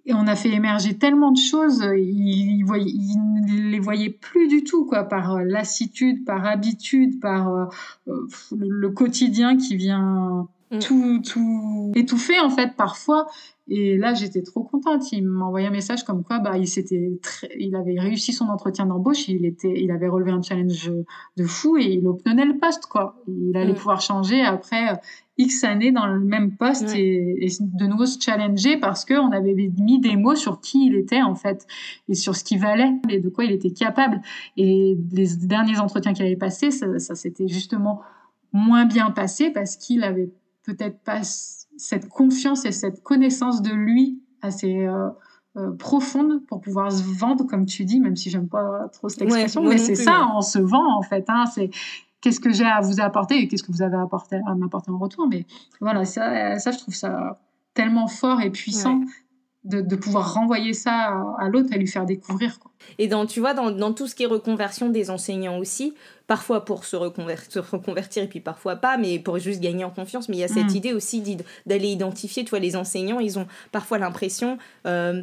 et 0.07 0.15
on 0.15 0.27
a 0.27 0.35
fait 0.35 0.51
émerger 0.51 0.99
tellement 0.99 1.31
de 1.31 1.39
choses, 1.39 1.85
il, 1.97 2.63
voyait, 2.65 2.91
il 2.91 3.17
ne 3.47 3.71
les 3.71 3.79
voyait 3.79 4.11
plus 4.11 4.49
du 4.49 4.65
tout, 4.65 4.85
quoi, 4.85 5.05
par 5.05 5.37
euh, 5.37 5.45
lassitude, 5.45 6.25
par 6.25 6.47
habitude, 6.47 7.21
par 7.21 7.71
le, 8.07 8.89
quotidien 8.89 9.57
qui 9.57 9.77
vient 9.77 10.49
mm. 10.71 10.79
tout, 10.79 11.21
tout 11.21 11.93
étouffer, 11.95 12.41
en 12.41 12.51
fait, 12.51 12.75
parfois. 12.77 13.29
Et 13.75 13.97
là, 13.97 14.13
j'étais 14.13 14.43
trop 14.43 14.65
contente. 14.65 15.13
Il 15.13 15.27
m'a 15.27 15.47
envoyé 15.47 15.67
un 15.67 15.71
message 15.71 16.05
comme 16.05 16.25
quoi, 16.25 16.41
bah, 16.41 16.59
il 16.59 16.69
s'était, 16.69 17.19
il 17.59 17.75
avait 17.75 17.99
réussi 17.99 18.35
son 18.35 18.45
entretien 18.49 18.85
d'embauche. 18.85 19.29
Il 19.29 19.47
était, 19.47 19.73
il 19.75 19.91
avait 19.91 20.09
relevé 20.09 20.31
un 20.31 20.43
challenge 20.43 20.93
de 21.39 21.45
fou 21.45 21.79
et 21.79 21.85
il 21.85 22.07
obtenait 22.07 22.45
le 22.45 22.59
poste, 22.59 22.85
quoi. 22.85 23.17
Il 23.27 23.57
allait 23.57 23.73
mm. 23.73 23.77
pouvoir 23.77 24.03
changer 24.03 24.43
après 24.43 25.01
X 25.39 25.65
années 25.65 25.91
dans 25.91 26.05
le 26.05 26.21
même 26.21 26.55
poste 26.55 26.95
et, 26.95 27.49
de 27.61 27.87
nouveau 27.87 28.05
se 28.05 28.21
challenger 28.21 28.77
parce 28.77 29.07
qu'on 29.07 29.33
avait 29.33 29.55
mis 29.55 29.99
des 30.01 30.17
mots 30.17 30.35
sur 30.35 30.61
qui 30.61 30.89
il 30.89 30.95
était 30.95 31.23
en 31.23 31.35
fait 31.35 31.67
et 32.11 32.15
sur 32.15 32.37
ce 32.37 32.45
qu'il 32.45 32.61
valait 32.61 32.93
et 33.09 33.21
de 33.21 33.31
quoi 33.31 33.45
il 33.45 33.53
était 33.53 33.73
capable. 33.73 34.21
Et 34.59 34.99
les 35.13 35.35
derniers 35.47 35.79
entretiens 35.79 36.13
qu'il 36.13 36.27
avait 36.27 36.37
passés, 36.37 36.71
ça, 36.73 36.99
ça 36.99 37.15
s'était 37.15 37.49
justement 37.49 38.03
moins 38.53 38.85
bien 38.85 39.11
passé 39.11 39.51
parce 39.51 39.77
qu'il 39.77 40.05
avait 40.05 40.31
peut-être 40.63 40.99
pas 40.99 41.23
cette 41.83 42.09
confiance 42.09 42.65
et 42.65 42.71
cette 42.71 43.03
connaissance 43.03 43.61
de 43.61 43.73
lui 43.73 44.23
assez 44.41 44.87
euh, 44.87 45.09
euh, 45.57 45.73
profonde 45.77 46.47
pour 46.47 46.61
pouvoir 46.61 46.93
se 46.93 47.03
vendre, 47.03 47.45
comme 47.45 47.67
tu 47.67 47.85
dis, 47.85 47.99
même 47.99 48.15
si 48.15 48.31
j'aime 48.31 48.49
pas 48.49 48.89
trop 48.93 49.09
cette 49.09 49.23
expression, 49.23 49.63
mais 49.63 49.79
c'est 49.79 49.97
ça, 49.97 50.29
on 50.37 50.43
se 50.43 50.61
vend 50.61 50.97
en 50.97 51.03
fait. 51.03 51.25
Hein, 51.29 51.45
c'est 51.47 51.71
qu'est-ce 52.21 52.39
que 52.39 52.53
j'ai 52.53 52.65
à 52.65 52.81
vous 52.81 53.01
apporter 53.01 53.37
et 53.37 53.49
qu'est-ce 53.49 53.65
que 53.65 53.73
vous 53.73 53.83
avez 53.83 53.97
à, 53.97 54.07
à 54.47 54.55
m'apporter 54.55 54.93
en 54.93 54.99
retour. 54.99 55.27
Mais 55.29 55.45
voilà, 55.81 56.05
ça, 56.05 56.59
ça, 56.61 56.71
je 56.71 56.79
trouve 56.79 56.95
ça 56.95 57.41
tellement 57.75 58.07
fort 58.07 58.41
et 58.41 58.51
puissant. 58.51 59.01
De, 59.65 59.81
de, 59.81 59.95
pouvoir 59.95 60.35
renvoyer 60.35 60.73
ça 60.73 61.15
à, 61.39 61.49
l'autre 61.49 61.69
et 61.73 61.79
lui 61.79 61.87
faire 61.87 62.05
découvrir. 62.05 62.59
Quoi. 62.59 62.73
Et 62.99 63.07
dans, 63.07 63.27
tu 63.27 63.39
vois, 63.39 63.55
dans, 63.55 63.71
dans, 63.71 63.93
tout 63.93 64.09
ce 64.09 64.17
qui 64.17 64.25
est 64.25 64.27
reconversion 64.27 64.89
des 64.89 65.09
enseignants 65.09 65.59
aussi, 65.59 65.95
parfois 66.27 66.65
pour 66.65 66.85
se 66.85 66.97
reconvertir, 66.97 67.65
reconvertir 67.71 68.25
et 68.25 68.27
puis 68.27 68.41
parfois 68.41 68.77
pas, 68.77 68.97
mais 68.97 69.19
pour 69.19 69.39
juste 69.39 69.61
gagner 69.61 69.85
en 69.85 69.91
confiance. 69.91 70.29
Mais 70.29 70.37
il 70.37 70.41
y 70.41 70.45
a 70.45 70.49
cette 70.49 70.73
mm. 70.73 70.77
idée 70.77 70.93
aussi 70.93 71.23
d'aller 71.67 71.89
identifier, 71.89 72.45
tu 72.45 72.51
vois, 72.51 72.59
les 72.59 72.75
enseignants, 72.75 73.21
ils 73.21 73.39
ont 73.39 73.47
parfois 73.71 73.99
l'impression 73.99 74.59
euh, 74.87 75.23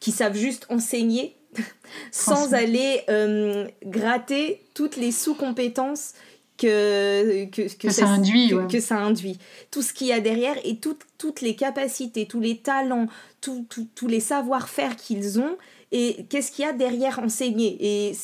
qu'ils 0.00 0.12
savent 0.12 0.36
juste 0.36 0.66
enseigner 0.68 1.36
sans 2.10 2.54
aller 2.54 3.02
euh, 3.08 3.68
gratter 3.84 4.66
toutes 4.74 4.96
les 4.96 5.12
sous-compétences 5.12 6.12
que, 6.58 7.44
que, 7.46 7.74
que, 7.74 7.90
ça, 7.90 8.06
induit. 8.06 8.52
Que, 8.68 8.80
ça 8.80 8.98
induit. 8.98 9.38
Tout 9.70 9.82
ce 9.82 9.92
qu'il 9.92 10.08
y 10.08 10.12
a 10.12 10.20
derrière 10.20 10.56
et 10.64 10.76
toutes 10.78 11.40
les 11.40 11.54
capacités, 11.54 12.26
tous 12.26 12.40
les 12.40 12.58
talents, 12.58 13.06
tous 13.40 14.08
les 14.08 14.20
savoir-faire 14.20 14.96
qu'ils 14.96 15.40
ont 15.40 15.56
et 15.90 16.26
qu'est-ce 16.28 16.52
qu'il 16.52 16.64
y 16.64 16.68
a 16.68 16.72
derrière 16.72 17.18
enseigner. 17.18 17.76
Et 17.80 18.16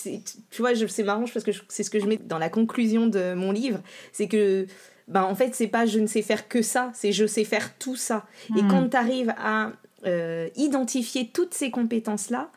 tu 0.51 0.61
vois, 0.61 0.75
c'est 0.75 1.03
marrant 1.03 1.25
parce 1.33 1.45
que 1.45 1.53
c'est 1.69 1.83
ce 1.83 1.91
que 1.91 1.99
je 1.99 2.07
mets 2.07 2.19
dans 2.19 2.39
la 2.39 2.51
conclusion 2.51 3.07
de 3.07 3.35
mon 3.35 3.53
livre, 3.53 3.81
c'est 4.13 4.29
que 4.29 4.67
ben, 5.09 5.23
en 5.23 5.35
fait, 5.35 5.55
c'est 5.55 5.69
pas 5.69 5.87
je 5.87 5.99
ne 5.99 6.07
sais 6.07 6.23
faire 6.23 6.49
que 6.49 6.63
ça, 6.63 6.91
c'est 6.95 7.13
je 7.13 7.27
sais 7.27 7.45
faire 7.45 7.77
tout 7.79 7.97
ça. 7.97 8.27
Et 8.57 8.63
hmm. 8.63 8.69
quand 8.69 8.89
tu 8.91 8.97
arrives 8.97 9.35
à 9.39 9.73
euh, 10.07 10.49
identifier 10.57 11.31
toutes 11.33 11.55
ces 11.55 11.71
compétences-là, 11.71 12.51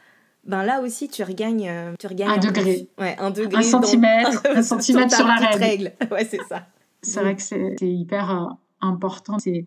ben 0.48 0.64
là 0.64 0.82
aussi 0.82 1.10
tu 1.10 1.24
regagnes, 1.24 1.68
euh, 1.70 1.94
tu 2.00 2.08
regagnes 2.08 2.30
un, 2.30 2.38
degré. 2.38 2.88
Ouais, 2.98 3.16
un 3.20 3.32
degré. 3.32 3.58
Un 3.58 3.62
centimètre, 3.62 4.42
un 4.56 4.64
centimètre 4.64 5.16
sur 5.16 5.28
la 5.28 5.36
règle. 5.36 5.92
Ouais, 6.10 6.26
c'est 6.26 6.42
ça. 6.48 6.66
C'est 7.02 7.20
vrai 7.20 7.36
que 7.36 7.42
c'est 7.42 7.76
hyper 7.82 8.32
euh, 8.32 8.50
important. 8.82 9.40
C'est 9.40 9.66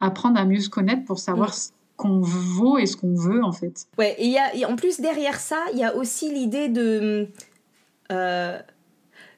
apprendre 0.00 0.38
à 0.38 0.44
mieux 0.44 0.60
se 0.60 0.70
connaître 0.70 1.04
pour 1.04 1.18
savoir 1.18 1.50
mm. 1.50 1.52
ce 1.52 1.70
qu'on 1.96 2.20
vaut 2.20 2.78
et 2.78 2.86
ce 2.86 2.96
qu'on 2.96 3.14
veut 3.14 3.44
en 3.44 3.52
fait. 3.52 3.86
Ouais, 3.98 4.14
et, 4.18 4.28
y 4.28 4.38
a, 4.38 4.70
en 4.70 4.76
plus 4.76 5.00
derrière 5.00 5.38
ça, 5.40 5.58
il 5.72 5.78
y 5.78 5.84
a 5.84 5.94
aussi 5.96 6.32
l'idée 6.32 6.68
de. 6.68 7.28
Euh, 8.10 8.58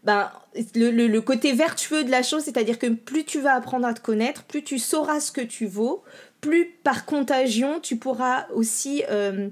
ben, 0.05 0.31
le, 0.75 0.91
le, 0.91 1.07
le, 1.07 1.21
côté 1.23 1.53
vertueux 1.53 2.05
de 2.05 2.11
la 2.11 2.23
chose, 2.23 2.43
c'est-à-dire 2.43 2.79
que 2.79 2.89
plus 2.89 3.25
tu 3.25 3.41
vas 3.41 3.55
apprendre 3.55 3.87
à 3.87 3.95
te 3.95 4.01
connaître, 4.01 4.45
plus 4.45 4.63
tu 4.63 4.79
sauras 4.79 5.21
ce 5.21 5.33
que 5.33 5.41
tu 5.41 5.67
vaux, 5.67 6.03
plus 6.43 6.67
par 6.85 7.07
contagion, 7.07 7.81
tu 7.81 7.97
pourras 7.97 8.47
aussi 8.53 9.03
euh, 9.11 9.49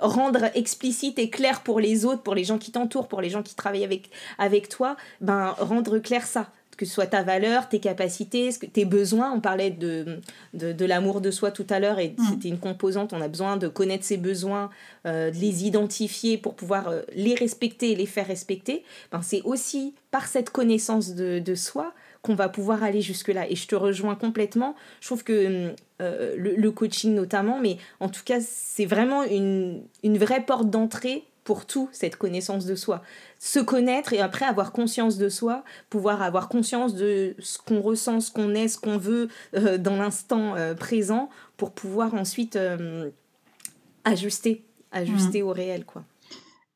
rendre 0.00 0.44
explicite 0.54 1.18
et 1.18 1.30
clair 1.30 1.62
pour 1.62 1.80
les 1.80 2.04
autres, 2.04 2.22
pour 2.22 2.34
les 2.34 2.44
gens 2.44 2.58
qui 2.58 2.72
t'entourent, 2.72 3.08
pour 3.08 3.20
les 3.20 3.30
gens 3.30 3.42
qui 3.42 3.54
travaillent 3.54 3.84
avec, 3.84 4.10
avec 4.38 4.68
toi, 4.68 4.96
ben, 5.20 5.54
rendre 5.58 5.98
clair 5.98 6.26
ça 6.26 6.50
que 6.76 6.84
ce 6.84 6.92
soit 6.92 7.06
ta 7.06 7.22
valeur, 7.22 7.68
tes 7.68 7.80
capacités, 7.80 8.50
tes 8.72 8.84
besoins. 8.84 9.32
On 9.32 9.40
parlait 9.40 9.70
de, 9.70 10.20
de, 10.54 10.84
l'amour 10.84 11.20
de 11.20 11.30
soi 11.30 11.50
tout 11.50 11.66
à 11.70 11.80
l'heure 11.80 11.98
et 11.98 12.14
mm. 12.16 12.24
c'était 12.30 12.48
une 12.48 12.58
composante. 12.58 13.12
On 13.12 13.20
a 13.20 13.28
besoin 13.28 13.56
de 13.56 13.68
connaître 13.68 14.04
ses 14.04 14.16
besoins, 14.16 14.70
euh, 15.06 15.30
de 15.30 15.36
les 15.36 15.64
identifier 15.64 16.38
pour 16.38 16.54
pouvoir 16.54 16.88
euh, 16.88 17.02
les 17.14 17.34
respecter 17.34 17.92
et 17.92 17.96
les 17.96 18.06
faire 18.06 18.26
respecter. 18.26 18.84
Ben, 19.10 19.22
c'est 19.22 19.42
aussi 19.42 19.94
par 20.10 20.26
cette 20.26 20.50
connaissance 20.50 21.14
de, 21.14 21.38
de 21.38 21.54
soi 21.54 21.92
qu'on 22.22 22.34
va 22.34 22.48
pouvoir 22.48 22.82
aller 22.82 23.00
jusque-là. 23.00 23.50
Et 23.50 23.56
je 23.56 23.66
te 23.66 23.74
rejoins 23.74 24.14
complètement. 24.14 24.74
Je 25.00 25.06
trouve 25.06 25.24
que 25.24 25.74
euh, 26.02 26.34
le, 26.36 26.70
coaching 26.70 27.14
notamment, 27.14 27.58
mais 27.60 27.78
en 28.00 28.08
tout 28.08 28.22
cas, 28.24 28.38
c'est 28.40 28.84
vraiment 28.84 29.22
une, 29.22 29.82
une 30.02 30.18
vraie 30.18 30.44
porte 30.44 30.68
d'entrée 30.68 31.24
pour 31.44 31.64
tout, 31.64 31.88
cette 31.92 32.16
connaissance 32.16 32.66
de 32.66 32.74
soi. 32.74 33.02
Se 33.38 33.60
connaître 33.60 34.12
et 34.12 34.20
après 34.20 34.44
avoir 34.44 34.72
conscience 34.72 35.16
de 35.16 35.28
soi, 35.28 35.64
pouvoir 35.88 36.22
avoir 36.22 36.48
conscience 36.48 36.94
de 36.94 37.34
ce 37.38 37.58
qu'on 37.58 37.80
ressent, 37.80 38.20
ce 38.20 38.30
qu'on 38.30 38.54
est, 38.54 38.68
ce 38.68 38.78
qu'on 38.78 38.98
veut 38.98 39.28
euh, 39.54 39.78
dans 39.78 39.96
l'instant 39.96 40.54
euh, 40.56 40.74
présent, 40.74 41.30
pour 41.56 41.72
pouvoir 41.72 42.14
ensuite 42.14 42.58
ajuster, 44.04 44.64
ajuster 44.92 45.42
mmh. 45.42 45.46
au 45.46 45.52
réel. 45.52 45.84
quoi. 45.84 46.04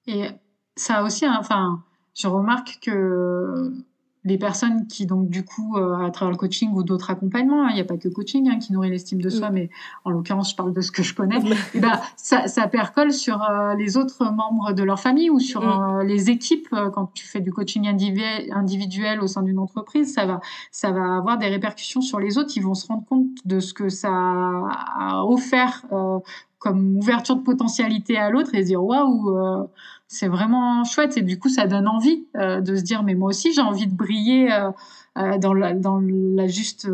Et 0.06 0.28
ça 0.76 1.02
aussi, 1.02 1.26
hein, 1.26 1.36
enfin, 1.38 1.84
je 2.14 2.26
remarque 2.26 2.78
que 2.80 3.70
les 4.24 4.36
personnes 4.36 4.86
qui, 4.86 5.06
donc, 5.06 5.30
du 5.30 5.44
coup, 5.44 5.76
euh, 5.76 6.06
à 6.06 6.10
travers 6.10 6.30
le 6.30 6.36
coaching 6.36 6.70
ou 6.74 6.82
d'autres 6.82 7.10
accompagnements, 7.10 7.64
hein, 7.64 7.68
il 7.70 7.76
n'y 7.76 7.80
a 7.80 7.84
pas 7.84 7.96
que 7.96 8.08
coaching 8.08 8.50
hein, 8.50 8.58
qui 8.58 8.72
nourrit 8.72 8.90
l'estime 8.90 9.20
de 9.22 9.30
soi, 9.30 9.50
mm. 9.50 9.54
mais 9.54 9.70
en 10.04 10.10
l'occurrence, 10.10 10.50
je 10.50 10.56
parle 10.56 10.74
de 10.74 10.80
ce 10.82 10.92
que 10.92 11.02
je 11.02 11.14
connais, 11.14 11.38
et 11.38 11.56
eh 11.74 11.80
ben, 11.80 11.98
ça, 12.16 12.46
ça 12.46 12.68
percole 12.68 13.12
sur 13.12 13.42
euh, 13.42 13.74
les 13.76 13.96
autres 13.96 14.30
membres 14.30 14.72
de 14.72 14.82
leur 14.82 15.00
famille 15.00 15.30
ou 15.30 15.38
sur 15.38 15.62
mm. 15.62 16.00
euh, 16.00 16.04
les 16.04 16.28
équipes. 16.28 16.68
quand 16.92 17.10
tu 17.14 17.26
fais 17.26 17.40
du 17.40 17.50
coaching 17.50 17.88
individuel, 17.88 18.52
individuel 18.52 19.20
au 19.22 19.26
sein 19.26 19.42
d'une 19.42 19.58
entreprise, 19.58 20.12
ça 20.12 20.26
va, 20.26 20.40
ça 20.70 20.90
va 20.90 21.16
avoir 21.16 21.38
des 21.38 21.48
répercussions 21.48 22.02
sur 22.02 22.20
les 22.20 22.36
autres. 22.36 22.52
Ils 22.56 22.62
vont 22.62 22.74
se 22.74 22.86
rendre 22.86 23.04
compte 23.06 23.26
de 23.46 23.58
ce 23.58 23.72
que 23.72 23.88
ça 23.88 24.10
a 24.10 25.24
offert 25.24 25.84
comme 26.58 26.96
ouverture 26.96 27.36
de 27.36 27.42
potentialité 27.42 28.18
à 28.18 28.28
l'autre 28.28 28.54
et 28.54 28.62
se 28.62 28.66
dire 28.66 28.84
waouh 28.84 29.68
c'est 30.10 30.26
vraiment 30.26 30.82
chouette 30.82 31.16
et 31.16 31.22
du 31.22 31.38
coup 31.38 31.48
ça 31.48 31.68
donne 31.68 31.86
envie 31.86 32.26
euh, 32.36 32.60
de 32.60 32.74
se 32.74 32.82
dire 32.82 33.04
mais 33.04 33.14
moi 33.14 33.28
aussi 33.28 33.52
j'ai 33.52 33.60
envie 33.60 33.86
de 33.86 33.94
briller 33.94 34.52
euh, 34.52 34.70
euh, 35.16 35.38
dans, 35.38 35.54
la, 35.54 35.72
dans 35.72 36.00
la 36.00 36.48
juste 36.48 36.88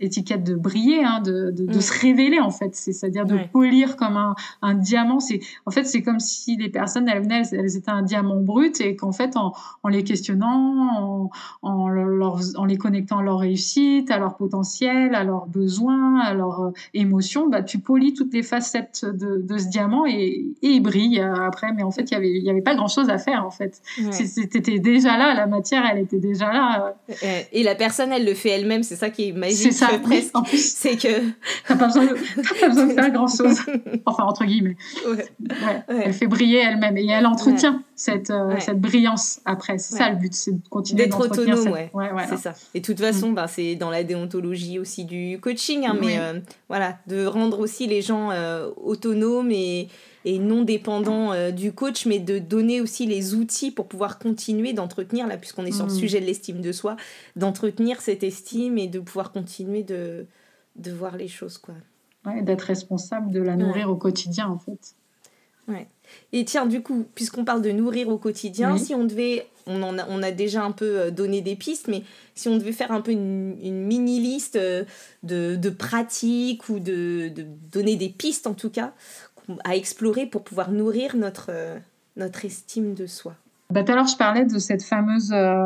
étiquette 0.00 0.44
de 0.44 0.54
briller, 0.54 1.04
hein, 1.04 1.20
de, 1.20 1.50
de, 1.50 1.66
de 1.66 1.76
mm. 1.76 1.80
se 1.80 2.00
révéler 2.00 2.40
en 2.40 2.50
fait, 2.50 2.74
c'est-à-dire 2.74 3.26
de 3.26 3.38
polir 3.52 3.96
comme 3.96 4.16
un, 4.16 4.34
un 4.62 4.74
diamant. 4.74 5.20
C'est 5.20 5.40
en 5.66 5.70
fait 5.70 5.84
c'est 5.84 6.02
comme 6.02 6.20
si 6.20 6.56
les 6.56 6.68
personnes 6.68 7.08
elles 7.08 7.22
venaient, 7.22 7.42
elles, 7.52 7.76
étaient 7.76 7.90
un 7.90 8.02
diamant 8.02 8.40
brut 8.40 8.80
et 8.80 8.96
qu'en 8.96 9.12
fait 9.12 9.36
en, 9.36 9.52
en, 9.82 9.88
les 9.88 10.02
questionnant, 10.02 11.30
en, 11.62 11.68
en, 11.68 11.88
leur, 11.88 12.40
en 12.56 12.64
les 12.64 12.78
connectant 12.78 13.18
à 13.18 13.22
leur 13.22 13.40
réussite, 13.40 14.10
à 14.10 14.18
leur 14.18 14.36
potentiel, 14.36 15.14
à 15.14 15.24
leurs 15.24 15.46
besoins, 15.46 16.20
à 16.20 16.34
leurs 16.34 16.60
euh, 16.60 16.72
émotions, 16.94 17.48
bah 17.48 17.62
tu 17.62 17.78
polis 17.78 18.14
toutes 18.14 18.32
les 18.32 18.42
facettes 18.42 19.04
de, 19.04 19.42
de 19.42 19.58
ce 19.58 19.68
diamant 19.68 20.06
et, 20.06 20.46
et 20.62 20.68
il 20.68 20.80
brille 20.80 21.20
après. 21.20 21.72
Mais 21.74 21.82
en 21.82 21.90
fait 21.90 22.10
il 22.10 22.14
y 22.14 22.16
avait 22.16 22.30
il 22.30 22.42
y 22.44 22.50
avait 22.50 22.62
pas 22.62 22.74
grand 22.74 22.88
chose 22.88 23.10
à 23.10 23.18
faire 23.18 23.44
en 23.44 23.50
fait. 23.50 23.80
C'était 24.10 24.78
déjà 24.78 25.18
là, 25.18 25.34
la 25.34 25.46
matière 25.46 25.82
elle 25.90 25.98
était 25.98 26.18
déjà 26.18 26.52
là. 26.52 26.96
Et 27.52 27.62
la 27.62 27.74
personne 27.74 28.12
elle 28.12 28.24
le 28.24 28.34
fait 28.34 28.50
elle-même, 28.50 28.82
c'est 28.82 28.96
ça 28.96 29.10
qui 29.10 29.28
est 29.28 29.32
magique. 29.32 29.56
C'est 29.56 29.72
ça 29.72 29.89
presque. 29.98 30.36
En 30.36 30.42
plus, 30.42 30.74
c'est 30.74 30.96
que 30.96 31.30
t'as 31.66 31.76
pas 31.76 31.86
besoin 31.86 32.04
de, 32.04 32.14
pas 32.60 32.68
besoin 32.68 32.86
de 32.86 32.92
faire 32.92 33.10
grand 33.12 33.28
chose. 33.28 33.58
Enfin 34.06 34.24
entre 34.24 34.44
guillemets. 34.44 34.76
Ouais. 35.06 35.26
Elle 35.88 36.12
fait 36.12 36.26
briller 36.26 36.58
elle-même 36.58 36.96
et 36.96 37.06
elle 37.06 37.26
entretient 37.26 37.82
cette 37.94 38.30
euh, 38.30 38.54
cette 38.58 38.80
brillance 38.80 39.40
après. 39.44 39.78
C'est 39.78 39.96
ça 39.96 40.10
le 40.10 40.16
but, 40.16 40.32
c'est 40.32 40.52
de 40.52 40.68
continuer 40.68 41.04
d'être 41.04 41.20
autonome. 41.20 41.68
Ouais. 41.68 41.90
c'est 42.28 42.38
ça. 42.38 42.54
Et 42.74 42.80
de 42.80 42.86
toute 42.86 43.00
façon, 43.00 43.30
mm. 43.30 43.34
bah, 43.34 43.46
c'est 43.46 43.74
dans 43.74 43.90
la 43.90 44.04
déontologie 44.04 44.78
aussi 44.78 45.04
du 45.04 45.38
coaching, 45.40 45.86
hein, 45.86 45.96
mais 46.00 46.18
euh, 46.18 46.40
voilà, 46.68 46.98
de 47.06 47.26
rendre 47.26 47.60
aussi 47.60 47.86
les 47.86 48.02
gens 48.02 48.30
euh, 48.30 48.70
autonomes 48.82 49.50
et 49.50 49.88
et 50.24 50.38
non 50.38 50.62
dépendant 50.62 51.32
euh, 51.32 51.50
du 51.50 51.72
coach, 51.72 52.06
mais 52.06 52.18
de 52.18 52.38
donner 52.38 52.80
aussi 52.80 53.06
les 53.06 53.34
outils 53.34 53.70
pour 53.70 53.88
pouvoir 53.88 54.18
continuer 54.18 54.72
d'entretenir, 54.72 55.26
là, 55.26 55.36
puisqu'on 55.36 55.64
est 55.64 55.72
sur 55.72 55.86
le 55.86 55.92
mm. 55.92 55.96
sujet 55.96 56.20
de 56.20 56.26
l'estime 56.26 56.60
de 56.60 56.72
soi, 56.72 56.96
d'entretenir 57.36 58.00
cette 58.00 58.22
estime 58.22 58.78
et 58.78 58.86
de 58.86 59.00
pouvoir 59.00 59.32
continuer 59.32 59.82
de, 59.82 60.26
de 60.76 60.92
voir 60.92 61.16
les 61.16 61.28
choses, 61.28 61.58
quoi. 61.58 61.74
Ouais, 62.26 62.42
d'être 62.42 62.62
responsable 62.62 63.30
de 63.30 63.40
la 63.40 63.56
nourrir 63.56 63.88
au 63.90 63.96
quotidien, 63.96 64.48
en 64.48 64.58
fait. 64.58 64.94
Ouais. 65.68 65.86
Et 66.32 66.44
tiens, 66.44 66.66
du 66.66 66.82
coup, 66.82 67.06
puisqu'on 67.14 67.44
parle 67.44 67.62
de 67.62 67.70
nourrir 67.70 68.08
au 68.08 68.18
quotidien, 68.18 68.76
si 68.76 68.94
on 68.94 69.04
devait, 69.04 69.46
on, 69.66 69.82
en 69.82 69.98
a, 69.98 70.06
on 70.08 70.22
a 70.22 70.32
déjà 70.32 70.64
un 70.64 70.72
peu 70.72 70.98
euh, 70.98 71.10
donné 71.10 71.40
des 71.40 71.54
pistes, 71.54 71.86
mais 71.88 72.02
si 72.34 72.48
on 72.48 72.56
devait 72.56 72.72
faire 72.72 72.92
un 72.92 73.00
peu 73.00 73.12
une, 73.12 73.56
une 73.62 73.84
mini-liste 73.84 74.56
euh, 74.56 74.84
de, 75.22 75.56
de, 75.56 75.70
pratiques 75.70 76.68
ou 76.68 76.80
de, 76.80 77.28
de, 77.28 77.46
donner 77.72 77.96
des 77.96 78.08
pistes 78.08 78.46
en 78.46 78.54
tout 78.54 78.70
cas, 78.70 78.94
à 79.64 79.76
explorer 79.76 80.26
pour 80.26 80.42
pouvoir 80.42 80.70
nourrir 80.70 81.16
notre, 81.16 81.46
euh, 81.50 81.78
notre 82.16 82.44
estime 82.44 82.94
de 82.94 83.06
soi. 83.06 83.34
Bah, 83.70 83.82
Tout 83.82 83.92
à 83.92 83.94
l'heure, 83.96 84.06
je 84.06 84.16
parlais 84.16 84.44
de 84.44 84.58
cette 84.58 84.82
fameuse 84.82 85.32
euh, 85.32 85.64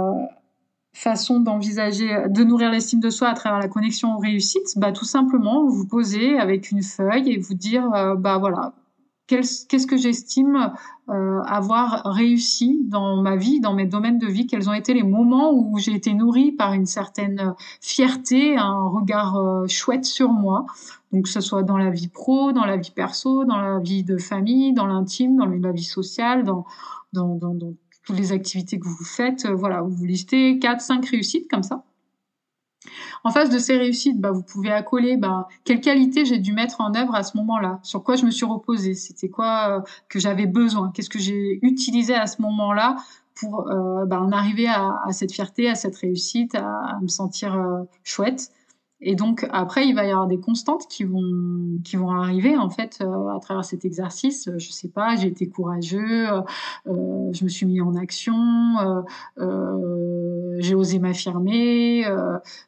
façon 0.92 1.40
d'envisager, 1.40 2.08
de 2.28 2.44
nourrir 2.44 2.70
l'estime 2.70 3.00
de 3.00 3.10
soi 3.10 3.28
à 3.28 3.34
travers 3.34 3.58
la 3.58 3.68
connexion 3.68 4.14
aux 4.16 4.18
réussites, 4.18 4.76
bah, 4.76 4.92
tout 4.92 5.04
simplement 5.04 5.66
vous 5.66 5.86
poser 5.86 6.38
avec 6.38 6.70
une 6.70 6.82
feuille 6.82 7.32
et 7.32 7.38
vous 7.38 7.54
dire, 7.54 7.92
euh, 7.94 8.14
bah 8.14 8.38
voilà, 8.38 8.72
qu'est-ce 9.26 9.86
que 9.86 9.96
j'estime 9.96 10.72
avoir 11.06 12.02
réussi 12.04 12.80
dans 12.84 13.20
ma 13.20 13.36
vie, 13.36 13.60
dans 13.60 13.74
mes 13.74 13.84
domaines 13.84 14.18
de 14.18 14.26
vie, 14.26 14.46
quels 14.46 14.70
ont 14.70 14.72
été 14.72 14.94
les 14.94 15.02
moments 15.02 15.52
où 15.52 15.76
j'ai 15.78 15.92
été 15.92 16.14
nourrie 16.14 16.52
par 16.52 16.72
une 16.72 16.86
certaine 16.86 17.54
fierté, 17.80 18.56
un 18.56 18.88
regard 18.88 19.36
chouette 19.68 20.06
sur 20.06 20.30
moi? 20.30 20.64
Donc 21.14 21.26
que 21.26 21.28
ce 21.28 21.40
soit 21.40 21.62
dans 21.62 21.78
la 21.78 21.90
vie 21.90 22.08
pro, 22.08 22.50
dans 22.50 22.64
la 22.64 22.76
vie 22.76 22.90
perso, 22.90 23.44
dans 23.44 23.60
la 23.60 23.78
vie 23.78 24.02
de 24.02 24.18
famille, 24.18 24.72
dans 24.72 24.86
l'intime, 24.86 25.36
dans 25.36 25.46
la 25.46 25.70
vie 25.70 25.84
sociale, 25.84 26.42
dans, 26.42 26.66
toutes 28.04 28.18
les 28.18 28.32
activités 28.32 28.80
que 28.80 28.88
vous 28.88 29.04
faites. 29.04 29.46
Euh, 29.46 29.54
voilà, 29.54 29.80
vous 29.80 30.04
listez 30.04 30.58
4, 30.58 30.80
5 30.80 31.06
réussites 31.06 31.48
comme 31.48 31.62
ça. 31.62 31.84
En 33.22 33.30
face 33.30 33.48
de 33.48 33.58
ces 33.58 33.78
réussites, 33.78 34.20
bah, 34.20 34.32
vous 34.32 34.42
pouvez 34.42 34.72
accoler 34.72 35.16
bah, 35.16 35.46
quelles 35.62 35.80
qualités 35.80 36.24
j'ai 36.24 36.40
dû 36.40 36.52
mettre 36.52 36.80
en 36.80 36.92
œuvre 36.96 37.14
à 37.14 37.22
ce 37.22 37.36
moment-là, 37.36 37.78
sur 37.84 38.02
quoi 38.02 38.16
je 38.16 38.26
me 38.26 38.32
suis 38.32 38.44
reposée, 38.44 38.94
c'était 38.94 39.28
quoi 39.28 39.78
euh, 39.78 39.80
que 40.08 40.18
j'avais 40.18 40.46
besoin, 40.46 40.90
qu'est-ce 40.92 41.08
que 41.08 41.20
j'ai 41.20 41.60
utilisé 41.62 42.14
à 42.14 42.26
ce 42.26 42.42
moment-là 42.42 42.96
pour 43.36 43.68
euh, 43.70 44.04
bah, 44.04 44.20
en 44.20 44.32
arriver 44.32 44.66
à, 44.66 44.92
cette 45.12 45.32
fierté, 45.32 45.70
à 45.70 45.76
cette 45.76 45.96
réussite, 45.96 46.56
à, 46.56 46.98
me 47.00 47.08
sentir 47.08 47.56
chouette. 48.02 48.50
Et 49.00 49.16
donc 49.16 49.46
après, 49.50 49.86
il 49.86 49.94
va 49.94 50.04
y 50.04 50.10
avoir 50.10 50.26
des 50.26 50.38
constantes 50.38 50.86
qui 50.88 51.04
vont 51.04 51.78
qui 51.84 51.96
vont 51.96 52.10
arriver 52.10 52.56
en 52.56 52.70
fait 52.70 52.98
euh, 53.00 53.28
à 53.28 53.40
travers 53.40 53.64
cet 53.64 53.84
exercice. 53.84 54.48
Je 54.56 54.70
sais 54.70 54.88
pas, 54.88 55.16
j'ai 55.16 55.28
été 55.28 55.48
courageux, 55.48 56.30
euh, 56.30 56.40
euh, 56.86 57.32
je 57.32 57.44
me 57.44 57.48
suis 57.48 57.66
mis 57.66 57.80
en 57.80 57.96
action, 57.96 58.34
j'ai 60.58 60.74
osé 60.74 60.98
m'affirmer, 61.00 62.04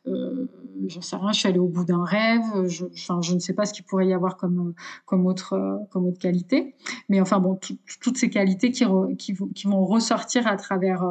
j'en 0.04 1.00
sais 1.00 1.16
rien, 1.16 1.32
je 1.32 1.38
suis 1.38 1.48
allée 1.48 1.58
au 1.58 1.68
bout 1.68 1.84
d'un 1.84 2.04
rêve. 2.04 2.66
Je, 2.66 2.86
je 2.92 3.34
ne 3.34 3.38
sais 3.38 3.54
pas 3.54 3.64
ce 3.64 3.72
qu'il 3.72 3.84
pourrait 3.84 4.08
y 4.08 4.12
avoir 4.12 4.36
comme 4.36 4.74
comme 5.04 5.26
autre 5.26 5.86
comme 5.90 6.06
autre 6.06 6.18
qualité, 6.18 6.74
mais 7.08 7.20
enfin 7.20 7.38
bon, 7.38 7.58
toutes 8.00 8.18
ces 8.18 8.30
qualités 8.30 8.72
qui 8.72 8.84
vont 8.84 9.84
ressortir 9.84 10.46
à 10.46 10.56
travers 10.56 11.04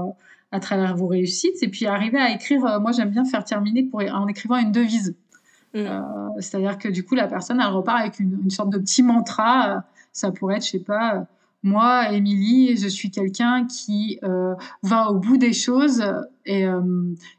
à 0.55 0.59
travers 0.59 0.95
vos 0.95 1.07
réussites 1.07 1.61
et 1.61 1.67
puis 1.67 1.85
arriver 1.85 2.17
à 2.17 2.31
écrire. 2.31 2.65
Euh, 2.65 2.79
moi, 2.79 2.91
j'aime 2.93 3.09
bien 3.09 3.25
faire 3.25 3.43
terminer 3.43 3.83
pour, 3.83 4.01
en 4.01 4.27
écrivant 4.27 4.55
une 4.55 4.71
devise. 4.71 5.15
Mm. 5.73 5.79
Euh, 5.79 6.01
c'est-à-dire 6.39 6.77
que 6.77 6.87
du 6.87 7.03
coup, 7.03 7.15
la 7.15 7.27
personne, 7.27 7.59
elle 7.59 7.73
repart 7.73 7.99
avec 7.99 8.19
une, 8.19 8.49
sorte 8.49 8.69
de 8.69 8.77
petit 8.77 9.03
mantra. 9.03 9.69
Euh, 9.69 9.79
ça 10.13 10.31
pourrait 10.31 10.55
être, 10.55 10.65
je 10.65 10.71
sais 10.71 10.79
pas, 10.79 11.27
moi, 11.61 12.11
Émilie, 12.11 12.77
je 12.77 12.87
suis 12.87 13.11
quelqu'un 13.11 13.65
qui 13.65 14.19
va 14.83 15.09
au 15.09 15.15
bout 15.15 15.37
des 15.37 15.51
choses 15.51 16.05
et, 16.45 16.63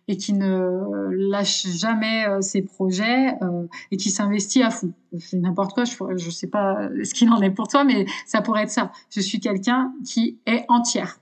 et 0.09 0.17
qui 0.17 0.33
ne 0.33 1.31
lâche 1.31 1.67
jamais 1.69 2.27
ses 2.43 2.61
projets 2.61 3.35
et 3.93 3.97
qui 3.97 4.11
s'investit 4.11 4.65
à 4.65 4.71
fond. 4.71 4.93
C'est 5.21 5.39
n'importe 5.39 5.75
quoi, 5.75 5.85
je 5.85 6.27
ne 6.27 6.31
sais 6.31 6.49
pas 6.49 6.89
ce 7.05 7.15
qu'il 7.15 7.31
en 7.31 7.41
est 7.41 7.53
pour 7.53 7.69
toi, 7.69 7.85
mais 7.85 8.05
ça 8.27 8.43
pourrait 8.43 8.65
être 8.65 8.71
ça. 8.71 8.91
Je 9.11 9.21
suis 9.21 9.39
quelqu'un 9.39 9.95
qui 10.05 10.37
est 10.45 10.65
entière 10.69 11.21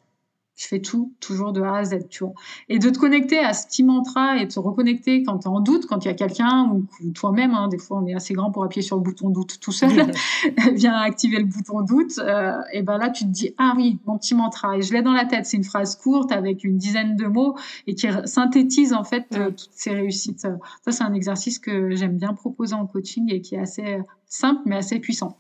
je 0.57 0.69
fais 0.69 0.81
tout, 0.81 1.13
toujours 1.21 1.53
de 1.53 1.61
A 1.63 1.79
à 1.79 1.85
Z, 1.85 2.09
tu 2.09 2.23
vois. 2.23 2.33
Et 2.69 2.79
de 2.79 2.89
te 2.89 2.99
connecter 2.99 3.39
à 3.39 3.53
ce 3.53 3.67
petit 3.67 3.83
mantra 3.83 4.37
et 4.37 4.47
de 4.47 4.53
te 4.53 4.61
reconnecter 4.61 5.25
quand 5.25 5.39
tu 5.39 5.49
es 5.49 5.51
en 5.51 5.61
doute, 5.61 5.87
quand 5.87 6.05
il 6.05 6.09
y 6.09 6.11
a 6.11 6.15
quelqu'un 6.15 6.71
ou, 6.73 6.87
toi-même, 7.13 7.55
hein, 7.55 7.69
des 7.69 7.79
fois 7.79 7.99
on 8.01 8.07
est 8.07 8.15
assez 8.15 8.35
grand 8.35 8.53
pour 8.53 8.65
appuyer 8.65 8.83
sur 8.83 8.97
le 8.97 9.03
bouton 9.03 9.31
doute 9.31 9.59
tout 9.61 9.73
seul, 9.73 9.91
viens 10.75 10.95
activer 10.95 11.39
le 11.39 11.47
bouton 11.47 11.83
doute, 11.83 12.19
euh, 12.19 12.53
et 12.73 12.83
ben 12.83 12.99
là 12.99 13.11
tu 13.11 13.25
te 13.25 13.31
dis, 13.31 13.55
ah 13.59 13.75
oui, 13.77 13.99
mon 14.07 14.17
petit 14.17 14.35
mantra, 14.35 14.77
et 14.77 14.83
je 14.83 14.93
l'ai 14.93 15.03
dans 15.03 15.13
la 15.13 15.25
tête, 15.25 15.47
c'est 15.47 15.57
une 15.57 15.65
phrase 15.65 15.97
courte 15.97 16.31
avec 16.31 16.63
une 16.63 16.79
dizaine 16.79 17.17
de 17.17 17.27
mots 17.27 17.57
et 17.87 17.95
qui 17.95 18.07
synthétise 18.25 18.93
en 18.93 19.05
fait 19.05 19.27
euh, 19.35 19.51
toutes 19.51 19.71
ces 19.73 19.91
réussites. 19.91 20.41
Ça, 20.41 20.93
c'est 20.93 21.03
un 21.05 21.15
exercice 21.15 21.59
que 21.59 21.91
j'aime 21.95 22.17
bien 22.17 22.33
proposer 22.33 22.75
en 22.75 22.87
coaching 22.87 23.33
et 23.33 23.41
qui 23.41 23.57
est 23.57 23.61
assez 23.61 23.99
simple 24.27 24.63
mais 24.67 24.77
assez 24.77 25.01
puissant. 25.01 25.37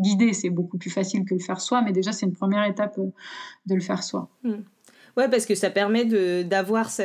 Guider, 0.00 0.32
c'est 0.32 0.50
beaucoup 0.50 0.78
plus 0.78 0.90
facile 0.90 1.24
que 1.24 1.34
le 1.34 1.40
faire 1.40 1.60
soi, 1.60 1.82
mais 1.82 1.92
déjà, 1.92 2.12
c'est 2.12 2.26
une 2.26 2.32
première 2.32 2.64
étape 2.64 2.98
euh, 2.98 3.10
de 3.66 3.74
le 3.74 3.80
faire 3.80 4.02
soi. 4.02 4.28
Oui, 4.44 4.52
hmm. 4.52 4.64
Ouais, 5.16 5.28
parce 5.28 5.44
que 5.44 5.56
ça 5.56 5.70
permet 5.70 6.04
d'avoir 6.44 6.88
ce, 6.88 7.02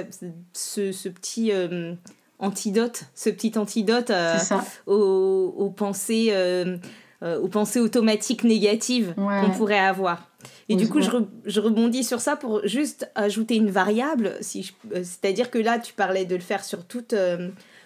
ce, 0.54 1.10
petit 1.10 1.52
euh, 1.52 1.96
antidote, 2.38 3.06
ce 3.16 3.32
petit 3.32 3.58
antidote 3.58 4.12
euh, 4.12 4.38
aux, 4.86 5.72
pensées, 5.72 6.32
aux 7.24 7.48
pensées 7.48 7.80
automatiques 7.80 8.44
négatives 8.44 9.16
qu'on 9.16 9.50
pourrait 9.58 9.80
avoir. 9.80 10.30
Et 10.70 10.76
du 10.76 10.88
coup, 10.88 11.02
je, 11.02 11.10
je, 11.46 11.60
rebondis 11.60 12.04
sur 12.04 12.22
ça 12.22 12.36
pour 12.36 12.62
juste 12.68 13.10
ajouter 13.16 13.56
une 13.56 13.72
variable. 13.72 14.38
Si 14.40 14.72
C'est-à-dire 14.94 15.50
que 15.50 15.58
là, 15.58 15.80
tu 15.80 15.94
parlais 15.94 16.26
de 16.26 16.36
le 16.36 16.42
faire 16.42 16.64
sur 16.64 16.86
toute 16.86 17.16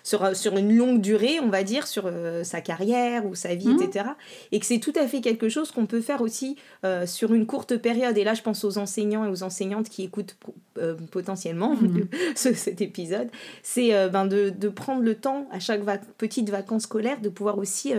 sur, 0.03 0.35
sur 0.35 0.57
une 0.57 0.75
longue 0.75 1.01
durée, 1.01 1.39
on 1.41 1.49
va 1.49 1.63
dire, 1.63 1.87
sur 1.87 2.03
euh, 2.05 2.43
sa 2.43 2.61
carrière 2.61 3.25
ou 3.25 3.35
sa 3.35 3.55
vie, 3.55 3.69
etc. 3.71 4.05
Mmh. 4.05 4.53
Et 4.53 4.59
que 4.59 4.65
c'est 4.65 4.79
tout 4.79 4.93
à 4.95 5.07
fait 5.07 5.21
quelque 5.21 5.49
chose 5.49 5.71
qu'on 5.71 5.85
peut 5.85 6.01
faire 6.01 6.21
aussi 6.21 6.57
euh, 6.85 7.05
sur 7.05 7.33
une 7.33 7.45
courte 7.45 7.77
période. 7.77 8.17
Et 8.17 8.23
là, 8.23 8.33
je 8.33 8.41
pense 8.41 8.63
aux 8.63 8.77
enseignants 8.77 9.25
et 9.25 9.29
aux 9.29 9.43
enseignantes 9.43 9.89
qui 9.89 10.03
écoutent 10.03 10.37
euh, 10.77 10.95
potentiellement 11.11 11.75
mmh. 11.75 12.01
cet 12.35 12.81
épisode. 12.81 13.29
C'est 13.63 13.89
ben 14.09 14.25
de, 14.25 14.49
de, 14.49 14.69
prendre 14.69 15.01
le 15.01 15.15
temps, 15.15 15.47
à 15.51 15.59
chaque 15.59 15.81
petite 16.17 16.49
vacances 16.49 16.83
scolaires, 16.83 17.21
de 17.21 17.29
pouvoir 17.29 17.57
aussi 17.57 17.93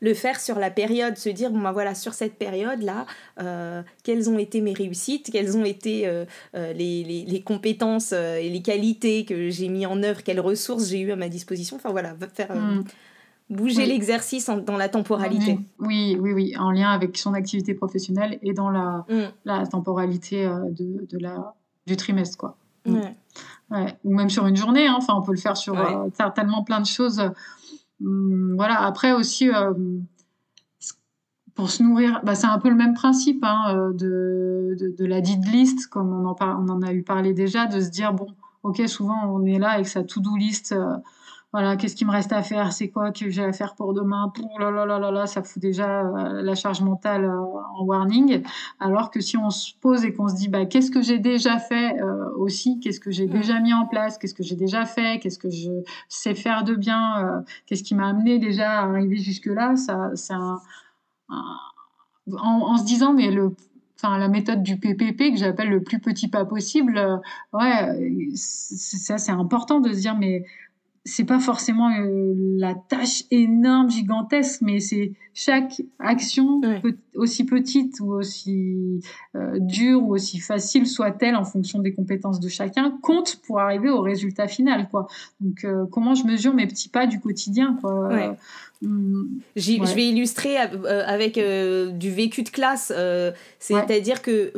le 0.00 0.14
faire 0.14 0.40
sur 0.40 0.58
la 0.58 0.70
période, 0.70 1.16
se 1.16 1.28
dire, 1.28 1.50
bon 1.50 1.60
ben 1.60 1.72
voilà, 1.72 1.94
sur 1.94 2.14
cette 2.14 2.34
période-là, 2.34 3.06
euh, 3.40 3.82
quelles 4.04 4.28
ont 4.28 4.38
été 4.38 4.60
mes 4.60 4.72
réussites, 4.72 5.30
quelles 5.30 5.56
ont 5.56 5.64
été 5.64 6.06
euh, 6.06 6.24
euh, 6.54 6.72
les, 6.72 7.04
les, 7.04 7.24
les, 7.24 7.42
compétences 7.42 8.12
et 8.12 8.48
les 8.48 8.62
qualités 8.62 9.24
que 9.24 9.50
j'ai 9.50 9.68
mis 9.68 9.86
en 9.86 10.02
œuvre, 10.02 10.22
quelles 10.22 10.40
ressources 10.40 10.88
j'ai 10.88 11.00
eu 11.00 11.12
à 11.12 11.16
ma 11.16 11.28
disposition. 11.28 11.76
Enfin 11.76 11.90
voilà, 11.90 12.14
faire 12.34 12.54
mm. 12.54 12.84
bouger 13.50 13.86
l'exercice 13.86 14.50
dans 14.66 14.76
la 14.76 14.88
temporalité. 14.88 15.58
Oui, 15.78 16.16
oui, 16.20 16.32
oui, 16.32 16.56
en 16.58 16.70
lien 16.70 16.90
avec 16.90 17.16
son 17.16 17.34
activité 17.34 17.74
professionnelle 17.74 18.38
et 18.42 18.52
dans 18.52 18.70
la, 18.70 19.04
mm. 19.08 19.32
la 19.44 19.66
temporalité 19.66 20.44
de, 20.46 21.06
de, 21.10 21.18
la, 21.18 21.54
du 21.86 21.96
trimestre, 21.96 22.38
quoi. 22.38 22.56
Mm. 22.86 23.00
Ouais. 23.70 23.96
Ou 24.04 24.14
même 24.14 24.28
sur 24.28 24.46
une 24.46 24.56
journée, 24.56 24.86
hein. 24.86 24.96
enfin, 24.98 25.14
on 25.16 25.22
peut 25.22 25.32
le 25.32 25.38
faire 25.38 25.56
sur 25.56 25.74
certainement 26.14 26.62
plein 26.62 26.80
de 26.80 26.86
choses 26.86 27.22
Hum, 28.04 28.54
voilà, 28.56 28.82
après 28.82 29.12
aussi, 29.12 29.48
euh, 29.50 29.72
pour 31.54 31.70
se 31.70 31.82
nourrir, 31.82 32.20
bah, 32.24 32.34
c'est 32.34 32.46
un 32.46 32.58
peu 32.58 32.68
le 32.68 32.74
même 32.74 32.94
principe 32.94 33.44
hein, 33.44 33.74
euh, 33.76 33.92
de, 33.92 35.04
la 35.04 35.20
dite 35.20 35.46
list, 35.48 35.86
comme 35.88 36.12
on 36.12 36.26
en, 36.26 36.36
on 36.40 36.68
en 36.68 36.82
a 36.82 36.92
eu 36.92 37.02
parlé 37.02 37.34
déjà, 37.34 37.66
de 37.66 37.80
se 37.80 37.90
dire, 37.90 38.12
bon, 38.12 38.26
ok, 38.62 38.82
souvent 38.88 39.24
on 39.26 39.44
est 39.44 39.58
là 39.58 39.70
avec 39.70 39.86
sa 39.88 40.02
to-do 40.02 40.36
list. 40.36 40.72
Euh, 40.72 40.96
voilà, 41.52 41.76
qu'est-ce 41.76 41.94
qui 41.94 42.06
me 42.06 42.10
reste 42.10 42.32
à 42.32 42.42
faire, 42.42 42.72
c'est 42.72 42.88
quoi 42.88 43.12
que 43.12 43.28
j'ai 43.28 43.44
à 43.44 43.52
faire 43.52 43.74
pour 43.74 43.92
demain, 43.92 44.32
pour 44.34 44.58
là 44.58 44.70
là 44.70 44.86
là 44.86 44.98
là 44.98 45.10
là, 45.10 45.26
ça 45.26 45.42
fout 45.42 45.60
déjà 45.60 46.00
euh, 46.00 46.40
la 46.40 46.54
charge 46.54 46.80
mentale 46.80 47.26
euh, 47.26 47.40
en 47.76 47.84
warning. 47.84 48.42
Alors 48.80 49.10
que 49.10 49.20
si 49.20 49.36
on 49.36 49.50
se 49.50 49.74
pose 49.74 50.02
et 50.06 50.14
qu'on 50.14 50.28
se 50.28 50.34
dit, 50.34 50.48
bah, 50.48 50.64
qu'est-ce 50.64 50.90
que 50.90 51.02
j'ai 51.02 51.18
déjà 51.18 51.58
fait 51.58 52.00
euh, 52.00 52.30
aussi, 52.38 52.80
qu'est-ce 52.80 53.00
que 53.00 53.10
j'ai 53.10 53.26
déjà 53.26 53.60
mis 53.60 53.74
en 53.74 53.84
place, 53.86 54.16
qu'est-ce 54.16 54.32
que 54.32 54.42
j'ai 54.42 54.56
déjà 54.56 54.86
fait, 54.86 55.18
qu'est-ce 55.20 55.38
que 55.38 55.50
je 55.50 55.68
sais 56.08 56.34
faire 56.34 56.64
de 56.64 56.74
bien, 56.74 57.44
qu'est-ce 57.66 57.82
qui 57.82 57.94
m'a 57.94 58.08
amené 58.08 58.38
déjà 58.38 58.80
à 58.80 58.84
arriver 58.84 59.18
jusque 59.18 59.46
là, 59.46 59.76
ça, 59.76 60.10
c'est 60.14 60.32
un, 60.32 60.58
en, 62.38 62.78
se 62.78 62.84
disant, 62.84 63.12
mais 63.12 63.30
le 63.30 63.54
enfin 64.02 64.18
la 64.18 64.28
méthode 64.28 64.62
du 64.64 64.78
PPP 64.78 65.32
que 65.32 65.36
j'appelle 65.36 65.68
le 65.68 65.80
plus 65.80 66.00
petit 66.00 66.26
pas 66.26 66.44
possible 66.44 67.20
ouais 67.52 68.28
ça 68.34 69.16
c'est 69.16 69.30
important 69.30 69.78
de 69.78 69.92
se 69.92 70.00
dire 70.00 70.16
mais 70.18 70.44
c'est 71.04 71.24
pas 71.24 71.40
forcément 71.40 71.90
euh, 71.90 72.34
la 72.58 72.74
tâche 72.74 73.24
énorme, 73.30 73.90
gigantesque, 73.90 74.62
mais 74.62 74.80
c'est 74.80 75.12
chaque 75.34 75.82
action, 75.98 76.60
aussi 77.14 77.44
petite 77.44 78.00
ou 78.00 78.12
aussi 78.12 79.00
euh, 79.34 79.58
dure 79.58 80.02
ou 80.02 80.14
aussi 80.14 80.38
facile 80.40 80.86
soit-elle 80.86 81.36
en 81.36 81.44
fonction 81.44 81.78
des 81.78 81.92
compétences 81.92 82.40
de 82.40 82.48
chacun, 82.48 82.98
compte 83.02 83.40
pour 83.46 83.60
arriver 83.60 83.90
au 83.90 84.00
résultat 84.00 84.48
final. 84.48 84.88
Quoi. 84.90 85.06
Donc, 85.40 85.64
euh, 85.64 85.84
comment 85.90 86.14
je 86.14 86.24
mesure 86.24 86.54
mes 86.54 86.66
petits 86.66 86.88
pas 86.88 87.06
du 87.06 87.20
quotidien 87.20 87.76
quoi. 87.80 88.36
Mm. 88.82 89.40
Je 89.54 89.94
vais 89.94 90.08
illustrer 90.08 90.56
euh, 90.58 91.04
avec 91.06 91.38
euh, 91.38 91.90
du 91.90 92.10
vécu 92.10 92.42
de 92.42 92.48
classe. 92.48 92.92
C'est-à-dire 93.58 94.22
que 94.22 94.52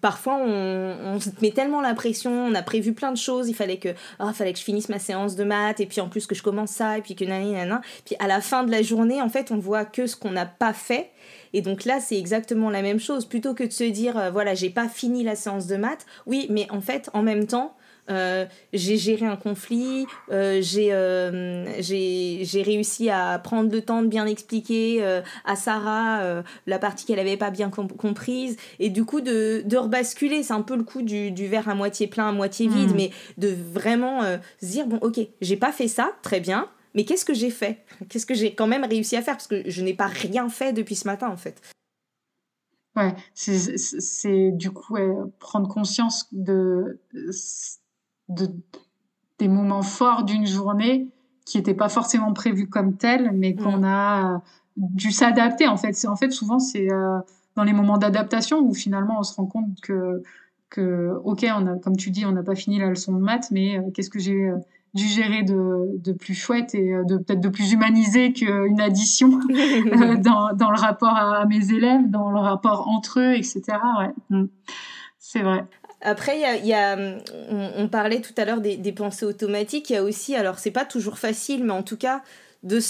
parfois, 0.00 0.38
on, 0.38 1.20
se 1.20 1.30
met 1.40 1.52
tellement 1.52 1.80
la 1.80 1.94
pression, 1.94 2.30
on 2.30 2.54
a 2.54 2.62
prévu 2.62 2.92
plein 2.92 3.12
de 3.12 3.16
choses, 3.16 3.48
il 3.48 3.54
fallait 3.54 3.78
que, 3.78 3.90
oh, 4.18 4.32
fallait 4.32 4.52
que 4.52 4.58
je 4.58 4.64
finisse 4.64 4.88
ma 4.88 4.98
séance 4.98 5.36
de 5.36 5.44
maths, 5.44 5.80
et 5.80 5.86
puis 5.86 6.00
en 6.00 6.08
plus 6.08 6.26
que 6.26 6.34
je 6.34 6.42
commence 6.42 6.70
ça, 6.70 6.98
et 6.98 7.02
puis 7.02 7.14
que 7.14 7.24
nani, 7.24 7.52
nana. 7.52 7.80
Puis 8.04 8.16
à 8.18 8.26
la 8.26 8.40
fin 8.40 8.64
de 8.64 8.70
la 8.70 8.82
journée, 8.82 9.22
en 9.22 9.28
fait, 9.28 9.52
on 9.52 9.58
voit 9.58 9.84
que 9.84 10.06
ce 10.06 10.16
qu'on 10.16 10.32
n'a 10.32 10.46
pas 10.46 10.72
fait. 10.72 11.10
Et 11.52 11.62
donc 11.62 11.84
là, 11.84 12.00
c'est 12.00 12.18
exactement 12.18 12.70
la 12.70 12.82
même 12.82 13.00
chose. 13.00 13.24
Plutôt 13.24 13.54
que 13.54 13.64
de 13.64 13.72
se 13.72 13.84
dire, 13.84 14.30
voilà, 14.32 14.54
j'ai 14.54 14.70
pas 14.70 14.88
fini 14.88 15.24
la 15.24 15.34
séance 15.34 15.66
de 15.66 15.76
maths, 15.76 16.06
oui, 16.26 16.46
mais 16.50 16.66
en 16.70 16.80
fait, 16.80 17.10
en 17.12 17.22
même 17.22 17.46
temps, 17.46 17.74
euh, 18.10 18.46
j'ai 18.72 18.96
géré 18.96 19.26
un 19.26 19.36
conflit, 19.36 20.06
euh, 20.30 20.62
euh, 20.76 21.66
j'ai 21.80 22.40
j'ai 22.42 22.62
réussi 22.62 23.10
à 23.10 23.38
prendre 23.38 23.70
le 23.70 23.82
temps 23.82 24.02
de 24.02 24.06
bien 24.06 24.26
expliquer 24.26 25.04
à 25.44 25.56
Sarah 25.56 26.42
la 26.66 26.78
partie 26.78 27.04
qu'elle 27.04 27.16
n'avait 27.16 27.36
pas 27.36 27.50
bien 27.50 27.70
comprise, 27.70 28.56
et 28.78 28.88
du 28.90 29.04
coup 29.04 29.20
de, 29.20 29.62
de 29.64 29.76
rebasculer, 29.76 30.42
c'est 30.42 30.52
un 30.52 30.62
peu 30.62 30.76
le 30.76 30.84
coup 30.84 31.02
du, 31.02 31.30
du, 31.30 31.46
verre 31.46 31.68
à 31.68 31.74
moitié 31.74 32.06
plein, 32.06 32.28
à 32.28 32.32
moitié 32.32 32.68
vide, 32.68 32.92
hmm. 32.92 32.96
mais 32.96 33.10
de 33.36 33.54
vraiment 33.72 34.22
se 34.60 34.66
dire, 34.66 34.86
bon 34.86 34.98
ok, 35.02 35.20
j'ai 35.40 35.56
pas 35.56 35.72
fait 35.72 35.88
ça, 35.88 36.10
très 36.22 36.40
bien, 36.40 36.68
mais 36.98 37.04
qu'est-ce 37.04 37.24
que 37.24 37.32
j'ai 37.32 37.50
fait? 37.50 37.84
Qu'est-ce 38.08 38.26
que 38.26 38.34
j'ai 38.34 38.56
quand 38.56 38.66
même 38.66 38.82
réussi 38.82 39.14
à 39.14 39.22
faire? 39.22 39.34
Parce 39.36 39.46
que 39.46 39.70
je 39.70 39.82
n'ai 39.84 39.94
pas 39.94 40.08
rien 40.08 40.48
fait 40.48 40.72
depuis 40.72 40.96
ce 40.96 41.06
matin 41.06 41.28
en 41.28 41.36
fait. 41.36 41.62
Ouais, 42.96 43.14
c'est 43.34 44.50
du 44.50 44.72
coup 44.72 44.96
prendre 45.38 45.68
conscience 45.68 46.26
de 46.32 46.98
de, 48.28 48.50
des 49.38 49.46
moments 49.46 49.82
forts 49.82 50.24
d'une 50.24 50.44
journée 50.44 51.06
qui 51.46 51.56
n'étaient 51.56 51.72
pas 51.72 51.88
forcément 51.88 52.32
prévus 52.32 52.68
comme 52.68 52.96
tels, 52.96 53.30
mais 53.30 53.54
qu'on 53.54 53.78
mm. 53.78 53.84
a 53.84 54.42
dû 54.76 55.12
s'adapter. 55.12 55.68
En 55.68 55.76
fait, 55.76 56.04
en 56.04 56.16
fait 56.16 56.32
souvent, 56.32 56.58
c'est 56.58 56.90
euh, 56.90 57.20
dans 57.54 57.62
les 57.62 57.72
moments 57.72 57.98
d'adaptation 57.98 58.58
où 58.58 58.74
finalement 58.74 59.20
on 59.20 59.22
se 59.22 59.36
rend 59.36 59.46
compte 59.46 59.80
que, 59.82 60.20
que 60.68 61.12
ok, 61.22 61.46
on 61.54 61.66
a, 61.68 61.78
comme 61.78 61.96
tu 61.96 62.10
dis, 62.10 62.26
on 62.26 62.32
n'a 62.32 62.42
pas 62.42 62.56
fini 62.56 62.80
la 62.80 62.88
leçon 62.88 63.12
de 63.12 63.20
maths, 63.20 63.52
mais 63.52 63.78
euh, 63.78 63.82
qu'est-ce 63.94 64.10
que 64.10 64.18
j'ai 64.18 64.50
euh, 64.94 64.98
dû 64.98 65.06
gérer 65.06 65.42
de, 65.42 65.98
de, 65.98 66.12
plus 66.12 66.34
chouette 66.34 66.74
et 66.74 66.92
de 67.06 67.16
peut-être 67.18 67.40
de 67.40 67.48
plus 67.48 67.72
humanisé 67.72 68.32
qu'une 68.32 68.80
addition 68.80 69.28
dans, 70.22 70.52
dans, 70.54 70.70
le 70.70 70.78
rapport 70.78 71.16
à, 71.16 71.44
mes 71.46 71.72
élèves, 71.72 72.08
dans 72.08 72.30
le 72.30 72.38
rapport 72.38 72.88
entre 72.88 73.20
eux, 73.20 73.34
etc. 73.34 73.62
Ouais. 73.98 74.10
Mm. 74.30 74.46
C'est 75.18 75.42
vrai. 75.42 75.64
Après, 76.00 76.38
y 76.64 76.74
a, 76.74 76.96
on, 77.50 77.88
parlait 77.88 78.20
tout 78.20 78.32
à 78.36 78.44
l'heure 78.44 78.60
des, 78.60 78.76
des, 78.76 78.92
pensées 78.92 79.26
automatiques. 79.26 79.90
Il 79.90 79.94
y 79.94 79.96
a 79.96 80.04
aussi, 80.04 80.36
alors 80.36 80.58
c'est 80.58 80.70
pas 80.70 80.84
toujours 80.84 81.18
facile, 81.18 81.64
mais 81.64 81.72
en 81.72 81.82
tout 81.82 81.96
cas, 81.96 82.22
de, 82.62 82.80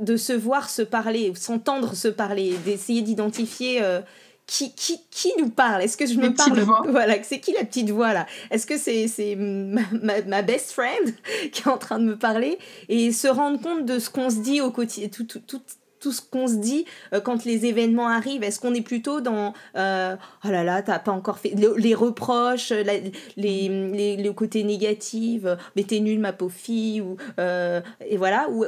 de 0.00 0.16
se 0.16 0.32
voir 0.32 0.70
se 0.70 0.82
parler, 0.82 1.32
s'entendre 1.34 1.94
se 1.94 2.08
parler, 2.08 2.54
d'essayer 2.64 3.02
d'identifier 3.02 3.82
euh, 3.82 4.00
qui, 4.48 4.72
qui, 4.72 4.98
qui, 5.10 5.30
nous 5.38 5.50
parle? 5.50 5.82
Est-ce 5.82 5.96
que 5.96 6.06
je 6.06 6.18
me 6.18 6.34
parle 6.34 6.58
Voilà, 6.90 7.22
c'est 7.22 7.38
qui 7.38 7.52
la 7.52 7.64
petite 7.64 7.90
voix 7.90 8.14
là? 8.14 8.26
Est-ce 8.50 8.66
que 8.66 8.78
c'est 8.78 9.36
ma, 9.36 9.82
ma, 10.02 10.22
ma, 10.22 10.42
best 10.42 10.72
friend 10.72 11.14
qui 11.52 11.62
est 11.62 11.68
en 11.68 11.76
train 11.76 11.98
de 11.98 12.04
me 12.04 12.16
parler 12.16 12.58
Et 12.88 13.12
se 13.12 13.28
rendre 13.28 13.60
compte 13.60 13.84
de 13.84 13.98
ce 13.98 14.08
qu'on 14.08 14.30
se 14.30 14.38
dit 14.38 14.62
au 14.62 14.70
quotidien, 14.70 15.10
tout, 15.10 15.24
tout, 15.24 15.40
tout, 15.40 15.60
tout 16.00 16.12
ce 16.12 16.22
qu'on 16.22 16.46
se 16.46 16.54
dit 16.54 16.86
euh, 17.12 17.20
quand 17.20 17.44
les 17.44 17.66
événements 17.66 18.08
arrivent? 18.08 18.42
Est-ce 18.42 18.58
qu'on 18.58 18.72
est 18.72 18.80
plutôt 18.80 19.20
dans 19.20 19.52
euh, 19.76 20.16
oh 20.44 20.48
là 20.48 20.64
là, 20.64 20.80
t'as 20.80 20.98
pas 20.98 21.12
encore 21.12 21.38
fait 21.38 21.52
les 21.54 21.94
reproches, 21.94 22.70
les, 22.70 23.12
les, 23.36 24.16
les, 24.16 24.34
côtés 24.34 24.64
négatifs, 24.64 25.44
mais 25.76 25.82
t'es 25.82 26.00
nulle 26.00 26.20
ma 26.20 26.32
pauvre 26.32 26.54
fille 26.54 27.02
ou 27.02 27.18
euh, 27.38 27.82
et 28.06 28.16
voilà 28.16 28.48
ou, 28.50 28.64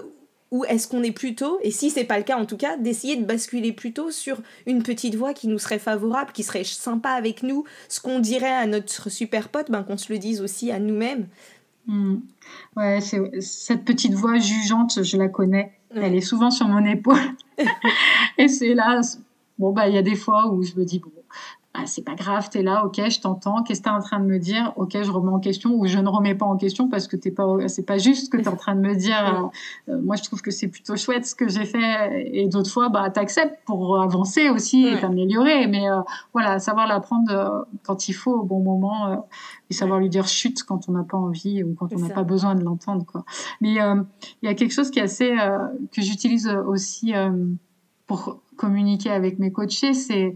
ou 0.51 0.65
est-ce 0.65 0.89
qu'on 0.89 1.03
est 1.03 1.13
plutôt, 1.13 1.59
et 1.63 1.71
si 1.71 1.91
c'est 1.91 2.05
pas 2.05 2.19
le 2.19 2.25
cas 2.25 2.37
en 2.37 2.45
tout 2.45 2.57
cas, 2.57 2.77
d'essayer 2.77 3.17
de 3.17 3.25
basculer 3.25 3.73
plutôt 3.73 4.11
sur 4.11 4.41
une 4.67 4.83
petite 4.83 5.15
voix 5.15 5.33
qui 5.33 5.49
nous 5.49 5.59
serait 5.59 5.79
favorable, 5.79 6.33
qui 6.33 6.43
serait 6.43 6.65
sympa 6.65 7.11
avec 7.11 7.43
nous, 7.43 7.65
ce 7.89 8.01
qu'on 8.01 8.19
dirait 8.19 8.53
à 8.53 8.67
notre 8.67 9.11
super 9.11 9.49
pote, 9.49 9.71
ben 9.71 9.83
qu'on 9.83 9.97
se 9.97 10.13
le 10.13 10.19
dise 10.19 10.41
aussi 10.41 10.71
à 10.71 10.79
nous-mêmes. 10.79 11.29
Hmm. 11.87 12.19
Ouais, 12.77 13.01
cette 13.01 13.85
petite 13.85 14.15
voix 14.15 14.39
jugeante, 14.39 15.03
je 15.03 15.17
la 15.17 15.29
connais. 15.29 15.73
Elle 15.95 16.15
est 16.15 16.21
souvent 16.21 16.51
sur 16.51 16.69
mon 16.69 16.85
épaule. 16.85 17.19
et 18.39 18.49
c'est 18.49 18.75
là, 18.75 19.01
bon, 19.59 19.73
bah, 19.73 19.89
il 19.89 19.95
y 19.95 19.99
a 19.99 20.03
des 20.03 20.15
fois 20.15 20.53
où 20.53 20.63
je 20.63 20.75
me 20.75 20.85
dis, 20.85 20.99
bon, 20.99 21.11
ah, 21.73 21.87
c'est 21.87 22.03
pas 22.03 22.17
grave, 22.17 22.51
t'es 22.51 22.63
là, 22.63 22.85
ok, 22.85 23.01
je 23.09 23.21
t'entends, 23.21 23.63
qu'est-ce 23.63 23.81
que 23.81 23.85
t'es 23.85 23.91
en 23.91 24.01
train 24.01 24.19
de 24.19 24.25
me 24.25 24.39
dire, 24.41 24.73
ok, 24.75 24.91
je 25.01 25.11
remets 25.11 25.31
en 25.31 25.39
question 25.39 25.73
ou 25.75 25.87
je 25.87 25.99
ne 25.99 26.09
remets 26.09 26.35
pas 26.35 26.45
en 26.45 26.57
question 26.57 26.89
parce 26.89 27.07
que 27.07 27.15
t'es 27.15 27.31
pas, 27.31 27.47
c'est 27.69 27.87
pas 27.87 27.97
juste 27.97 28.25
ce 28.25 28.31
que 28.31 28.39
t'es 28.39 28.49
en 28.49 28.57
train 28.57 28.75
de 28.75 28.81
me 28.81 28.97
dire. 28.97 29.51
Euh, 29.89 30.01
moi, 30.03 30.17
je 30.17 30.25
trouve 30.25 30.43
que 30.43 30.51
c'est 30.51 30.67
plutôt 30.67 30.97
chouette 30.97 31.27
ce 31.27 31.37
que 31.37 31.49
j'ai 31.49 31.65
fait 31.65 32.29
et 32.35 32.49
d'autres 32.49 32.71
fois, 32.71 32.89
bah, 32.89 33.09
t'acceptes 33.11 33.65
pour 33.67 34.01
avancer 34.03 34.51
aussi 34.51 34.85
et 34.85 34.99
t'améliorer. 34.99 35.69
Mais 35.69 35.89
euh, 35.89 36.01
voilà, 36.33 36.59
savoir 36.59 36.89
l'apprendre 36.89 37.31
euh, 37.31 37.63
quand 37.85 38.09
il 38.09 38.15
faut 38.15 38.33
au 38.33 38.43
bon 38.43 38.59
moment 38.59 39.25
et 39.71 39.75
savoir 39.75 40.01
lui 40.01 40.09
dire 40.09 40.27
chute 40.27 40.65
quand 40.65 40.89
on 40.89 40.93
n'a 40.93 41.05
pas 41.05 41.19
envie 41.19 41.63
ou 41.63 41.75
quand 41.75 41.93
on 41.95 42.01
n'a 42.01 42.13
pas 42.13 42.25
besoin 42.25 42.57
de 42.57 42.65
l'entendre, 42.65 43.07
quoi. 43.07 43.25
Mais 43.61 43.75
il 43.75 44.07
y 44.43 44.49
a 44.49 44.55
quelque 44.55 44.73
chose 44.73 44.91
qui 44.91 44.99
est 44.99 45.03
assez, 45.03 45.37
que 45.93 46.03
j'utilise 46.03 46.49
aussi 46.67 47.13
pour 48.09 48.41
communiquer 48.57 49.11
avec 49.11 49.39
mes 49.39 49.53
coachés, 49.53 49.95
c'est 49.95 50.35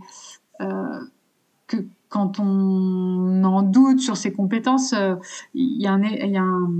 que 1.67 1.79
quand 2.09 2.39
on 2.39 3.43
en 3.43 3.62
doute 3.62 4.01
sur 4.01 4.17
ses 4.17 4.33
compétences, 4.33 4.93
euh, 4.93 5.17
il 5.55 5.83
y 5.83 5.87
a 5.87 5.93
un, 5.93 6.03
y 6.03 6.37
a 6.37 6.43
un 6.43 6.71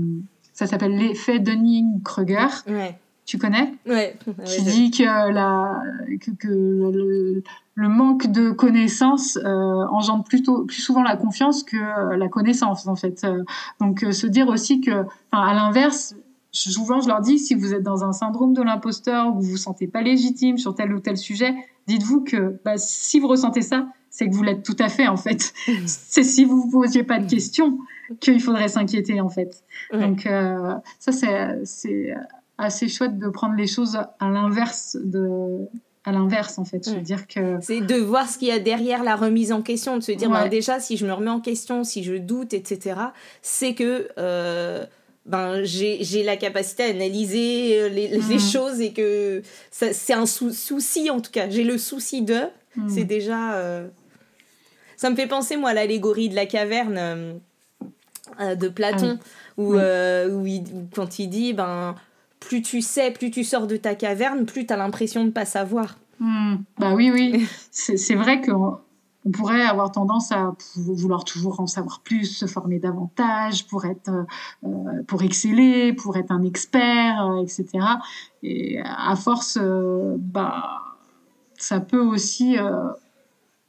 ça 0.53 0.67
s'appelle 0.67 0.95
l'effet 0.95 1.39
Dunning-Kruger. 1.39 2.47
Ouais. 2.67 2.97
Tu 3.25 3.37
connais? 3.37 3.73
Ouais. 3.85 4.15
Qui 4.45 4.61
dit 4.61 4.91
que, 4.91 5.03
la, 5.03 5.81
que, 6.21 6.31
que 6.31 6.47
le, 6.47 7.43
le, 7.73 7.89
manque 7.89 8.27
de 8.27 8.51
connaissances 8.51 9.37
euh, 9.37 9.85
engendre 9.89 10.23
plutôt 10.23 10.63
plus 10.63 10.79
souvent 10.81 11.01
la 11.01 11.17
confiance 11.17 11.63
que 11.63 11.75
euh, 11.75 12.15
la 12.15 12.29
connaissance 12.29 12.87
en 12.87 12.95
fait. 12.95 13.25
donc 13.81 14.05
se 14.11 14.27
dire 14.27 14.47
aussi 14.47 14.79
que, 14.79 15.05
à 15.31 15.53
l'inverse, 15.55 16.15
souvent 16.51 17.01
je 17.01 17.07
leur 17.07 17.19
dis 17.19 17.39
si 17.39 17.55
vous 17.55 17.73
êtes 17.73 17.83
dans 17.83 18.03
un 18.03 18.13
syndrome 18.13 18.53
de 18.53 18.61
l'imposteur 18.61 19.35
ou 19.35 19.41
vous 19.41 19.51
vous 19.51 19.57
sentez 19.57 19.87
pas 19.87 20.01
légitime 20.01 20.57
sur 20.57 20.75
tel 20.75 20.93
ou 20.93 20.99
tel 20.99 21.17
sujet, 21.17 21.53
dites-vous 21.87 22.23
que 22.23 22.59
bah, 22.63 22.77
si 22.77 23.19
vous 23.19 23.27
ressentez 23.27 23.61
ça, 23.61 23.87
c'est 24.15 24.29
que 24.29 24.33
vous 24.33 24.43
l'êtes 24.43 24.63
tout 24.63 24.77
à 24.79 24.87
fait 24.87 25.09
en 25.09 25.17
fait. 25.17 25.53
c'est 25.85 26.23
si 26.23 26.45
vous 26.45 26.67
ne 26.67 26.71
posiez 26.71 27.03
pas 27.03 27.19
de 27.19 27.29
questions 27.29 27.77
qu'il 28.21 28.39
faudrait 28.39 28.69
s'inquiéter 28.69 29.19
en 29.19 29.29
fait. 29.29 29.63
Donc 29.91 30.25
euh, 30.25 30.73
ça 30.99 31.11
c'est 31.11 32.13
assez 32.57 32.87
chouette 32.87 33.19
de 33.19 33.27
prendre 33.27 33.55
les 33.55 33.67
choses 33.67 33.97
à 33.97 34.29
l'inverse 34.29 34.97
de 35.03 35.67
à 36.05 36.13
l'inverse 36.13 36.57
en 36.59 36.63
fait. 36.63 36.87
Je 36.87 36.95
veux 36.95 37.01
dire 37.01 37.27
que 37.27 37.57
c'est 37.61 37.81
de 37.81 37.95
voir 37.95 38.29
ce 38.29 38.37
qu'il 38.37 38.47
y 38.47 38.51
a 38.51 38.59
derrière 38.59 39.03
la 39.03 39.17
remise 39.17 39.51
en 39.51 39.61
question, 39.61 39.97
de 39.97 40.03
se 40.03 40.13
dire 40.13 40.29
ben, 40.29 40.47
déjà 40.47 40.79
si 40.79 40.95
je 40.95 41.05
me 41.05 41.11
remets 41.11 41.31
en 41.31 41.41
question, 41.41 41.83
si 41.83 42.01
je 42.03 42.13
doute, 42.13 42.53
etc. 42.53 42.95
C'est 43.41 43.73
que 43.73 44.07
euh, 44.17 44.85
ben, 45.25 45.63
j'ai 45.63 46.23
la 46.23 46.37
capacité 46.37 46.83
à 46.83 46.87
analyser 46.87 47.81
euh, 47.81 47.89
les, 47.89 48.07
les 48.07 48.35
mm. 48.35 48.39
choses 48.39 48.79
et 48.79 48.93
que 48.93 49.41
c'est 49.71 50.13
un 50.13 50.25
souci 50.25 51.09
en 51.09 51.19
tout 51.19 51.31
cas. 51.31 51.49
J'ai 51.49 51.65
le 51.65 51.77
souci 51.77 52.21
de, 52.21 52.43
mm. 52.77 52.87
c'est 52.87 53.03
déjà 53.03 53.59
ça 55.05 55.11
me 55.11 55.15
fait 55.15 55.27
penser, 55.27 55.55
moi, 55.55 55.69
à 55.69 55.73
l'allégorie 55.75 56.29
de 56.29 56.35
la 56.35 56.47
caverne 56.47 56.97
euh, 56.97 57.33
euh, 58.39 58.55
de 58.55 58.67
Platon, 58.69 59.19
ah 59.21 59.25
où, 59.55 59.75
euh, 59.75 60.31
où, 60.31 60.47
quand 60.95 61.19
il 61.19 61.27
dit, 61.27 61.53
ben, 61.53 61.93
plus 62.39 62.63
tu 62.63 62.81
sais, 62.81 63.11
plus 63.11 63.29
tu 63.29 63.43
sors 63.43 63.67
de 63.67 63.77
ta 63.77 63.93
caverne, 63.93 64.47
plus 64.47 64.65
tu 64.65 64.73
as 64.73 64.77
l'impression 64.77 65.21
de 65.21 65.27
ne 65.27 65.31
pas 65.31 65.45
savoir. 65.45 65.99
Hmm. 66.19 66.55
Bah 66.79 66.95
oui, 66.95 67.11
oui. 67.13 67.47
C'est 67.71 68.15
vrai 68.15 68.41
qu'on 68.41 68.79
on 69.25 69.29
pourrait 69.29 69.61
avoir 69.61 69.91
tendance 69.91 70.31
à 70.31 70.55
vouloir 70.75 71.23
toujours 71.23 71.59
en 71.59 71.67
savoir 71.67 71.99
plus, 71.99 72.25
se 72.25 72.47
former 72.47 72.79
davantage 72.79 73.67
pour 73.67 73.85
être, 73.85 74.09
pour 75.05 75.21
exceller, 75.21 75.93
pour 75.93 76.17
être 76.17 76.31
un 76.31 76.41
expert, 76.41 77.31
etc. 77.43 77.67
Et 78.41 78.79
à 78.83 79.15
force, 79.15 79.59
bah, 80.17 80.81
ça 81.59 81.79
peut 81.79 82.01
aussi, 82.01 82.57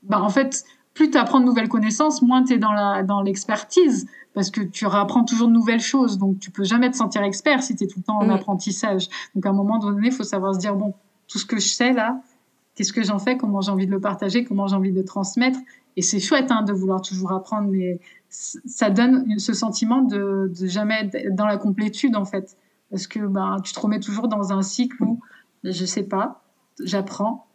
bah, 0.03 0.23
en 0.23 0.31
fait, 0.31 0.65
plus 0.97 1.11
tu 1.11 1.19
apprends 1.19 1.41
de 1.41 1.45
nouvelles 1.45 1.69
connaissances, 1.69 2.23
moins 2.23 2.43
tu 2.43 2.55
es 2.55 2.59
dans 2.59 2.73
la 2.73 3.03
dans 3.03 3.21
l'expertise 3.21 4.09
parce 4.35 4.51
que 4.51 4.63
tu 4.63 4.87
apprends 4.87 5.25
toujours 5.25 5.47
de 5.47 5.53
nouvelles 5.53 5.81
choses. 5.81 6.19
Donc 6.19 6.39
tu 6.41 6.51
peux 6.51 6.65
jamais 6.65 6.91
te 6.91 6.97
sentir 6.97 7.23
expert 7.23 7.63
si 7.63 7.77
tu 7.77 7.85
es 7.85 7.87
tout 7.87 7.99
le 7.99 8.03
temps 8.03 8.19
en 8.19 8.27
mm. 8.27 8.31
apprentissage. 8.31 9.09
Donc 9.35 9.47
à 9.47 9.51
un 9.51 9.53
moment 9.53 9.79
donné, 9.79 10.09
il 10.09 10.13
faut 10.13 10.25
savoir 10.25 10.55
se 10.55 10.59
dire 10.59 10.75
bon, 10.75 10.95
tout 11.29 11.39
ce 11.39 11.45
que 11.45 11.59
je 11.59 11.69
sais 11.69 11.93
là, 11.93 12.21
qu'est-ce 12.75 12.95
que 12.95 13.03
j'en 13.03 13.19
fais, 13.19 13.37
comment 13.37 13.61
j'ai 13.61 13.71
envie 13.71 13.87
de 13.87 13.91
le 13.93 14.01
partager, 14.01 14.45
comment 14.45 14.67
j'ai 14.67 14.77
envie 14.77 14.91
de 14.91 14.97
le 14.97 15.05
transmettre. 15.05 15.59
Et 15.97 16.03
c'est 16.03 16.19
chouette 16.19 16.51
hein, 16.51 16.63
de 16.63 16.73
vouloir 16.73 17.03
toujours 17.03 17.33
apprendre, 17.33 17.69
mais 17.71 18.01
ça 18.29 18.91
donne 18.91 19.39
ce 19.39 19.53
sentiment 19.53 20.03
de, 20.03 20.51
de 20.59 20.67
jamais 20.67 21.11
être 21.13 21.35
dans 21.35 21.47
la 21.47 21.59
complétude 21.59 22.17
en 22.17 22.25
fait, 22.25 22.57
parce 22.91 23.07
que 23.07 23.21
ben 23.21 23.59
tu 23.63 23.73
te 23.73 23.81
remets 23.81 24.01
toujours 24.01 24.29
dans 24.29 24.53
un 24.53 24.63
cycle 24.63 25.03
où 25.03 25.21
je 25.63 25.85
sais 25.85 26.03
pas, 26.03 26.43
j'apprends, 26.83 27.46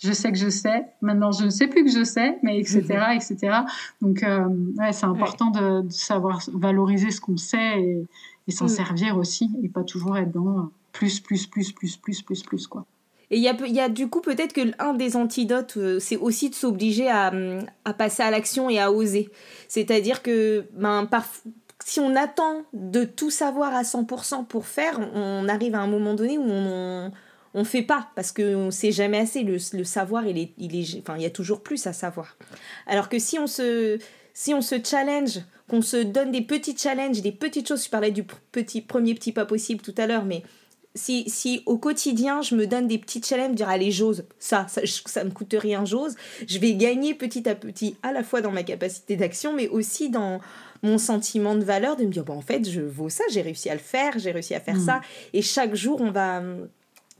je 0.00 0.12
sais 0.12 0.32
que 0.32 0.38
je 0.38 0.48
sais, 0.48 0.86
maintenant 1.02 1.30
je 1.30 1.44
ne 1.44 1.50
sais 1.50 1.68
plus 1.68 1.84
que 1.84 1.90
je 1.90 2.04
sais, 2.04 2.38
mais 2.42 2.58
etc. 2.58 2.82
Mhm. 2.88 3.16
etc. 3.16 3.58
Donc 4.00 4.22
euh, 4.22 4.48
ouais, 4.78 4.92
c'est 4.92 5.06
important 5.06 5.50
de, 5.50 5.88
savoir 5.90 6.40
valoriser 6.52 7.10
ce 7.10 7.20
qu'on 7.20 7.36
sait 7.36 8.06
et, 8.48 8.52
s'en 8.52 8.64
mm. 8.64 8.68
servir 8.68 9.16
aussi, 9.16 9.48
et 9.62 9.68
pas 9.68 9.84
toujours 9.84 10.18
être 10.18 10.32
dans 10.32 10.70
plus, 10.90 11.20
plus, 11.20 11.46
plus, 11.46 11.70
plus, 11.70 11.96
plus, 11.96 12.22
plus, 12.22 12.42
plus, 12.42 12.66
quoi. 12.66 12.84
Et 13.30 13.36
il 13.36 13.42
y 13.44 13.48
a, 13.48 13.54
y 13.68 13.78
a, 13.78 13.88
du 13.88 14.08
coup 14.08 14.20
peut-être 14.20 14.52
que 14.52 14.72
l'un 14.76 14.92
des 14.92 15.14
antidotes, 15.14 15.76
euh, 15.76 16.00
c'est 16.00 16.16
aussi 16.16 16.50
de 16.50 16.54
s'obliger 16.56 17.08
à, 17.08 17.32
à, 17.84 17.94
passer 17.94 18.24
à 18.24 18.30
l'action 18.32 18.68
et 18.68 18.80
à 18.80 18.90
oser. 18.90 19.30
C'est-à-dire 19.68 20.22
que 20.22 20.66
ben, 20.74 21.08
si 21.84 22.00
on 22.00 22.16
attend 22.16 22.62
de 22.72 23.04
tout 23.04 23.30
savoir 23.30 23.72
à 23.72 23.82
100% 23.82 24.46
pour 24.46 24.66
faire, 24.66 24.98
on 25.14 25.48
arrive 25.48 25.76
à 25.76 25.80
un 25.80 25.86
moment 25.86 26.14
donné 26.14 26.38
où 26.38 26.44
on 26.44 27.12
on 27.54 27.64
fait 27.64 27.82
pas 27.82 28.08
parce 28.14 28.32
qu'on 28.32 28.70
sait 28.70 28.92
jamais 28.92 29.18
assez. 29.18 29.42
Le, 29.42 29.58
savoir, 29.58 30.26
il 30.26 30.38
est, 30.38 30.52
il 30.58 30.76
est, 30.76 30.98
enfin, 31.00 31.16
il 31.16 31.22
y 31.22 31.26
a 31.26 31.30
toujours 31.30 31.62
plus 31.62 31.86
à 31.86 31.92
savoir. 31.92 32.36
Alors 32.86 33.08
que 33.08 33.18
si 33.18 33.38
on 33.38 33.46
se, 33.46 33.98
si 34.34 34.54
on 34.54 34.60
se 34.60 34.76
challenge, 34.82 35.40
qu'on 35.68 35.82
se 35.82 35.96
donne 35.96 36.30
des 36.30 36.42
petits 36.42 36.76
challenges, 36.76 37.22
des 37.22 37.32
petites 37.32 37.68
choses, 37.68 37.84
je 37.84 37.90
parlais 37.90 38.10
du 38.10 38.24
petit, 38.24 38.80
premier 38.80 39.14
petit 39.14 39.32
pas 39.32 39.46
possible 39.46 39.80
tout 39.80 39.94
à 39.98 40.06
l'heure, 40.06 40.24
mais 40.24 40.42
si, 40.94 41.28
si 41.28 41.62
au 41.66 41.78
quotidien, 41.78 42.42
je 42.42 42.54
me 42.56 42.66
donne 42.66 42.88
des 42.88 42.98
petits 42.98 43.22
challenges, 43.22 43.54
dire 43.54 43.68
allez, 43.68 43.92
j'ose, 43.92 44.24
ça, 44.38 44.66
ça, 44.68 44.82
ça 44.84 45.24
me 45.24 45.30
coûte 45.30 45.54
rien, 45.56 45.84
j'ose, 45.84 46.16
je 46.46 46.58
vais 46.58 46.74
gagner 46.74 47.14
petit 47.14 47.48
à 47.48 47.54
petit, 47.54 47.96
à 48.02 48.12
la 48.12 48.24
fois 48.24 48.40
dans 48.40 48.50
ma 48.50 48.64
capacité 48.64 49.16
d'action, 49.16 49.52
mais 49.52 49.68
aussi 49.68 50.10
dans 50.10 50.40
mon 50.82 50.98
sentiment 50.98 51.54
de 51.54 51.62
valeur, 51.62 51.96
de 51.96 52.04
me 52.04 52.10
dire, 52.10 52.24
bon, 52.24 52.38
en 52.38 52.42
fait, 52.42 52.68
je 52.68 52.80
vaux 52.80 53.08
ça, 53.08 53.24
j'ai 53.30 53.42
réussi 53.42 53.70
à 53.70 53.74
le 53.74 53.80
faire, 53.80 54.18
j'ai 54.18 54.32
réussi 54.32 54.54
à 54.54 54.60
faire 54.60 54.76
mm. 54.76 54.86
ça, 54.86 55.00
et 55.32 55.42
chaque 55.42 55.74
jour, 55.74 56.00
on 56.00 56.10
va 56.10 56.42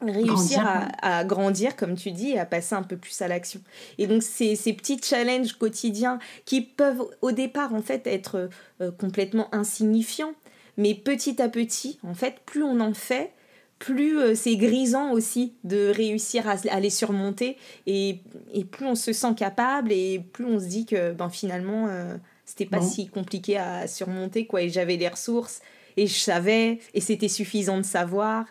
réussir 0.00 0.62
À, 1.02 1.24
grandir, 1.24 1.76
comme 1.76 1.94
tu 1.94 2.10
dis, 2.10 2.30
et 2.30 2.38
à 2.38 2.46
passer 2.46 2.74
un 2.74 2.82
peu 2.82 2.96
plus 2.96 3.20
à 3.22 3.28
l'action. 3.28 3.60
Et 3.98 4.06
donc, 4.06 4.22
ces, 4.22 4.56
ces, 4.56 4.72
petits 4.72 5.00
challenges 5.02 5.54
quotidiens 5.54 6.18
qui 6.44 6.62
peuvent 6.62 7.04
au 7.22 7.32
départ, 7.32 7.74
en 7.74 7.82
fait, 7.82 8.06
être 8.06 8.48
euh, 8.80 8.90
complètement 8.90 9.48
insignifiants, 9.54 10.34
mais 10.76 10.94
petit 10.94 11.40
à 11.42 11.48
petit, 11.48 11.98
en 12.02 12.14
fait, 12.14 12.40
plus 12.46 12.62
on 12.62 12.80
en 12.80 12.94
fait, 12.94 13.32
plus 13.78 14.18
euh, 14.18 14.34
c'est 14.34 14.56
grisant 14.56 15.10
aussi 15.10 15.54
de 15.64 15.90
réussir 15.90 16.44
à, 16.48 16.80
les 16.80 16.90
surmonter, 16.90 17.56
et, 17.86 18.20
et, 18.52 18.64
plus 18.64 18.86
on 18.86 18.94
se 18.94 19.12
sent 19.12 19.34
capable, 19.36 19.90
et 19.90 20.20
plus 20.32 20.44
on 20.44 20.60
se 20.60 20.66
dit 20.66 20.86
que 20.86 21.12
ben, 21.12 21.30
finalement, 21.30 21.88
euh, 21.88 22.16
c'était 22.44 22.66
pas 22.66 22.82
si 22.82 23.08
compliqué 23.08 23.56
à 23.56 23.86
surmonter, 23.88 24.46
quoi, 24.46 24.62
et 24.62 24.68
j'avais 24.68 24.96
les 24.96 25.08
ressources, 25.08 25.60
et 25.96 26.06
je 26.06 26.18
savais, 26.18 26.78
et 26.94 27.00
c'était 27.00 27.28
suffisant 27.28 27.78
de 27.78 27.82
savoir. 27.82 28.46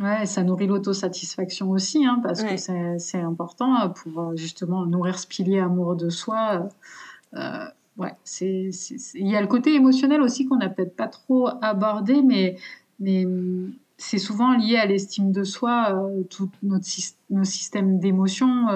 Ouais, 0.00 0.24
ça 0.24 0.42
nourrit 0.42 0.66
l'autosatisfaction 0.66 1.70
aussi, 1.70 2.06
hein, 2.06 2.20
parce 2.22 2.42
que 2.42 2.56
c'est 2.56 3.20
important 3.20 3.82
euh, 3.82 3.88
pour 3.88 4.20
euh, 4.20 4.36
justement 4.36 4.86
nourrir 4.86 5.18
ce 5.18 5.26
pilier 5.26 5.60
amoureux 5.60 5.96
de 5.96 6.08
soi. 6.08 6.68
Euh, 7.34 7.66
ouais, 7.98 8.14
c'est, 8.24 8.70
il 9.14 9.28
y 9.28 9.36
a 9.36 9.40
le 9.40 9.46
côté 9.46 9.74
émotionnel 9.74 10.22
aussi 10.22 10.46
qu'on 10.46 10.56
n'a 10.56 10.70
peut-être 10.70 10.96
pas 10.96 11.08
trop 11.08 11.48
abordé, 11.60 12.22
mais, 12.22 12.56
mais 13.00 13.26
hum, 13.26 13.74
c'est 13.98 14.18
souvent 14.18 14.56
lié 14.56 14.76
à 14.76 14.86
l'estime 14.86 15.30
de 15.30 15.44
soi, 15.44 15.94
euh, 15.94 16.22
tout 16.24 16.50
notre 16.62 16.88
nos 17.28 17.44
systèmes 17.44 17.98
d'émotions, 17.98 18.66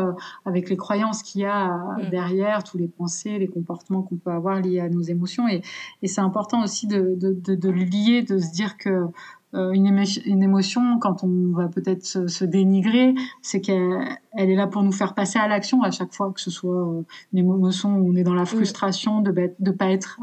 avec 0.44 0.70
les 0.70 0.76
croyances 0.76 1.22
qu'il 1.22 1.42
y 1.42 1.44
a 1.44 1.68
mm. 1.68 2.10
derrière, 2.10 2.62
tous 2.62 2.78
les 2.78 2.88
pensées, 2.88 3.38
les 3.38 3.48
comportements 3.48 4.02
qu'on 4.02 4.16
peut 4.16 4.30
avoir 4.30 4.60
liés 4.60 4.80
à 4.80 4.88
nos 4.88 5.02
émotions. 5.02 5.48
Et, 5.48 5.62
et 6.02 6.08
c'est 6.08 6.22
important 6.22 6.62
aussi 6.62 6.86
de, 6.86 7.14
de, 7.16 7.32
de, 7.32 7.54
de, 7.54 7.70
lier, 7.70 8.22
de 8.22 8.38
se 8.38 8.52
dire 8.52 8.78
que 8.78 9.06
euh, 9.54 9.70
une, 9.72 9.86
une, 10.26 10.42
émotion, 10.42 10.98
quand 10.98 11.22
on 11.22 11.52
va 11.52 11.68
peut-être 11.68 12.04
se, 12.04 12.44
dénigrer, 12.44 13.14
c'est 13.42 13.60
qu'elle 13.60 14.18
elle 14.32 14.50
est 14.50 14.56
là 14.56 14.66
pour 14.66 14.82
nous 14.82 14.92
faire 14.92 15.14
passer 15.14 15.38
à 15.38 15.48
l'action 15.48 15.82
à 15.82 15.90
chaque 15.90 16.12
fois, 16.12 16.32
que 16.32 16.40
ce 16.40 16.50
soit 16.50 16.74
euh, 16.74 17.02
une 17.32 17.38
émotion 17.38 17.96
où 17.96 18.12
on 18.12 18.16
est 18.16 18.24
dans 18.24 18.34
la 18.34 18.44
frustration 18.44 19.20
de 19.20 19.32
ne 19.60 19.70
pas 19.70 19.90
être 19.90 20.18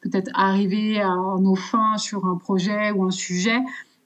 peut-être 0.00 0.30
arrivé 0.34 1.00
à 1.00 1.14
nos 1.40 1.54
fins 1.54 1.96
sur 1.98 2.26
un 2.26 2.36
projet 2.36 2.90
ou 2.90 3.04
un 3.04 3.10
sujet 3.10 3.60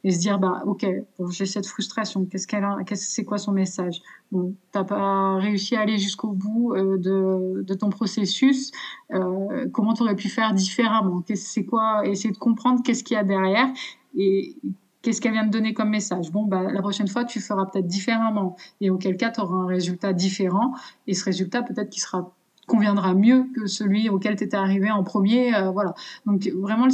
et 0.04 0.10
se 0.10 0.18
dire 0.18 0.38
bah 0.38 0.62
ok 0.66 0.86
j'ai 1.30 1.46
cette 1.46 1.66
frustration 1.66 2.24
qu'est-ce 2.24 2.46
qu'elle 2.46 2.64
c'est 2.94 3.24
quoi 3.24 3.38
son 3.38 3.52
message? 3.52 4.00
Bon 4.30 4.54
t'as 4.72 4.84
pas 4.84 5.36
réussi 5.36 5.76
à 5.76 5.80
aller 5.80 5.98
jusqu'au 5.98 6.32
bout 6.32 6.74
euh, 6.74 6.98
de, 6.98 7.62
de, 7.62 7.74
ton 7.74 7.90
processus 7.90 8.70
euh, 9.12 9.66
comment 9.72 9.94
tu 9.94 10.02
aurais 10.02 10.16
pu 10.16 10.28
faire 10.28 10.52
différemment? 10.54 11.24
C'est 11.34 11.64
quoi? 11.64 12.06
Essayer 12.06 12.32
de 12.32 12.38
comprendre 12.38 12.82
qu'est-ce 12.84 13.04
qu'il 13.04 13.14
y 13.14 13.18
a 13.18 13.24
derrière 13.24 13.68
et 14.16 14.56
qu'est-ce 15.02 15.20
qu'elle 15.20 15.32
vient 15.32 15.46
de 15.46 15.50
donner 15.50 15.74
comme 15.74 15.90
message? 15.90 16.30
Bon, 16.30 16.44
bah, 16.44 16.70
la 16.70 16.80
prochaine 16.80 17.08
fois, 17.08 17.24
tu 17.24 17.40
feras 17.40 17.66
peut-être 17.66 17.86
différemment. 17.86 18.56
Et 18.80 18.90
auquel 18.90 19.16
cas, 19.16 19.30
tu 19.30 19.40
auras 19.40 19.56
un 19.56 19.66
résultat 19.66 20.12
différent. 20.12 20.74
Et 21.06 21.14
ce 21.14 21.24
résultat, 21.24 21.62
peut-être 21.62 21.90
qu'il 21.90 22.02
sera 22.02 22.32
conviendra 22.66 23.14
mieux 23.14 23.46
que 23.54 23.66
celui 23.66 24.10
auquel 24.10 24.36
tu 24.36 24.44
étais 24.44 24.56
arrivé 24.56 24.90
en 24.90 25.02
premier. 25.02 25.54
Euh, 25.54 25.70
voilà. 25.70 25.94
Donc, 26.26 26.46
vraiment, 26.54 26.88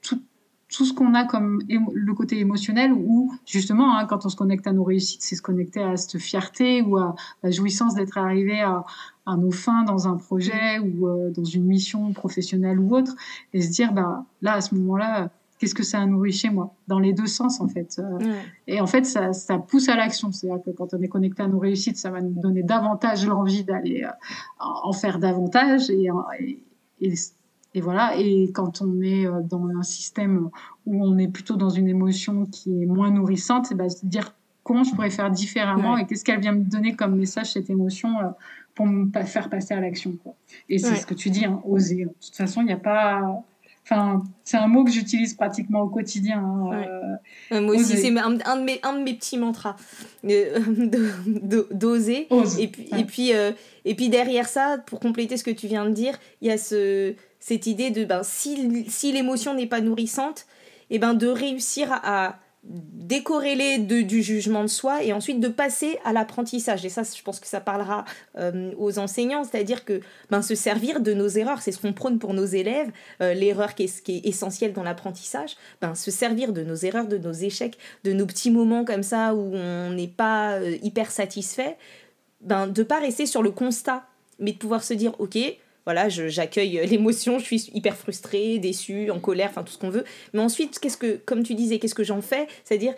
tout, 0.00 0.22
tout 0.72 0.86
ce 0.86 0.92
qu'on 0.92 1.14
a 1.14 1.24
comme 1.24 1.60
le 1.68 2.14
côté 2.14 2.38
émotionnel, 2.38 2.92
ou 2.92 3.32
justement, 3.46 3.96
hein, 3.96 4.06
quand 4.06 4.24
on 4.24 4.28
se 4.28 4.36
connecte 4.36 4.66
à 4.66 4.72
nos 4.72 4.84
réussites, 4.84 5.22
c'est 5.22 5.36
se 5.36 5.42
connecter 5.42 5.82
à 5.82 5.96
cette 5.96 6.18
fierté 6.18 6.82
ou 6.82 6.96
à 6.96 7.14
la 7.42 7.50
jouissance 7.50 7.94
d'être 7.94 8.16
arrivé 8.16 8.60
à, 8.60 8.84
à, 9.26 9.36
nos 9.36 9.50
fins 9.50 9.84
dans 9.84 10.08
un 10.08 10.16
projet 10.16 10.78
ou 10.78 11.06
euh, 11.06 11.30
dans 11.30 11.44
une 11.44 11.64
mission 11.64 12.12
professionnelle 12.12 12.78
ou 12.80 12.96
autre, 12.96 13.14
et 13.52 13.60
se 13.60 13.70
dire, 13.70 13.92
bah, 13.92 14.24
là, 14.40 14.54
à 14.54 14.60
ce 14.62 14.74
moment-là, 14.74 15.30
qu'est-ce 15.58 15.74
que 15.74 15.84
ça 15.84 16.00
a 16.00 16.06
nourri 16.06 16.32
chez 16.32 16.48
moi? 16.48 16.74
Dans 16.88 16.98
les 16.98 17.12
deux 17.12 17.26
sens, 17.26 17.60
en 17.60 17.68
fait. 17.68 18.00
Euh, 18.00 18.40
et 18.66 18.80
en 18.80 18.86
fait, 18.86 19.04
ça, 19.04 19.32
ça 19.34 19.58
pousse 19.58 19.88
à 19.90 19.94
l'action. 19.94 20.32
C'est-à-dire 20.32 20.64
que 20.64 20.70
quand 20.70 20.94
on 20.94 21.02
est 21.02 21.08
connecté 21.08 21.42
à 21.42 21.48
nos 21.48 21.58
réussites, 21.58 21.98
ça 21.98 22.10
va 22.10 22.20
nous 22.22 22.40
donner 22.40 22.62
davantage 22.62 23.26
l'envie 23.26 23.62
d'aller 23.62 24.02
euh, 24.04 24.10
en 24.58 24.92
faire 24.92 25.18
davantage. 25.18 25.90
Et, 25.90 26.08
et, 26.40 26.64
et, 27.00 27.14
voilà. 27.80 28.16
Et 28.16 28.50
quand 28.52 28.82
on 28.82 29.00
est 29.00 29.26
euh, 29.26 29.40
dans 29.42 29.66
un 29.68 29.82
système 29.82 30.50
où 30.86 31.04
on 31.04 31.18
est 31.18 31.28
plutôt 31.28 31.56
dans 31.56 31.70
une 31.70 31.88
émotion 31.88 32.46
qui 32.46 32.82
est 32.82 32.86
moins 32.86 33.10
nourrissante, 33.10 33.66
c'est 33.66 33.74
ben, 33.74 33.88
se 33.88 34.04
dire 34.04 34.34
comment 34.62 34.84
je 34.84 34.94
pourrais 34.94 35.10
faire 35.10 35.30
différemment 35.30 35.96
et 35.96 36.06
qu'est-ce 36.06 36.24
qu'elle 36.24 36.40
vient 36.40 36.52
me 36.52 36.64
donner 36.64 36.94
comme 36.94 37.16
message, 37.16 37.52
cette 37.52 37.70
émotion, 37.70 38.10
pour 38.74 38.86
me 38.86 39.10
faire 39.24 39.50
passer 39.50 39.74
à 39.74 39.80
l'action. 39.80 40.16
Et 40.68 40.78
c'est 40.78 40.94
ce 40.94 41.06
que 41.06 41.14
tu 41.14 41.30
dis, 41.30 41.44
hein, 41.44 41.60
oser. 41.64 42.04
De 42.04 42.10
toute 42.24 42.36
façon, 42.36 42.60
il 42.60 42.66
n'y 42.66 42.72
a 42.72 42.76
pas 42.76 43.44
Enfin, 43.84 44.22
c'est 44.44 44.56
un 44.56 44.68
mot 44.68 44.84
que 44.84 44.92
j'utilise 44.92 45.34
pratiquement 45.34 45.80
au 45.80 45.88
quotidien. 45.88 46.38
Hein, 46.38 47.18
euh, 47.50 47.60
moi 47.60 47.74
aussi, 47.74 47.96
c'est 47.96 48.16
un, 48.16 48.30
de 48.30 48.62
mes, 48.62 48.78
un 48.84 48.92
de 48.94 49.02
mes 49.02 49.14
petits 49.14 49.36
mantras. 49.36 49.74
Euh, 50.24 50.60
d'oser. 51.72 52.28
Et 52.60 52.68
puis, 52.68 52.88
et, 52.96 53.04
puis, 53.04 53.34
euh, 53.34 53.50
et 53.84 53.94
puis 53.96 54.08
derrière 54.08 54.48
ça, 54.48 54.78
pour 54.86 55.00
compléter 55.00 55.36
ce 55.36 55.42
que 55.42 55.50
tu 55.50 55.66
viens 55.66 55.84
de 55.86 55.90
dire, 55.90 56.18
il 56.40 56.48
y 56.48 56.50
a 56.52 56.58
ce, 56.58 57.14
cette 57.40 57.66
idée 57.66 57.90
de 57.90 58.04
ben, 58.04 58.22
si, 58.22 58.84
si 58.88 59.10
l'émotion 59.10 59.54
n'est 59.54 59.66
pas 59.66 59.80
nourrissante, 59.80 60.46
et 60.90 60.98
ben, 60.98 61.14
de 61.14 61.26
réussir 61.26 61.88
à 61.90 62.38
décorréler 62.64 63.78
de, 63.78 64.02
du 64.02 64.22
jugement 64.22 64.62
de 64.62 64.68
soi 64.68 65.02
et 65.02 65.12
ensuite 65.12 65.40
de 65.40 65.48
passer 65.48 65.98
à 66.04 66.12
l'apprentissage. 66.12 66.84
Et 66.84 66.88
ça, 66.88 67.02
je 67.02 67.22
pense 67.22 67.40
que 67.40 67.48
ça 67.48 67.60
parlera 67.60 68.04
euh, 68.38 68.72
aux 68.78 69.00
enseignants, 69.00 69.42
c'est-à-dire 69.42 69.84
que 69.84 70.00
ben, 70.30 70.42
se 70.42 70.54
servir 70.54 71.00
de 71.00 71.12
nos 71.12 71.26
erreurs, 71.26 71.60
c'est 71.60 71.72
ce 71.72 71.80
qu'on 71.80 71.92
prône 71.92 72.20
pour 72.20 72.34
nos 72.34 72.44
élèves, 72.44 72.90
euh, 73.20 73.34
l'erreur 73.34 73.74
qui 73.74 73.84
est, 73.84 74.02
qui 74.02 74.18
est 74.18 74.26
essentielle 74.26 74.72
dans 74.72 74.84
l'apprentissage, 74.84 75.56
ben, 75.80 75.96
se 75.96 76.12
servir 76.12 76.52
de 76.52 76.62
nos 76.62 76.76
erreurs, 76.76 77.08
de 77.08 77.18
nos 77.18 77.32
échecs, 77.32 77.78
de 78.04 78.12
nos 78.12 78.26
petits 78.26 78.50
moments 78.50 78.84
comme 78.84 79.02
ça 79.02 79.34
où 79.34 79.54
on 79.54 79.90
n'est 79.90 80.06
pas 80.06 80.52
euh, 80.52 80.76
hyper 80.82 81.10
satisfait, 81.10 81.76
ben, 82.40 82.68
de 82.68 82.82
pas 82.84 83.00
rester 83.00 83.26
sur 83.26 83.42
le 83.42 83.50
constat, 83.50 84.06
mais 84.38 84.52
de 84.52 84.58
pouvoir 84.58 84.84
se 84.84 84.94
dire, 84.94 85.14
ok, 85.18 85.36
voilà, 85.84 86.08
j'accueille 86.08 86.78
euh, 86.78 86.84
l'émotion, 86.86 87.38
je 87.38 87.44
suis 87.44 87.70
hyper 87.74 87.96
frustrée, 87.96 88.58
déçue, 88.58 89.10
en 89.10 89.20
colère, 89.20 89.50
enfin 89.50 89.62
tout 89.62 89.72
ce 89.72 89.78
qu'on 89.78 89.90
veut. 89.90 90.04
Mais 90.32 90.40
ensuite, 90.40 90.78
qu'est-ce 90.78 90.96
que, 90.96 91.16
comme 91.24 91.42
tu 91.42 91.54
disais, 91.54 91.78
qu'est-ce 91.78 91.94
que 91.94 92.04
j'en 92.04 92.22
fais? 92.22 92.46
C'est-à-dire, 92.64 92.94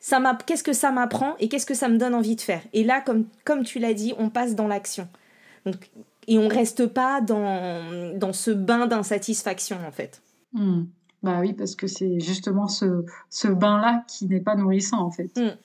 ça 0.00 0.20
qu'est-ce 0.46 0.62
que 0.62 0.72
ça 0.72 0.90
m'apprend 0.92 1.36
et 1.38 1.48
qu'est-ce 1.48 1.66
que 1.66 1.74
ça 1.74 1.88
me 1.88 1.98
donne 1.98 2.14
envie 2.14 2.36
de 2.36 2.40
faire? 2.40 2.62
Et 2.72 2.84
là, 2.84 3.00
comme, 3.00 3.26
comme 3.44 3.64
tu 3.64 3.78
l'as 3.78 3.94
dit, 3.94 4.14
on 4.18 4.30
passe 4.30 4.54
dans 4.54 4.68
l'action. 4.68 5.08
Donc, 5.66 5.90
et 6.28 6.38
on 6.38 6.46
reste 6.46 6.86
pas 6.86 7.20
dans, 7.20 8.16
dans 8.16 8.32
ce 8.32 8.50
bain 8.50 8.86
d'insatisfaction, 8.86 9.78
en 9.86 9.90
fait. 9.90 10.22
Hmm. 10.52 10.84
Bah 11.22 11.38
oui, 11.40 11.52
parce 11.52 11.74
que 11.74 11.88
c'est 11.88 12.20
justement 12.20 12.68
ce, 12.68 13.04
ce 13.28 13.48
bain-là 13.48 14.04
qui 14.06 14.26
n'est 14.26 14.40
pas 14.40 14.54
nourrissant, 14.54 15.00
en 15.00 15.10
fait. 15.10 15.36
Hmm. 15.36 15.56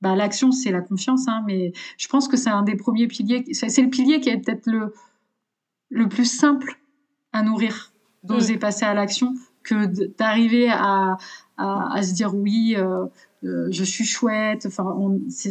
Bah, 0.00 0.16
L'action, 0.16 0.52
c'est 0.52 0.70
la 0.70 0.80
confiance, 0.80 1.28
hein, 1.28 1.42
mais 1.46 1.72
je 1.98 2.08
pense 2.08 2.28
que 2.28 2.36
c'est 2.36 2.50
un 2.50 2.62
des 2.62 2.76
premiers 2.76 3.06
piliers. 3.06 3.44
C'est 3.52 3.82
le 3.82 3.90
pilier 3.90 4.20
qui 4.20 4.30
est 4.30 4.38
peut-être 4.38 4.66
le, 4.66 4.94
le 5.94 6.08
plus 6.08 6.24
simple 6.24 6.78
à 7.32 7.42
nourrir, 7.42 7.92
d'oser 8.24 8.56
mm. 8.56 8.58
passer 8.58 8.84
à 8.84 8.94
l'action, 8.94 9.34
que 9.62 9.86
d'arriver 10.18 10.68
à, 10.70 11.16
à, 11.56 12.02
se 12.02 12.12
dire 12.12 12.34
oui, 12.34 12.74
euh, 12.76 13.06
euh, 13.44 13.68
je 13.70 13.84
suis 13.84 14.04
chouette. 14.04 14.66
Enfin, 14.66 14.84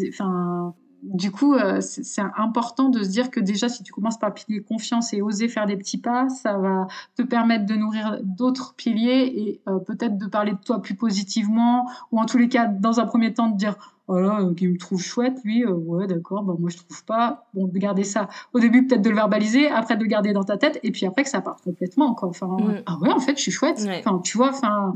enfin, 0.09 0.73
du 1.01 1.31
coup, 1.31 1.55
euh, 1.55 1.79
c'est 1.81 2.21
important 2.37 2.89
de 2.89 3.03
se 3.03 3.09
dire 3.09 3.31
que 3.31 3.39
déjà, 3.39 3.69
si 3.69 3.83
tu 3.83 3.93
commences 3.93 4.19
par 4.19 4.33
pilier 4.33 4.61
confiance 4.61 5.13
et 5.13 5.21
oser 5.21 5.47
faire 5.47 5.65
des 5.65 5.77
petits 5.77 5.97
pas, 5.97 6.27
ça 6.29 6.57
va 6.57 6.87
te 7.15 7.23
permettre 7.23 7.65
de 7.65 7.75
nourrir 7.75 8.19
d'autres 8.23 8.75
piliers 8.75 9.33
et 9.35 9.61
peut-être 9.87 10.17
de 10.17 10.27
parler 10.27 10.51
de 10.51 10.57
toi 10.63 10.81
plus 10.81 10.95
positivement, 10.95 11.89
ou 12.11 12.19
en 12.19 12.25
tous 12.25 12.37
les 12.37 12.49
cas, 12.49 12.67
dans 12.67 12.99
un 12.99 13.05
premier 13.05 13.33
temps, 13.33 13.49
de 13.49 13.57
dire 13.57 13.92
voilà, 14.07 14.43
oh 14.43 14.53
qui 14.53 14.67
me 14.67 14.77
trouve 14.77 15.01
chouette, 15.01 15.37
lui, 15.45 15.63
euh, 15.63 15.71
ouais, 15.71 16.07
d'accord, 16.07 16.43
bah, 16.43 16.55
moi 16.59 16.69
je 16.69 16.77
trouve 16.77 17.05
pas. 17.05 17.47
Bon, 17.53 17.67
de 17.67 17.77
garder 17.77 18.03
ça 18.03 18.27
au 18.53 18.59
début, 18.59 18.85
peut-être 18.85 19.01
de 19.01 19.09
le 19.09 19.15
verbaliser, 19.15 19.67
après 19.67 19.95
de 19.95 20.03
le 20.03 20.09
garder 20.09 20.33
dans 20.33 20.43
ta 20.43 20.57
tête, 20.57 20.79
et 20.83 20.91
puis 20.91 21.05
après 21.05 21.23
que 21.23 21.29
ça 21.29 21.41
parte 21.41 21.63
complètement, 21.63 22.13
quoi. 22.13 22.29
Enfin, 22.29 22.47
mm. 22.47 22.83
ah 22.85 22.97
ouais, 23.01 23.11
en 23.11 23.19
fait, 23.19 23.37
je 23.37 23.41
suis 23.41 23.51
chouette. 23.51 23.85
Enfin, 23.99 24.19
tu 24.23 24.37
vois, 24.37 24.49
enfin, 24.49 24.93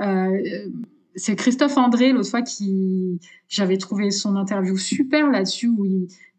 euh, 0.00 0.68
c'est 1.14 1.36
Christophe 1.36 1.76
André, 1.78 2.12
l'autre 2.12 2.28
fois, 2.28 2.42
qui, 2.42 3.18
j'avais 3.48 3.78
trouvé 3.78 4.10
son 4.10 4.36
interview 4.36 4.76
super 4.76 5.30
là-dessus, 5.30 5.68
où 5.68 5.86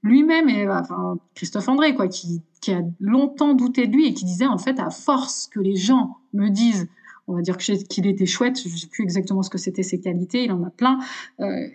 lui-même, 0.03 0.47
et, 0.47 0.69
enfin, 0.69 1.17
Christophe 1.33 1.69
André, 1.69 1.95
quoi, 1.95 2.07
qui, 2.07 2.41
qui 2.61 2.71
a 2.71 2.81
longtemps 2.99 3.55
douté 3.55 3.87
de 3.87 3.93
lui 3.93 4.07
et 4.07 4.13
qui 4.13 4.25
disait, 4.25 4.45
en 4.45 4.59
fait, 4.59 4.79
à 4.79 4.91
force 4.91 5.47
que 5.47 5.59
les 5.59 5.75
gens 5.75 6.17
me 6.33 6.49
disent, 6.49 6.87
on 7.27 7.35
va 7.35 7.41
dire 7.41 7.57
qu'il 7.57 8.07
était 8.07 8.25
chouette, 8.25 8.59
je 8.61 8.75
sais 8.75 8.87
plus 8.87 9.03
exactement 9.03 9.41
ce 9.41 9.49
que 9.49 9.57
c'était 9.57 9.83
ses 9.83 9.99
qualités, 9.99 10.45
il 10.45 10.51
en 10.51 10.63
a 10.63 10.69
plein, 10.69 10.99
euh, 11.39 11.67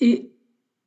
et 0.00 0.30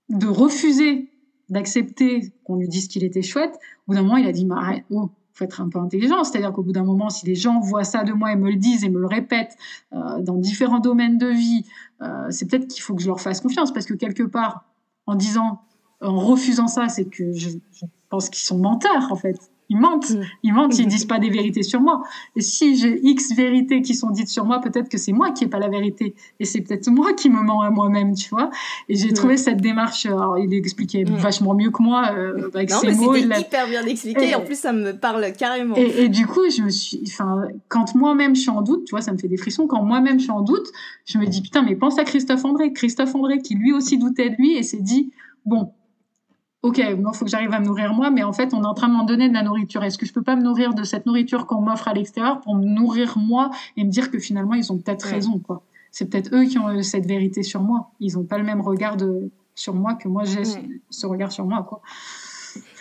de 0.09 0.27
refuser 0.27 1.09
d'accepter 1.49 2.33
qu'on 2.43 2.55
lui 2.55 2.67
dise 2.67 2.87
qu'il 2.87 3.03
était 3.03 3.21
chouette, 3.21 3.55
au 3.87 3.91
bout 3.91 3.95
d'un 3.95 4.03
moment, 4.03 4.17
il 4.17 4.27
a 4.27 4.31
dit, 4.31 4.47
arrête, 4.51 4.83
oh, 4.91 5.09
faut 5.33 5.45
être 5.45 5.61
un 5.61 5.69
peu 5.69 5.79
intelligent. 5.79 6.23
C'est-à-dire 6.23 6.51
qu'au 6.51 6.63
bout 6.63 6.71
d'un 6.71 6.83
moment, 6.83 7.09
si 7.09 7.25
les 7.25 7.35
gens 7.35 7.59
voient 7.59 7.83
ça 7.83 8.03
de 8.03 8.13
moi 8.13 8.31
et 8.31 8.35
me 8.35 8.49
le 8.49 8.57
disent 8.57 8.83
et 8.83 8.89
me 8.89 8.99
le 8.99 9.07
répètent 9.07 9.57
euh, 9.93 10.19
dans 10.21 10.35
différents 10.35 10.79
domaines 10.79 11.17
de 11.17 11.27
vie, 11.27 11.65
euh, 12.01 12.27
c'est 12.29 12.45
peut-être 12.45 12.67
qu'il 12.67 12.83
faut 12.83 12.93
que 12.93 13.01
je 13.01 13.07
leur 13.07 13.21
fasse 13.21 13.41
confiance 13.41 13.73
parce 13.73 13.85
que 13.85 13.93
quelque 13.93 14.23
part, 14.23 14.65
en 15.05 15.15
disant, 15.15 15.61
en 16.01 16.19
refusant 16.19 16.67
ça, 16.67 16.89
c'est 16.89 17.05
que 17.05 17.31
je, 17.33 17.49
je 17.71 17.85
pense 18.09 18.29
qu'ils 18.29 18.43
sont 18.43 18.57
menteurs 18.57 19.11
en 19.11 19.15
fait. 19.15 19.51
Ils 19.69 19.77
mentent, 19.77 20.11
mm. 20.11 20.21
ils 20.43 20.53
mentent, 20.53 20.77
ils 20.77 20.87
disent 20.87 21.05
pas 21.07 21.19
des 21.19 21.29
vérités 21.29 21.63
sur 21.63 21.81
moi. 21.81 22.03
Et 22.35 22.41
si 22.41 22.75
j'ai 22.77 22.99
X 23.03 23.33
vérités 23.33 23.81
qui 23.81 23.95
sont 23.95 24.09
dites 24.09 24.29
sur 24.29 24.45
moi, 24.45 24.59
peut-être 24.59 24.89
que 24.89 24.97
c'est 24.97 25.11
moi 25.11 25.31
qui 25.31 25.45
ai 25.45 25.47
pas 25.47 25.59
la 25.59 25.69
vérité. 25.69 26.15
Et 26.39 26.45
c'est 26.45 26.61
peut-être 26.61 26.89
moi 26.89 27.13
qui 27.13 27.29
me 27.29 27.41
mens 27.41 27.61
à 27.61 27.69
moi-même, 27.69 28.15
tu 28.15 28.29
vois. 28.29 28.49
Et 28.87 28.95
j'ai 28.95 29.09
mm. 29.09 29.13
trouvé 29.13 29.37
cette 29.37 29.61
démarche, 29.61 30.05
alors 30.05 30.37
il 30.37 30.53
expliquait 30.53 31.03
mm. 31.03 31.15
vachement 31.15 31.53
mieux 31.53 31.71
que 31.71 31.81
moi, 31.81 32.11
euh, 32.13 32.49
avec 32.53 32.71
non, 32.71 32.79
ses 32.79 32.93
mots. 32.93 33.13
C'était 33.15 33.41
hyper 33.41 33.67
bien 33.67 33.85
expliqué, 33.85 34.29
et, 34.29 34.35
en 34.35 34.41
plus 34.41 34.59
ça 34.59 34.73
me 34.73 34.91
parle 34.91 35.31
carrément. 35.33 35.75
Et, 35.75 36.03
et, 36.03 36.09
du 36.09 36.25
coup, 36.27 36.49
je 36.49 36.61
me 36.61 36.69
suis, 36.69 37.01
enfin, 37.07 37.43
quand 37.67 37.95
moi-même 37.95 38.35
je 38.35 38.41
suis 38.41 38.49
en 38.49 38.61
doute, 38.61 38.85
tu 38.85 38.91
vois, 38.91 39.01
ça 39.01 39.11
me 39.11 39.17
fait 39.17 39.27
des 39.27 39.37
frissons, 39.37 39.67
quand 39.67 39.83
moi-même 39.83 40.19
je 40.19 40.23
suis 40.23 40.31
en 40.31 40.41
doute, 40.41 40.67
je 41.05 41.17
me 41.17 41.25
dis, 41.25 41.41
putain, 41.41 41.61
mais 41.61 41.75
pense 41.75 41.97
à 41.97 42.03
Christophe 42.03 42.45
André. 42.45 42.73
Christophe 42.73 43.15
André 43.15 43.39
qui 43.39 43.55
lui 43.55 43.73
aussi 43.73 43.97
doutait 43.97 44.29
de 44.29 44.35
lui 44.35 44.55
et 44.55 44.63
s'est 44.63 44.81
dit, 44.81 45.11
bon, 45.45 45.71
ok, 46.61 46.77
il 46.77 47.03
faut 47.13 47.25
que 47.25 47.31
j'arrive 47.31 47.53
à 47.53 47.59
me 47.59 47.65
nourrir 47.65 47.93
moi, 47.93 48.09
mais 48.09 48.23
en 48.23 48.33
fait, 48.33 48.53
on 48.53 48.63
est 48.63 48.67
en 48.67 48.73
train 48.73 48.87
de 48.87 48.93
m'en 48.93 49.03
donner 49.03 49.29
de 49.29 49.33
la 49.33 49.43
nourriture. 49.43 49.83
Est-ce 49.83 49.97
que 49.97 50.05
je 50.05 50.13
peux 50.13 50.23
pas 50.23 50.35
me 50.35 50.43
nourrir 50.43 50.73
de 50.73 50.83
cette 50.83 51.05
nourriture 51.05 51.45
qu'on 51.45 51.61
m'offre 51.61 51.87
à 51.87 51.93
l'extérieur 51.93 52.41
pour 52.41 52.55
me 52.55 52.65
nourrir 52.65 53.17
moi 53.17 53.49
et 53.77 53.83
me 53.83 53.89
dire 53.89 54.11
que 54.11 54.19
finalement, 54.19 54.53
ils 54.53 54.71
ont 54.71 54.77
peut-être 54.77 55.03
raison, 55.03 55.39
quoi? 55.39 55.63
C'est 55.91 56.05
peut-être 56.09 56.35
eux 56.35 56.45
qui 56.45 56.59
ont 56.59 56.83
cette 56.83 57.07
vérité 57.07 57.41
sur 57.41 57.61
moi. 57.61 57.91
Ils 57.99 58.13
n'ont 58.15 58.23
pas 58.23 58.37
le 58.37 58.43
même 58.43 58.61
regard 58.61 58.97
sur 59.55 59.73
moi 59.73 59.95
que 59.95 60.07
moi 60.07 60.23
j'ai 60.23 60.43
ce 60.89 61.05
regard 61.07 61.31
sur 61.31 61.45
moi, 61.45 61.63
quoi. 61.67 61.81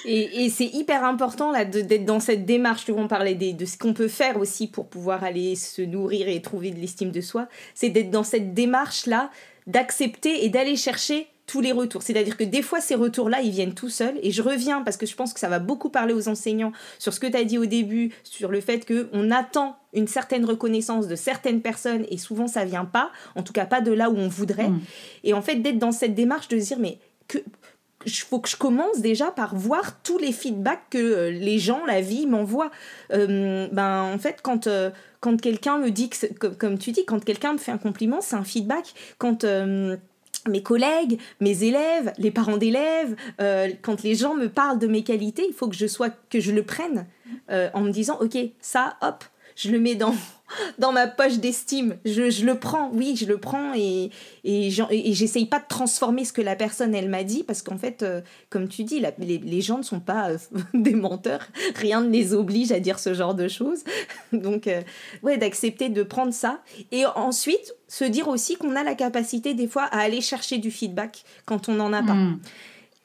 Et, 0.05 0.49
c'est 0.51 0.67
hyper 0.67 1.05
important 1.05 1.51
là 1.51 1.65
d'être 1.65 2.05
dans 2.05 2.21
cette 2.21 2.47
démarche. 2.47 2.85
Tu 2.85 2.93
vois, 2.93 3.03
on 3.03 3.09
parlait 3.09 3.35
de 3.35 3.65
ce 3.65 3.77
qu'on 3.79 3.95
peut 3.95 4.09
faire 4.09 4.39
aussi 4.39 4.67
pour 4.69 4.89
pouvoir 4.89 5.25
aller 5.25 5.57
se 5.57 5.83
nourrir 5.83 6.29
et 6.29 6.41
trouver 6.41 6.71
de 6.71 6.79
l'estime 6.79 7.11
de 7.11 7.21
soi. 7.21 7.49
C'est 7.75 7.91
d'être 7.91 8.11
dans 8.11 8.23
cette 8.23 8.55
démarche 8.55 9.07
là, 9.07 9.31
d'accepter 9.67 10.45
et 10.45 10.49
d'aller 10.49 10.77
chercher 10.77 11.27
tous 11.49 11.61
les 11.61 11.73
retours. 11.73 12.03
C'est-à-dire 12.03 12.37
que 12.37 12.45
des 12.45 12.63
fois, 12.63 12.81
ces 12.81 12.95
retours-là, 12.95 13.41
ils 13.41 13.51
viennent 13.51 13.75
tout 13.75 13.89
seuls. 13.89 14.15
Et 14.23 14.31
je 14.31 14.43
reviens 14.43 14.83
parce 14.83 14.97
que 14.97 15.07
je 15.07 15.17
pense 15.17 15.33
que 15.33 15.41
ça 15.41 15.49
va 15.49 15.59
beaucoup 15.59 15.89
parler 15.89 16.13
aux 16.15 16.29
enseignants 16.29 16.73
sur 16.99 17.13
ce 17.13 17.19
que 17.19 17.27
tu 17.27 17.37
as 17.37 17.45
dit 17.45 17.59
au 17.59 17.67
début, 17.67 18.13
sur 18.23 18.51
le 18.51 18.61
fait 18.61 18.87
qu'on 18.87 19.31
attend 19.31 19.77
une 19.95 20.07
certaine 20.07 20.45
reconnaissance 20.45 21.09
de 21.09 21.17
certaines 21.17 21.63
personnes 21.63 22.05
et 22.11 22.19
souvent 22.19 22.47
ça 22.47 22.67
vient 22.67 22.85
pas, 22.85 23.11
en 23.35 23.43
tout 23.43 23.55
cas 23.55 23.65
pas 23.65 23.81
de 23.81 23.91
là 23.91 24.11
où 24.11 24.17
on 24.17 24.29
voudrait. 24.29 24.69
Mm. 24.69 24.81
Et 25.25 25.33
en 25.33 25.41
fait, 25.41 25.57
d'être 25.57 25.79
dans 25.79 25.93
cette 25.93 26.15
démarche 26.15 26.49
de 26.49 26.61
se 26.61 26.67
dire, 26.67 26.79
mais 26.79 26.99
que 27.27 27.39
il 28.07 28.13
faut 28.13 28.39
que 28.39 28.49
je 28.49 28.57
commence 28.57 29.01
déjà 29.01 29.31
par 29.31 29.57
voir 29.57 30.01
tous 30.03 30.19
les 30.19 30.33
feedbacks 30.33 30.89
que 30.91 30.99
euh, 30.99 31.31
les 31.31 31.59
gens, 31.59 31.85
la 31.85 32.01
vie 32.01 32.27
m'envoient. 32.27 32.71
Euh, 33.13 33.67
ben, 33.73 34.03
en 34.03 34.19
fait, 34.19 34.39
quand, 34.41 34.67
euh, 34.67 34.91
quand 35.21 35.41
quelqu'un 35.41 35.79
me 35.79 35.91
dit, 35.91 36.09
que, 36.09 36.47
comme, 36.47 36.79
tu 36.79 36.93
dis, 36.93 37.05
quand 37.05 37.25
quelqu'un 37.25 37.55
me 37.55 37.59
fait 37.59 37.73
un 37.73 37.79
compliment, 37.79 38.21
c'est 38.21 38.37
un 38.37 38.45
feedback. 38.45 38.95
Quand 39.19 39.45
mes 40.49 40.63
collègues, 40.63 41.19
mes 41.41 41.65
élèves, 41.65 42.13
les 42.19 42.31
parents 42.31 42.57
d'élèves, 42.57 43.17
euh, 43.41 43.69
quand 43.83 44.03
les 44.03 44.15
gens 44.15 44.35
me 44.35 44.49
parlent 44.49 44.79
de 44.79 44.87
mes 44.87 45.03
qualités, 45.03 45.45
il 45.49 45.55
faut 45.55 45.69
que 45.69 45.77
je 45.77 45.87
sois 45.87 46.11
que 46.31 46.41
je 46.41 46.53
le 46.53 46.63
prenne 46.63 47.07
euh, 47.51 47.69
en 47.75 47.81
me 47.81 47.91
disant 47.91 48.19
ok 48.21 48.37
ça 48.61 48.97
hop 49.03 49.25
je 49.59 49.73
le 49.73 49.81
mets 49.81 49.97
dans 49.97 50.15
ma 50.93 51.09
poche 51.09 51.39
d'estime. 51.39 51.97
Je, 52.05 52.45
le 52.45 52.55
prends, 52.55 52.91
oui, 52.93 53.17
je 53.17 53.27
le 53.27 53.39
prends 53.39 53.75
et, 53.75 54.11
et, 54.45 54.71
j'essaye 54.71 55.47
pas 55.47 55.59
de 55.59 55.67
transformer 55.69 56.25
ce 56.25 56.33
que 56.33 56.41
la 56.41 56.55
personne, 56.55 56.95
elle 56.95 57.09
m'a 57.09 57.25
dit, 57.25 57.43
parce 57.43 57.63
qu'en 57.63 57.77
fait, 57.77 58.03
euh, 58.03 58.21
comme 58.51 58.69
tu 58.69 58.85
dis, 58.85 59.01
les, 59.19 59.39
les, 59.39 59.61
gens 59.61 59.79
ne 59.79 59.83
sont 59.83 59.99
pas 59.99 60.31
euh, 60.31 60.39
des 60.75 60.95
menteurs, 60.95 61.49
rien 61.75 62.01
ne 62.01 62.11
les 62.11 62.35
oblige 62.35 62.71
à 62.71 62.79
dire 62.79 63.01
ce 63.01 63.15
genre 63.15 63.35
de 63.35 63.49
choses. 63.49 63.83
Donc, 64.33 64.69
euh, 64.69 64.81
ouais, 65.25 65.39
d'accepter 65.39 65.89
de 65.89 66.05
prendre 66.05 66.33
ça. 66.33 66.63
Et 66.93 67.05
ensuite, 67.05 67.75
se 67.89 68.05
dire 68.05 68.29
aussi 68.29 68.57
qu'on 68.57 68.77
a 68.77 68.85
la 68.85 68.95
capacité, 68.95 69.55
des 69.55 69.67
fois, 69.67 69.85
à 69.85 69.99
aller 69.99 70.21
chercher 70.21 70.59
du 70.59 70.71
feedback 70.71 71.25
quand 71.47 71.69
on 71.69 71.75
n'en 71.75 71.93
a 71.93 72.03
pas. 72.03 72.15
Hmm 72.15 72.39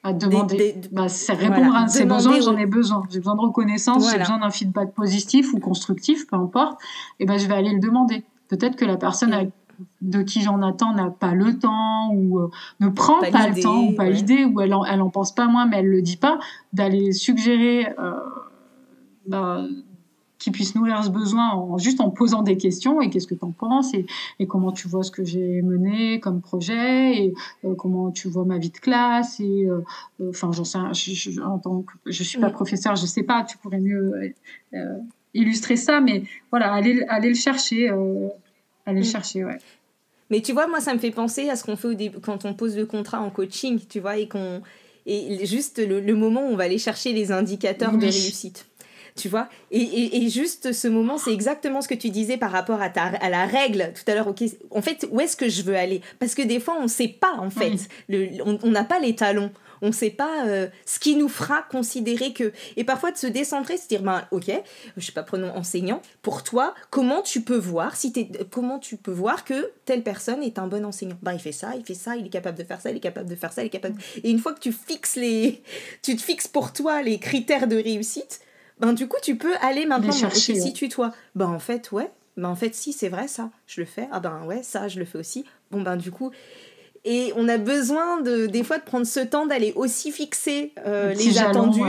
à 0.04 0.14
demander. 0.14 0.76
bah, 0.92 1.08
c'est 1.08 1.34
répondre 1.34 1.76
à 1.76 1.88
ces 1.88 2.06
besoins, 2.06 2.42
j'en 2.42 2.58
ai 2.58 2.66
besoin. 2.66 3.04
J'ai 3.10 3.20
besoin 3.20 3.36
de 3.36 3.42
reconnaissance, 3.42 4.12
j'ai 4.12 4.20
besoin 4.20 4.40
d'un 4.40 4.50
feedback 4.50 4.94
positif 4.94 5.54
ou 5.54 5.60
constructif, 5.60 6.28
peu 6.28 6.36
importe. 6.36 6.80
Et 7.20 7.26
ben, 7.26 7.38
je 7.38 7.48
vais 7.48 7.56
aller 7.56 7.72
le 7.72 7.80
demander. 7.80 8.24
Peut-être 8.50 8.76
que 8.76 8.86
la 8.86 8.98
personne 8.98 9.52
de 10.02 10.22
qui 10.22 10.42
j'en 10.42 10.62
attends 10.62 10.94
n'a 10.94 11.10
pas 11.10 11.34
le 11.34 11.58
temps 11.58 12.12
ou 12.14 12.40
euh, 12.40 12.52
ne 12.80 12.90
prend 12.90 13.20
pas, 13.20 13.48
le 13.48 13.62
temps 13.62 13.86
ou 13.86 13.96
pas 13.96 14.10
l'idée 14.10 14.46
ou 14.46 14.62
elle 14.62 14.74
en, 14.74 14.86
elle 14.86 15.02
en 15.02 15.10
pense 15.10 15.34
pas 15.34 15.48
moins 15.48 15.66
mais 15.66 15.80
elle 15.80 15.90
le 15.90 16.02
dit 16.02 16.18
pas 16.18 16.40
d'aller 16.74 17.12
suggérer 17.12 17.88
euh, 18.00 18.14
bah, 19.26 19.64
qui 20.44 20.52
puisse 20.52 20.76
nourrir 20.76 21.02
ce 21.02 21.10
besoin 21.10 21.52
en, 21.52 21.78
juste 21.78 22.02
en 22.02 22.10
posant 22.10 22.42
des 22.42 22.58
questions 22.58 23.02
et 23.02 23.10
qu'est-ce 23.10 23.28
que 23.28 23.34
tu 23.34 23.46
en 23.46 23.52
penses 23.52 23.94
et, 23.94 24.06
et, 24.40 24.46
comment 24.46 24.74
tu 24.74 24.90
vois 24.90 25.04
ce 25.04 25.10
que 25.10 25.24
j'ai 25.24 25.62
mené 25.62 26.20
comme 26.20 26.42
projet 26.42 27.16
et 27.16 27.34
euh, 27.64 27.76
comment 27.76 28.12
tu 28.12 28.28
vois 28.28 28.44
ma 28.44 28.58
vie 28.58 28.70
de 28.70 28.78
classe 28.78 29.40
et 29.40 29.66
euh, 29.66 29.82
euh, 30.20 30.32
enfin 30.32 30.52
j'en 30.52 30.66
sais 30.66 30.80
je, 30.92 31.14
je, 31.14 31.42
en 31.42 31.60
tant 31.60 31.84
que 31.84 31.94
je 32.08 32.24
suis 32.24 32.40
pas 32.40 32.50
professeur 32.50 32.98
je 32.98 33.06
sais 33.06 33.24
pas 33.24 33.44
tu 33.44 33.58
pourrais 33.58 33.80
mieux 33.80 34.34
illustrer 35.34 35.78
ça 35.78 36.02
mais 36.02 36.24
voilà 36.52 36.74
aller 36.74 37.06
aller 37.08 37.30
le 37.30 37.36
chercher 37.36 37.88
aller 38.86 39.00
le 39.00 39.06
chercher 39.06 39.46
ouais. 39.46 39.60
Mais 40.30 40.42
tu 40.42 40.52
vois 40.52 40.68
moi 40.68 40.82
ça 40.82 40.94
me 40.94 41.00
fait 41.00 41.12
penser 41.12 41.50
à 41.50 41.56
ce 41.56 41.64
qu'on 41.64 41.78
fait 41.78 41.88
au 41.88 41.94
début 41.94 42.20
quand 42.20 42.44
on 42.44 42.54
pose 42.54 42.76
le 42.76 42.86
contrat 42.86 43.22
en 43.22 43.30
coaching 43.30 43.80
tu 43.88 44.02
vois 44.02 44.18
et 44.18 44.28
qu'on 44.28 44.62
et 45.06 45.46
juste 45.46 45.82
le, 45.86 46.16
moment 46.16 46.42
où 46.42 46.52
on 46.52 46.56
va 46.56 46.64
aller 46.66 46.78
chercher 46.78 47.14
les 47.14 47.32
indicateurs 47.32 47.94
de 47.94 48.06
réussite 48.06 48.66
tu 49.16 49.30
vois? 49.30 49.48
Et, 49.72 50.24
et, 50.24 50.30
juste 50.30 50.72
ce 50.74 50.88
moment, 50.88 51.18
c'est 51.18 51.34
exactement 51.34 51.82
ce 51.82 51.88
que 51.88 51.94
tu 51.94 52.10
disais 52.10 52.38
par 52.38 52.52
rapport 52.52 52.82
à, 52.82 52.90
ta, 52.90 53.04
à 53.04 53.30
la 53.30 53.46
règle 53.46 53.94
tout 53.94 54.10
à 54.10 54.16
l'heure. 54.16 54.28
ok 54.28 54.44
en 54.72 54.82
fait, 54.82 55.08
où 55.12 55.20
est-ce 55.20 55.38
que 55.38 55.50
je 55.50 55.62
veux 55.62 55.76
aller? 55.76 56.02
Parce 56.20 56.34
que 56.36 56.42
des 56.42 56.60
fois, 56.60 56.76
on 56.80 56.84
ne 56.84 56.88
sait 56.88 57.08
pas, 57.08 57.34
en 57.38 57.50
fait. 57.50 57.74
Le, 58.10 58.42
on 58.64 58.70
n'a 58.70 58.84
pas 58.84 59.00
les 59.00 59.16
talons 59.16 59.52
on 59.84 59.88
ne 59.88 59.92
sait 59.92 60.10
pas 60.10 60.48
euh, 60.48 60.68
ce 60.86 60.98
qui 60.98 61.18
nous 61.18 61.28
fera 61.28 61.62
considérer 61.62 62.32
que. 62.32 62.54
Et 62.78 62.86
parfois 62.86 63.12
de 63.12 63.18
se 63.18 63.28
décentrer, 63.28 63.76
se 63.76 63.88
dire, 63.88 64.02
ben, 64.02 64.26
ok, 64.32 64.50
je 64.96 65.06
sais 65.06 65.12
pas, 65.12 65.24
prenons 65.24 65.54
enseignant, 65.56 66.02
pour 66.22 66.42
toi, 66.42 66.74
comment 66.90 67.22
tu 67.22 67.42
peux 67.42 67.58
voir, 67.58 67.98
si 67.98 68.14
es, 68.16 68.30
comment 68.50 68.80
tu 68.80 68.96
peux 68.96 69.12
voir 69.12 69.44
que 69.44 69.72
telle 69.84 70.02
personne 70.02 70.42
est 70.42 70.58
un 70.58 70.68
bon 70.68 70.86
enseignant? 70.86 71.18
Ben, 71.22 71.34
il 71.34 71.40
fait 71.40 71.52
ça, 71.52 71.74
il 71.76 71.84
fait 71.84 71.96
ça, 71.96 72.16
il 72.16 72.26
est 72.26 72.30
capable 72.30 72.58
de 72.58 72.64
faire 72.64 72.80
ça, 72.80 72.92
il 72.92 72.98
est 72.98 73.02
capable 73.02 73.30
de 73.30 73.36
faire 73.36 73.52
ça, 73.52 73.62
il 73.62 73.66
est 73.66 73.70
capable. 73.70 74.00
Et 74.24 74.32
une 74.32 74.40
fois 74.40 74.54
que 74.54 74.62
tu 74.62 74.72
fixes 74.72 75.18
les. 75.18 75.62
Tu 76.02 76.16
te 76.16 76.22
fixes 76.22 76.48
pour 76.48 76.72
toi 76.72 77.02
les 77.02 77.20
critères 77.20 77.68
de 77.68 77.76
réussite, 77.76 78.40
ben, 78.80 78.94
du 78.94 79.08
coup, 79.08 79.18
tu 79.22 79.38
peux 79.38 79.56
aller 79.62 79.86
maintenant 79.86 80.12
chercher, 80.12 80.60
si 80.60 80.74
tu 80.74 80.90
toi. 80.90 81.14
Ben, 81.36 81.48
en 81.48 81.60
fait, 81.60 81.92
ouais. 81.92 82.12
Ben, 82.38 82.50
en 82.50 82.56
fait, 82.56 82.74
si, 82.74 82.94
c'est 82.94 83.10
vrai, 83.10 83.28
ça. 83.28 83.50
Je 83.68 83.82
le 83.82 83.86
fais. 83.86 84.08
Ah, 84.12 84.20
ben, 84.20 84.44
ouais, 84.46 84.64
ça, 84.64 84.88
je 84.88 85.00
le 85.00 85.06
fais 85.06 85.20
aussi. 85.20 85.46
Bon, 85.72 85.82
ben, 85.82 85.96
du 85.96 86.12
coup. 86.12 86.32
Et 87.06 87.34
on 87.36 87.50
a 87.50 87.58
besoin 87.58 88.22
de, 88.22 88.46
des 88.46 88.64
fois 88.64 88.78
de 88.78 88.84
prendre 88.84 89.06
ce 89.06 89.20
temps 89.20 89.46
d'aller 89.46 89.74
aussi 89.76 90.12
fixer 90.12 90.72
euh, 90.86 91.14
les 91.14 91.38
attendus, 91.38 91.82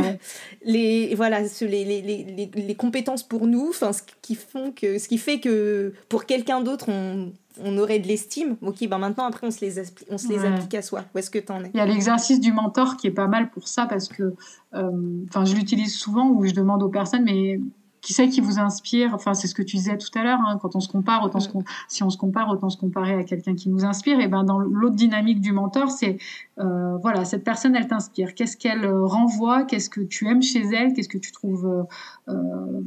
les, 0.65 1.15
voilà, 1.15 1.41
les, 1.43 1.85
les, 1.85 2.03
les, 2.03 2.51
les, 2.53 2.75
compétences 2.75 3.23
pour 3.23 3.47
nous, 3.47 3.73
ce 3.73 3.87
qui, 4.23 4.35
font 4.35 4.73
que, 4.73 4.99
ce 4.99 5.07
qui 5.07 5.19
fait 5.19 5.39
que 5.39 5.93
pour 6.09 6.27
quelqu'un 6.27 6.63
d'autre, 6.63 6.87
on, 6.89 7.33
on 7.63 7.79
aurait 7.79 8.01
de 8.01 8.09
l'estime. 8.09 8.57
Ok, 8.63 8.87
ben 8.89 8.99
maintenant, 8.99 9.25
après, 9.25 9.47
on 9.47 9.51
se 9.53 9.65
les, 9.65 9.81
on 10.11 10.19
se 10.19 10.29
les 10.29 10.45
applique 10.45 10.75
à 10.75 10.83
soi. 10.83 11.05
Où 11.15 11.19
est-ce 11.19 11.31
que 11.31 11.39
tu 11.39 11.53
en 11.53 11.63
es? 11.63 11.71
Il 11.73 11.77
y 11.77 11.81
a 11.81 11.87
l'exercice 11.87 12.41
du 12.41 12.53
mentor 12.53 12.97
qui 12.97 13.07
est 13.07 13.13
pas 13.13 13.29
mal 13.29 13.51
pour 13.51 13.69
ça 13.69 13.87
parce 13.87 14.09
que, 14.09 14.35
euh, 14.75 14.91
enfin, 15.29 15.45
je 15.45 15.55
l'utilise 15.55 15.95
souvent 15.95 16.29
où 16.29 16.45
je 16.45 16.53
demande 16.53 16.83
aux 16.83 16.89
personnes, 16.89 17.25
mais 17.25 17.61
qui 18.05 18.13
c'est 18.13 18.29
qui 18.29 18.43
vous 18.43 18.59
inspire? 18.59 19.15
Enfin, 19.15 19.33
c'est 19.33 19.49
ce 19.49 19.55
que 19.55 19.63
tu 19.63 19.77
disais 19.77 19.97
tout 19.97 20.11
à 20.15 20.23
l'heure. 20.23 20.39
Hein, 20.47 20.59
quand 20.61 20.77
on 20.77 20.81
se 20.81 20.89
compare, 20.89 21.25
autant 21.25 21.39
mm. 21.39 21.65
si 21.89 22.03
on 22.03 22.11
se 22.11 22.19
compare, 22.19 22.51
autant 22.51 22.69
se 22.69 22.77
comparer 22.77 23.15
à 23.15 23.25
quelqu'un 23.25 23.55
qui 23.55 23.71
nous 23.71 23.87
inspire. 23.87 24.21
Et 24.21 24.29
ben 24.29 24.45
dans 24.45 24.59
l'autre 24.59 24.95
dynamique 24.95 25.41
du 25.41 25.53
mentor, 25.53 25.91
c'est 25.91 26.19
euh, 26.59 26.99
voilà, 26.99 27.25
cette 27.25 27.45
personne, 27.45 27.75
elle 27.75 27.89
t'inspire. 27.89 28.35
Qu'est-ce 28.35 28.59
qu'elle 28.59 28.85
euh, 28.85 29.07
renvoie? 29.07 29.65
Qu'est-ce 29.65 29.89
que 29.89 30.03
tu 30.03 30.29
aimes 30.29 30.43
chez 30.43 30.65
elle? 30.75 30.93
Qu'est-ce 30.93 31.09
que 31.09 31.19
tu 31.19 31.33
trouves 31.33 31.87
euh, 32.29 32.83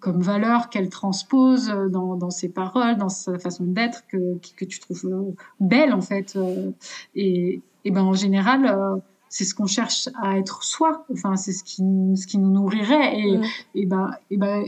comme 0.00 0.22
valeur 0.22 0.70
qu'elle 0.70 0.88
transpose 0.88 1.68
dans, 1.90 2.16
dans, 2.16 2.30
ses 2.30 2.48
paroles, 2.48 2.96
dans 2.96 3.10
sa 3.10 3.38
façon 3.38 3.64
d'être 3.64 4.06
que, 4.06 4.38
que 4.56 4.64
tu 4.64 4.80
trouves 4.80 5.34
belle 5.60 5.92
en 5.92 6.00
fait. 6.00 6.38
et, 7.14 7.60
et 7.84 7.90
ben 7.90 8.02
en 8.02 8.14
général 8.14 9.02
c'est 9.28 9.44
ce 9.44 9.54
qu'on 9.54 9.66
cherche 9.66 10.08
à 10.20 10.38
être 10.38 10.62
soi. 10.62 11.04
Enfin, 11.12 11.36
c'est 11.36 11.52
ce 11.52 11.64
qui, 11.64 11.82
ce 12.16 12.26
qui 12.26 12.38
nous 12.38 12.50
nourrirait. 12.50 13.18
Et, 13.18 13.40
et 13.74 13.86
ben, 13.86 14.10
et 14.30 14.36
ben, 14.36 14.64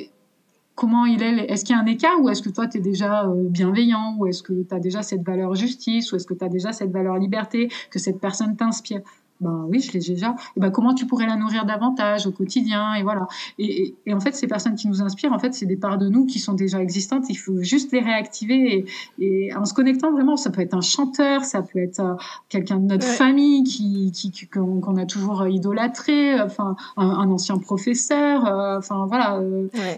comment 0.75 1.07
il 1.07 1.23
est 1.23 1.51
Est-ce 1.51 1.65
qu'il 1.65 1.75
y 1.75 1.79
a 1.79 1.83
un 1.83 1.87
écart 1.87 2.21
ou 2.21 2.29
est-ce 2.29 2.43
que 2.43 2.51
toi, 2.51 2.69
tu 2.69 2.79
es 2.79 2.81
déjà 2.81 3.27
euh, 3.27 3.49
bienveillant 3.49 4.17
ou 4.19 4.27
est-ce 4.27 4.43
que 4.43 4.63
tu 4.63 4.75
as 4.75 4.79
déjà 4.79 5.03
cette 5.03 5.23
valeur 5.23 5.55
justice 5.55 6.13
ou 6.13 6.17
est-ce 6.17 6.27
que 6.27 6.35
tu 6.35 6.45
as 6.45 6.49
déjà 6.49 6.73
cette 6.73 6.93
valeur 6.93 7.17
liberté 7.17 7.69
que 7.91 7.99
cette 7.99 8.21
personne 8.21 8.57
t'inspire? 8.57 9.01
Ben 9.41 9.67
oui, 9.69 9.81
je 9.81 9.93
l'ai 9.93 9.99
déjà. 9.99 10.35
Et 10.57 10.61
ben 10.61 10.71
comment 10.71 10.95
tu 10.95 11.07
pourrais 11.07 11.27
la 11.27 11.37
nourrir 11.37 11.67
davantage 11.67 12.27
au 12.27 12.33
quotidien 12.33 12.95
Et 12.95 13.03
voilà. 13.03 13.27
Et, 13.59 13.95
en 14.11 14.21
fait, 14.21 14.35
ces 14.35 14.47
personnes 14.47 14.75
qui 14.75 14.89
nous 14.89 15.03
inspirent, 15.03 15.33
en 15.33 15.39
fait, 15.39 15.55
c'est 15.55 15.67
des 15.67 15.77
parts 15.77 15.99
de 15.99 16.09
nous 16.09 16.27
qui 16.27 16.39
sont 16.39 16.55
déjà 16.55 16.83
existantes. 16.83 17.25
Il 17.29 17.37
faut 17.37 17.63
juste 17.63 17.93
les 17.93 18.01
réactiver. 18.01 18.87
Et, 19.19 19.55
en 19.55 19.65
se 19.65 19.75
connectant 19.75 20.13
vraiment, 20.13 20.37
ça 20.37 20.51
peut 20.51 20.61
être 20.61 20.75
un 20.75 20.81
chanteur, 20.81 21.45
ça 21.45 21.63
peut 21.63 21.79
être 21.79 22.01
euh, 22.01 22.15
quelqu'un 22.49 22.79
de 22.79 22.87
notre 22.87 23.07
famille 23.07 23.63
qui, 23.65 24.13
qui, 24.13 24.49
qu'on, 24.49 24.97
a 24.97 25.07
toujours 25.07 25.47
idolâtré, 25.47 26.41
enfin 26.41 26.77
un, 26.97 27.31
ancien 27.31 27.59
professeur. 27.59 28.47
Euh, 28.47 28.79
enfin 28.79 29.07
voilà, 29.07 29.41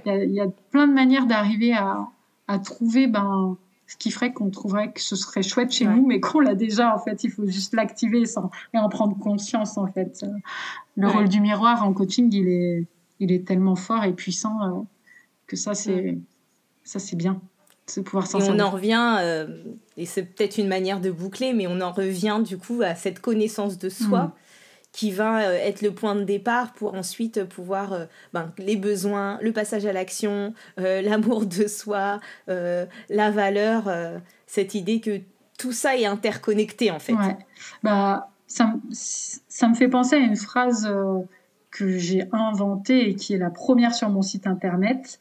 il 0.07 0.33
y, 0.33 0.41
a 0.41 0.47
plein 0.71 0.87
de 0.87 0.93
manières 0.93 1.27
d'arriver 1.27 1.73
à, 1.75 2.09
à 2.49 2.59
trouver 2.59 3.07
ben 3.07 3.57
ce 3.89 3.97
qui 3.97 4.11
ferait 4.11 4.33
qu'on 4.33 4.51
trouverait 4.51 4.93
que 4.93 5.01
ce 5.01 5.17
serait 5.17 5.43
chouette 5.43 5.73
chez 5.73 5.87
nous, 5.87 6.07
mais 6.07 6.21
qu'on 6.21 6.41
l'a 6.41 6.55
déjà, 6.55 6.95
en 6.95 6.99
fait. 6.99 7.25
Il 7.25 7.31
faut 7.31 7.47
juste 7.47 7.75
l'activer 7.75 8.27
sans, 8.27 8.51
et 8.75 8.79
en 8.79 8.89
prendre 8.91 9.19
conscience, 9.19 9.79
en 9.79 9.87
fait. 9.87 10.25
Le 10.97 11.09
rôle 11.09 11.29
du 11.29 11.41
miroir 11.41 11.83
en 11.83 11.95
coaching, 11.95 12.33
il 12.33 12.49
est, 12.49 12.87
il 13.19 13.33
est 13.33 13.47
tellement 13.47 13.77
fort 13.77 14.05
et 14.05 14.13
puissant 14.13 14.63
euh, 14.63 14.83
que 15.47 15.57
ça, 15.57 15.75
c'est, 15.75 16.19
ça, 16.85 16.99
c'est 16.99 17.17
bien. 17.17 17.41
De 17.97 18.03
pouvoir 18.03 18.27
s'en 18.27 18.41
et 18.41 18.51
on 18.51 18.61
en 18.61 18.69
revient, 18.69 19.17
euh, 19.21 19.65
et 19.97 20.05
c'est 20.05 20.25
peut-être 20.25 20.59
une 20.59 20.69
manière 20.69 21.01
de 21.01 21.11
boucler, 21.11 21.55
mais 21.55 21.67
on 21.67 21.81
en 21.81 21.91
revient 21.91 22.43
du 22.45 22.59
coup 22.59 22.83
à 22.83 22.95
cette 22.95 23.21
connaissance 23.21 23.79
de 23.79 23.89
soi. 23.89 24.25
Mm 24.25 24.33
qui 24.93 25.11
va 25.11 25.43
euh, 25.43 25.53
être 25.55 25.83
le 25.83 25.93
point 25.93 26.15
de 26.15 26.25
départ 26.25 26.73
pour 26.73 26.95
ensuite 26.95 27.45
pouvoir 27.45 27.93
euh, 27.93 28.05
ben, 28.33 28.53
les 28.59 28.77
besoins, 28.77 29.39
le 29.43 29.53
passage 29.53 29.87
à 29.87 29.93
l'action, 29.93 30.55
euh, 30.79 31.03
l'amour 31.09 31.47
de 31.47 31.67
soi, 31.67 32.21
la 32.47 33.31
valeur, 33.31 33.91
cette 34.47 34.75
idée 34.75 35.01
que 35.01 35.21
tout 35.59 35.73
ça 35.73 35.97
est 35.97 36.07
interconnecté 36.07 36.91
en 36.91 36.99
fait. 36.99 37.15
Bah, 37.83 38.31
ça, 38.47 38.75
ça, 38.91 39.69
me 39.69 39.75
fait 39.75 39.89
penser 39.89 40.17
à 40.17 40.19
une 40.19 40.37
phrase 40.37 40.91
que 41.71 41.99
j'ai 41.99 42.25
inventée 42.33 43.11
et 43.11 43.15
qui 43.15 43.35
est 43.35 43.39
la 43.39 43.51
première 43.51 43.95
sur 43.95 44.09
mon 44.09 44.23
site 44.23 44.47
internet. 44.47 45.21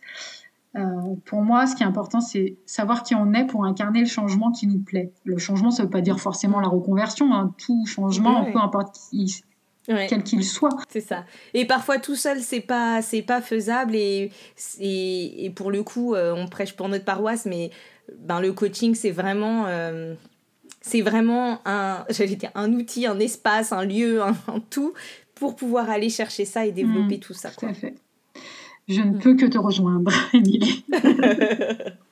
pour 1.26 1.41
moi, 1.41 1.68
ce 1.68 1.76
qui 1.76 1.84
est 1.84 1.86
important, 1.86 2.22
c'est 2.22 2.55
savoir 2.65 3.03
qui 3.03 3.15
on 3.15 3.34
est 3.34 3.45
pour 3.45 3.65
incarner 3.65 3.99
le 3.99 4.05
changement 4.05 4.51
qui 4.51 4.68
nous 4.68 4.80
plaît. 4.80 5.11
Le 5.26 5.38
changement, 5.38 5.72
ça 5.72 5.84
ne 5.84 5.88
veut 5.88 5.91
pas 5.91 6.01
dire 6.01 6.20
forcément 6.20 6.61
la 6.61 6.70
reconversion. 6.70 7.34
Hein. 7.34 7.53
Tout 7.57 7.86
changement, 7.86 8.45
peu 8.45 8.59
importe 8.59 8.95
qui, 9.09 9.43
quel 9.88 10.24
qu'il 10.24 10.44
soit. 10.44 10.78
C'est 10.90 11.02
ça. 11.02 11.26
Et 11.54 11.66
parfois 11.66 11.98
tout 11.98 12.16
seul, 12.16 12.42
c'est 12.42 12.62
pas 12.62 13.02
c'est 13.02 13.22
pas 13.22 13.42
faisable 13.42 13.96
et, 13.96 14.32
et, 14.80 15.50
pour 15.56 15.72
le 15.72 15.84
coup, 15.84 16.14
euh, 16.14 16.34
on 16.36 16.48
prêche 16.48 16.74
pour 16.74 16.90
notre 16.90 17.06
paroisse, 17.06 17.46
mais 17.46 17.72
ben 18.20 18.42
le 18.42 18.54
coaching, 18.54 18.96
c'est 18.96 19.12
vraiment 19.12 19.66
euh, 19.68 20.14
c'est 20.82 21.02
vraiment 21.02 21.62
un 21.66 22.06
j'allais 22.10 22.36
dire 22.36 22.52
un 22.56 22.74
outil, 22.74 23.06
un 23.06 23.20
espace, 23.20 23.72
un 23.72 23.86
lieu, 23.86 24.22
un, 24.22 24.36
tout 24.70 24.94
pour 25.36 25.56
pouvoir 25.56 25.90
aller 25.90 26.10
chercher 26.10 26.46
ça 26.46 26.66
et 26.66 26.72
développer 26.72 27.18
mmh, 27.18 27.22
tout 27.22 27.34
ça. 27.34 27.52
Tout 27.52 27.68
à 27.68 27.74
fait. 27.74 27.96
Je 28.88 29.02
ne 29.02 29.20
peux 29.20 29.36
que 29.36 29.46
te 29.46 29.58
rejoindre. 29.58 30.12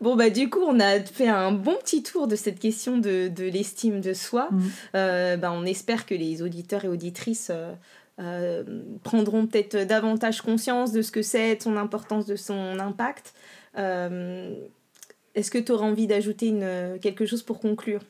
Bon, 0.00 0.16
bah, 0.16 0.30
du 0.30 0.48
coup, 0.48 0.60
on 0.66 0.80
a 0.80 1.00
fait 1.00 1.28
un 1.28 1.52
bon 1.52 1.76
petit 1.76 2.02
tour 2.02 2.26
de 2.26 2.34
cette 2.34 2.58
question 2.58 2.98
de, 2.98 3.28
de 3.28 3.44
l'estime 3.44 4.00
de 4.00 4.14
soi. 4.14 4.48
Mm. 4.50 4.60
Euh, 4.94 5.36
bah, 5.36 5.52
on 5.52 5.64
espère 5.64 6.06
que 6.06 6.14
les 6.14 6.42
auditeurs 6.42 6.84
et 6.86 6.88
auditrices 6.88 7.50
euh, 7.50 7.74
euh, 8.18 8.64
prendront 9.02 9.46
peut-être 9.46 9.86
davantage 9.86 10.40
conscience 10.40 10.92
de 10.92 11.02
ce 11.02 11.12
que 11.12 11.20
c'est, 11.20 11.56
de 11.56 11.62
son 11.62 11.76
importance, 11.76 12.24
de 12.26 12.36
son 12.36 12.78
impact. 12.78 13.34
Est-ce 13.76 15.50
que 15.50 15.58
tu 15.58 15.70
auras 15.70 15.86
envie 15.86 16.06
d'ajouter 16.06 16.48
une, 16.48 16.98
quelque 17.00 17.26
chose 17.26 17.42
pour 17.42 17.60
conclure? 17.60 18.00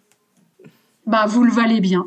Bah, 1.06 1.26
vous 1.26 1.42
le 1.42 1.52
valez 1.52 1.80
bien. 1.80 2.06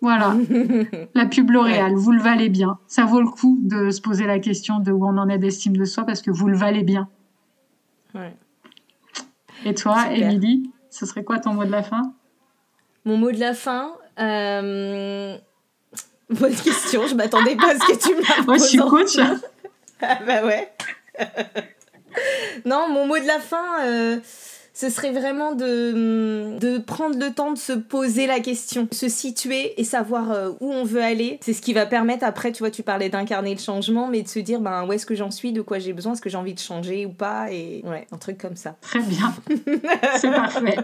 Voilà, 0.00 0.36
la 1.14 1.26
pub 1.26 1.50
L'Oréal, 1.50 1.94
vous 1.94 2.10
le 2.10 2.20
valez 2.20 2.48
bien. 2.48 2.78
Ça 2.88 3.04
vaut 3.04 3.20
le 3.20 3.28
coup 3.28 3.60
de 3.62 3.92
se 3.92 4.00
poser 4.00 4.26
la 4.26 4.40
question 4.40 4.80
de 4.80 4.90
où 4.90 5.06
on 5.06 5.16
en 5.16 5.28
est 5.28 5.38
d'estime 5.38 5.76
de 5.76 5.84
soi 5.84 6.02
parce 6.02 6.22
que 6.22 6.32
vous 6.32 6.48
le 6.48 6.56
valez 6.56 6.82
bien. 6.82 7.08
Ouais. 8.12 8.34
Et 9.64 9.74
toi, 9.74 10.06
Émilie, 10.10 10.70
ce 10.90 11.06
serait 11.06 11.24
quoi 11.24 11.38
ton 11.38 11.54
mot 11.54 11.64
de 11.64 11.70
la 11.70 11.82
fin? 11.82 12.14
Mon 13.04 13.16
mot 13.16 13.32
de 13.32 13.38
la 13.38 13.54
fin 13.54 13.92
euh... 14.18 15.36
Bonne 16.30 16.54
question, 16.54 17.06
je 17.06 17.14
m'attendais 17.14 17.56
pas 17.56 17.70
à 17.70 17.74
ce 17.74 17.92
que 17.92 17.98
tu 17.98 18.14
me 18.14 18.44
Moi, 18.46 18.56
je 18.56 18.62
suis 18.62 18.78
coach. 18.78 19.18
ah 20.00 20.18
bah 20.26 20.44
ouais. 20.44 20.72
non, 22.64 22.88
mon 22.88 23.06
mot 23.06 23.18
de 23.18 23.26
la 23.26 23.38
fin, 23.38 23.84
euh, 23.84 24.18
ce 24.74 24.88
serait 24.88 25.12
vraiment 25.12 25.54
de, 25.54 26.78
prendre 26.78 27.18
le 27.18 27.32
temps 27.32 27.52
de 27.52 27.58
se 27.58 27.72
poser 27.72 28.26
la 28.26 28.40
question, 28.40 28.88
se 28.90 29.08
situer 29.08 29.80
et 29.80 29.84
savoir 29.84 30.30
euh, 30.30 30.50
où 30.60 30.72
on 30.72 30.84
veut 30.84 31.02
aller. 31.02 31.38
C'est 31.42 31.52
ce 31.52 31.62
qui 31.62 31.72
va 31.72 31.86
permettre 31.86 32.24
après, 32.24 32.52
tu 32.52 32.60
vois, 32.60 32.70
tu 32.70 32.82
parlais 32.82 33.08
d'incarner 33.08 33.54
le 33.54 33.60
changement, 33.60 34.08
mais 34.08 34.22
de 34.22 34.28
se 34.28 34.38
dire, 34.38 34.60
ben, 34.60 34.86
où 34.86 34.92
est-ce 34.92 35.06
que 35.06 35.14
j'en 35.14 35.30
suis, 35.30 35.52
de 35.52 35.62
quoi 35.62 35.78
j'ai 35.78 35.92
besoin, 35.92 36.12
est-ce 36.12 36.22
que 36.22 36.30
j'ai 36.30 36.38
envie 36.38 36.54
de 36.54 36.60
changer 36.60 37.06
ou 37.06 37.12
pas, 37.12 37.52
et 37.52 37.82
ouais, 37.84 38.06
un 38.12 38.18
truc 38.18 38.38
comme 38.38 38.56
ça. 38.56 38.76
Très 38.80 39.00
bien. 39.00 39.34
C'est 40.16 40.30
parfait. 40.30 40.76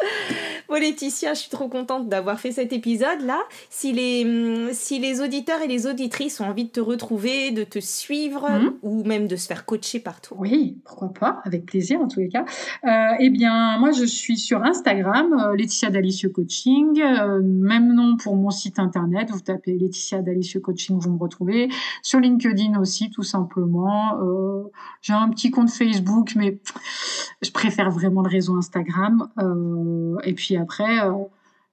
Bon 0.70 0.76
Laetitia, 0.80 1.34
je 1.34 1.40
suis 1.40 1.50
trop 1.50 1.66
contente 1.66 2.08
d'avoir 2.08 2.38
fait 2.38 2.52
cet 2.52 2.72
épisode-là. 2.72 3.40
Si 3.70 3.92
les, 3.92 4.24
hum, 4.24 4.68
si 4.72 5.00
les 5.00 5.20
auditeurs 5.20 5.60
et 5.62 5.66
les 5.66 5.88
auditrices 5.88 6.40
ont 6.40 6.44
envie 6.44 6.64
de 6.64 6.70
te 6.70 6.78
retrouver, 6.78 7.50
de 7.50 7.64
te 7.64 7.80
suivre 7.80 8.48
mhm. 8.48 8.74
ou 8.82 9.02
même 9.02 9.26
de 9.26 9.34
se 9.34 9.48
faire 9.48 9.64
coacher 9.64 9.98
par 9.98 10.20
toi. 10.20 10.36
Oui, 10.40 10.78
pourquoi 10.84 11.12
pas, 11.12 11.40
avec 11.44 11.66
plaisir 11.66 12.00
en 12.00 12.06
tous 12.06 12.20
les 12.20 12.28
cas. 12.28 12.44
Euh, 12.84 13.16
eh 13.18 13.30
bien, 13.30 13.78
moi 13.80 13.90
je 13.90 14.04
suis 14.04 14.36
sur 14.36 14.62
Instagram, 14.62 15.32
euh, 15.32 15.56
Laetitia 15.56 15.90
Dalicieux 15.90 16.28
Coaching, 16.28 17.00
euh, 17.00 17.40
même 17.42 17.92
nom 17.92 18.16
pour 18.16 18.36
mon 18.36 18.50
site 18.50 18.78
internet, 18.78 19.30
vous 19.32 19.40
tapez 19.40 19.76
Laetitia 19.76 20.22
Dalicieux 20.22 20.60
Coaching, 20.60 20.98
vous 21.00 21.10
me 21.10 21.18
retrouvez. 21.18 21.68
Sur 22.02 22.20
LinkedIn 22.20 22.78
aussi, 22.80 23.10
tout 23.10 23.24
simplement. 23.24 24.20
J'ai 25.02 25.14
un 25.14 25.28
petit 25.30 25.50
compte 25.50 25.70
Facebook, 25.70 26.34
mais 26.36 26.60
je 27.42 27.50
préfère 27.50 27.90
vraiment 27.90 28.22
le 28.22 28.28
réseau 28.28 28.56
Instagram. 28.56 29.28
Et 30.24 30.34
puis 30.34 30.56
après, 30.56 31.00
euh, 31.04 31.12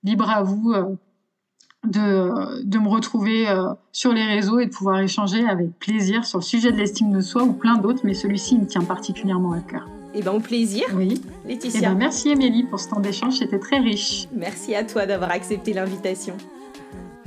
libre 0.03 0.29
à 0.29 0.43
vous 0.43 0.71
euh, 0.73 0.95
de, 1.85 2.63
de, 2.63 2.79
me 2.79 2.87
retrouver 2.87 3.47
euh, 3.47 3.69
sur 3.91 4.13
les 4.13 4.23
réseaux 4.23 4.59
et 4.59 4.65
de 4.65 4.71
pouvoir 4.71 4.99
échanger 4.99 5.47
avec 5.47 5.77
plaisir 5.79 6.25
sur 6.25 6.39
le 6.39 6.43
sujet 6.43 6.71
de 6.71 6.77
l'estime 6.77 7.11
de 7.11 7.21
soi 7.21 7.43
ou 7.43 7.53
plein 7.53 7.77
d'autres, 7.77 8.01
mais 8.03 8.13
celui-ci 8.13 8.57
me 8.57 8.65
tient 8.65 8.81
particulièrement 8.81 9.53
à 9.53 9.59
cœur. 9.59 9.87
Et 10.13 10.19
eh 10.19 10.21
bien, 10.21 10.31
au 10.31 10.39
plaisir. 10.39 10.85
Oui. 10.95 11.21
Laetitia. 11.45 11.79
Eh 11.79 11.85
ben, 11.85 11.95
merci 11.95 12.29
Émilie 12.29 12.63
pour 12.63 12.79
ce 12.79 12.89
temps 12.89 12.99
d'échange, 12.99 13.37
c'était 13.37 13.59
très 13.59 13.79
riche. 13.79 14.27
Merci 14.35 14.73
à 14.73 14.83
toi 14.83 15.05
d'avoir 15.05 15.31
accepté 15.31 15.73
l'invitation. 15.73 16.35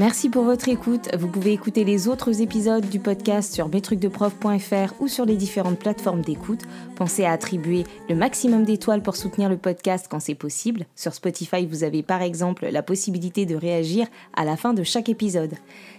Merci 0.00 0.30
pour 0.30 0.44
votre 0.44 0.70
écoute. 0.70 1.14
Vous 1.14 1.28
pouvez 1.28 1.52
écouter 1.52 1.84
les 1.84 2.08
autres 2.08 2.40
épisodes 2.40 2.88
du 2.88 3.00
podcast 3.00 3.52
sur 3.52 3.68
metrucdeprof.fr 3.68 4.94
ou 4.98 5.08
sur 5.08 5.26
les 5.26 5.36
différentes 5.36 5.78
plateformes 5.78 6.22
d'écoute. 6.22 6.62
Pensez 6.96 7.26
à 7.26 7.32
attribuer 7.32 7.84
le 8.08 8.14
maximum 8.14 8.64
d'étoiles 8.64 9.02
pour 9.02 9.14
soutenir 9.14 9.50
le 9.50 9.58
podcast 9.58 10.06
quand 10.10 10.18
c'est 10.18 10.34
possible. 10.34 10.86
Sur 10.96 11.12
Spotify, 11.12 11.66
vous 11.66 11.84
avez 11.84 12.02
par 12.02 12.22
exemple 12.22 12.66
la 12.72 12.82
possibilité 12.82 13.44
de 13.44 13.54
réagir 13.54 14.06
à 14.34 14.46
la 14.46 14.56
fin 14.56 14.72
de 14.72 14.84
chaque 14.84 15.10
épisode. 15.10 15.52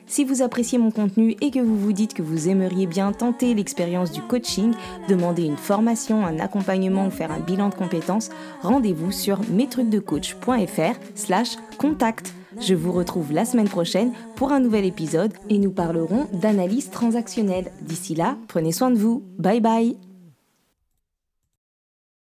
Si 0.07 0.23
vous 0.25 0.41
appréciez 0.41 0.79
mon 0.79 0.89
contenu 0.89 1.35
et 1.39 1.51
que 1.51 1.59
vous 1.59 1.77
vous 1.77 1.93
dites 1.93 2.15
que 2.15 2.23
vous 2.23 2.49
aimeriez 2.49 2.87
bien 2.87 3.11
tenter 3.11 3.53
l'expérience 3.53 4.11
du 4.11 4.23
coaching, 4.23 4.73
demander 5.09 5.43
une 5.43 5.57
formation, 5.57 6.25
un 6.25 6.39
accompagnement 6.39 7.05
ou 7.05 7.11
faire 7.11 7.31
un 7.31 7.39
bilan 7.39 7.69
de 7.69 7.75
compétences, 7.75 8.31
rendez-vous 8.63 9.11
sur 9.11 9.41
metrucdecoach.fr 9.51 10.95
slash 11.13 11.49
contact. 11.77 12.33
Je 12.59 12.75
vous 12.75 12.91
retrouve 12.91 13.31
la 13.31 13.45
semaine 13.45 13.69
prochaine 13.69 14.11
pour 14.35 14.51
un 14.51 14.59
nouvel 14.59 14.85
épisode 14.85 15.33
et 15.49 15.57
nous 15.57 15.71
parlerons 15.71 16.27
d'analyse 16.33 16.89
transactionnelle. 16.89 17.71
D'ici 17.81 18.15
là, 18.15 18.37
prenez 18.47 18.71
soin 18.71 18.91
de 18.91 18.97
vous. 18.97 19.23
Bye 19.37 19.61
bye 19.61 20.10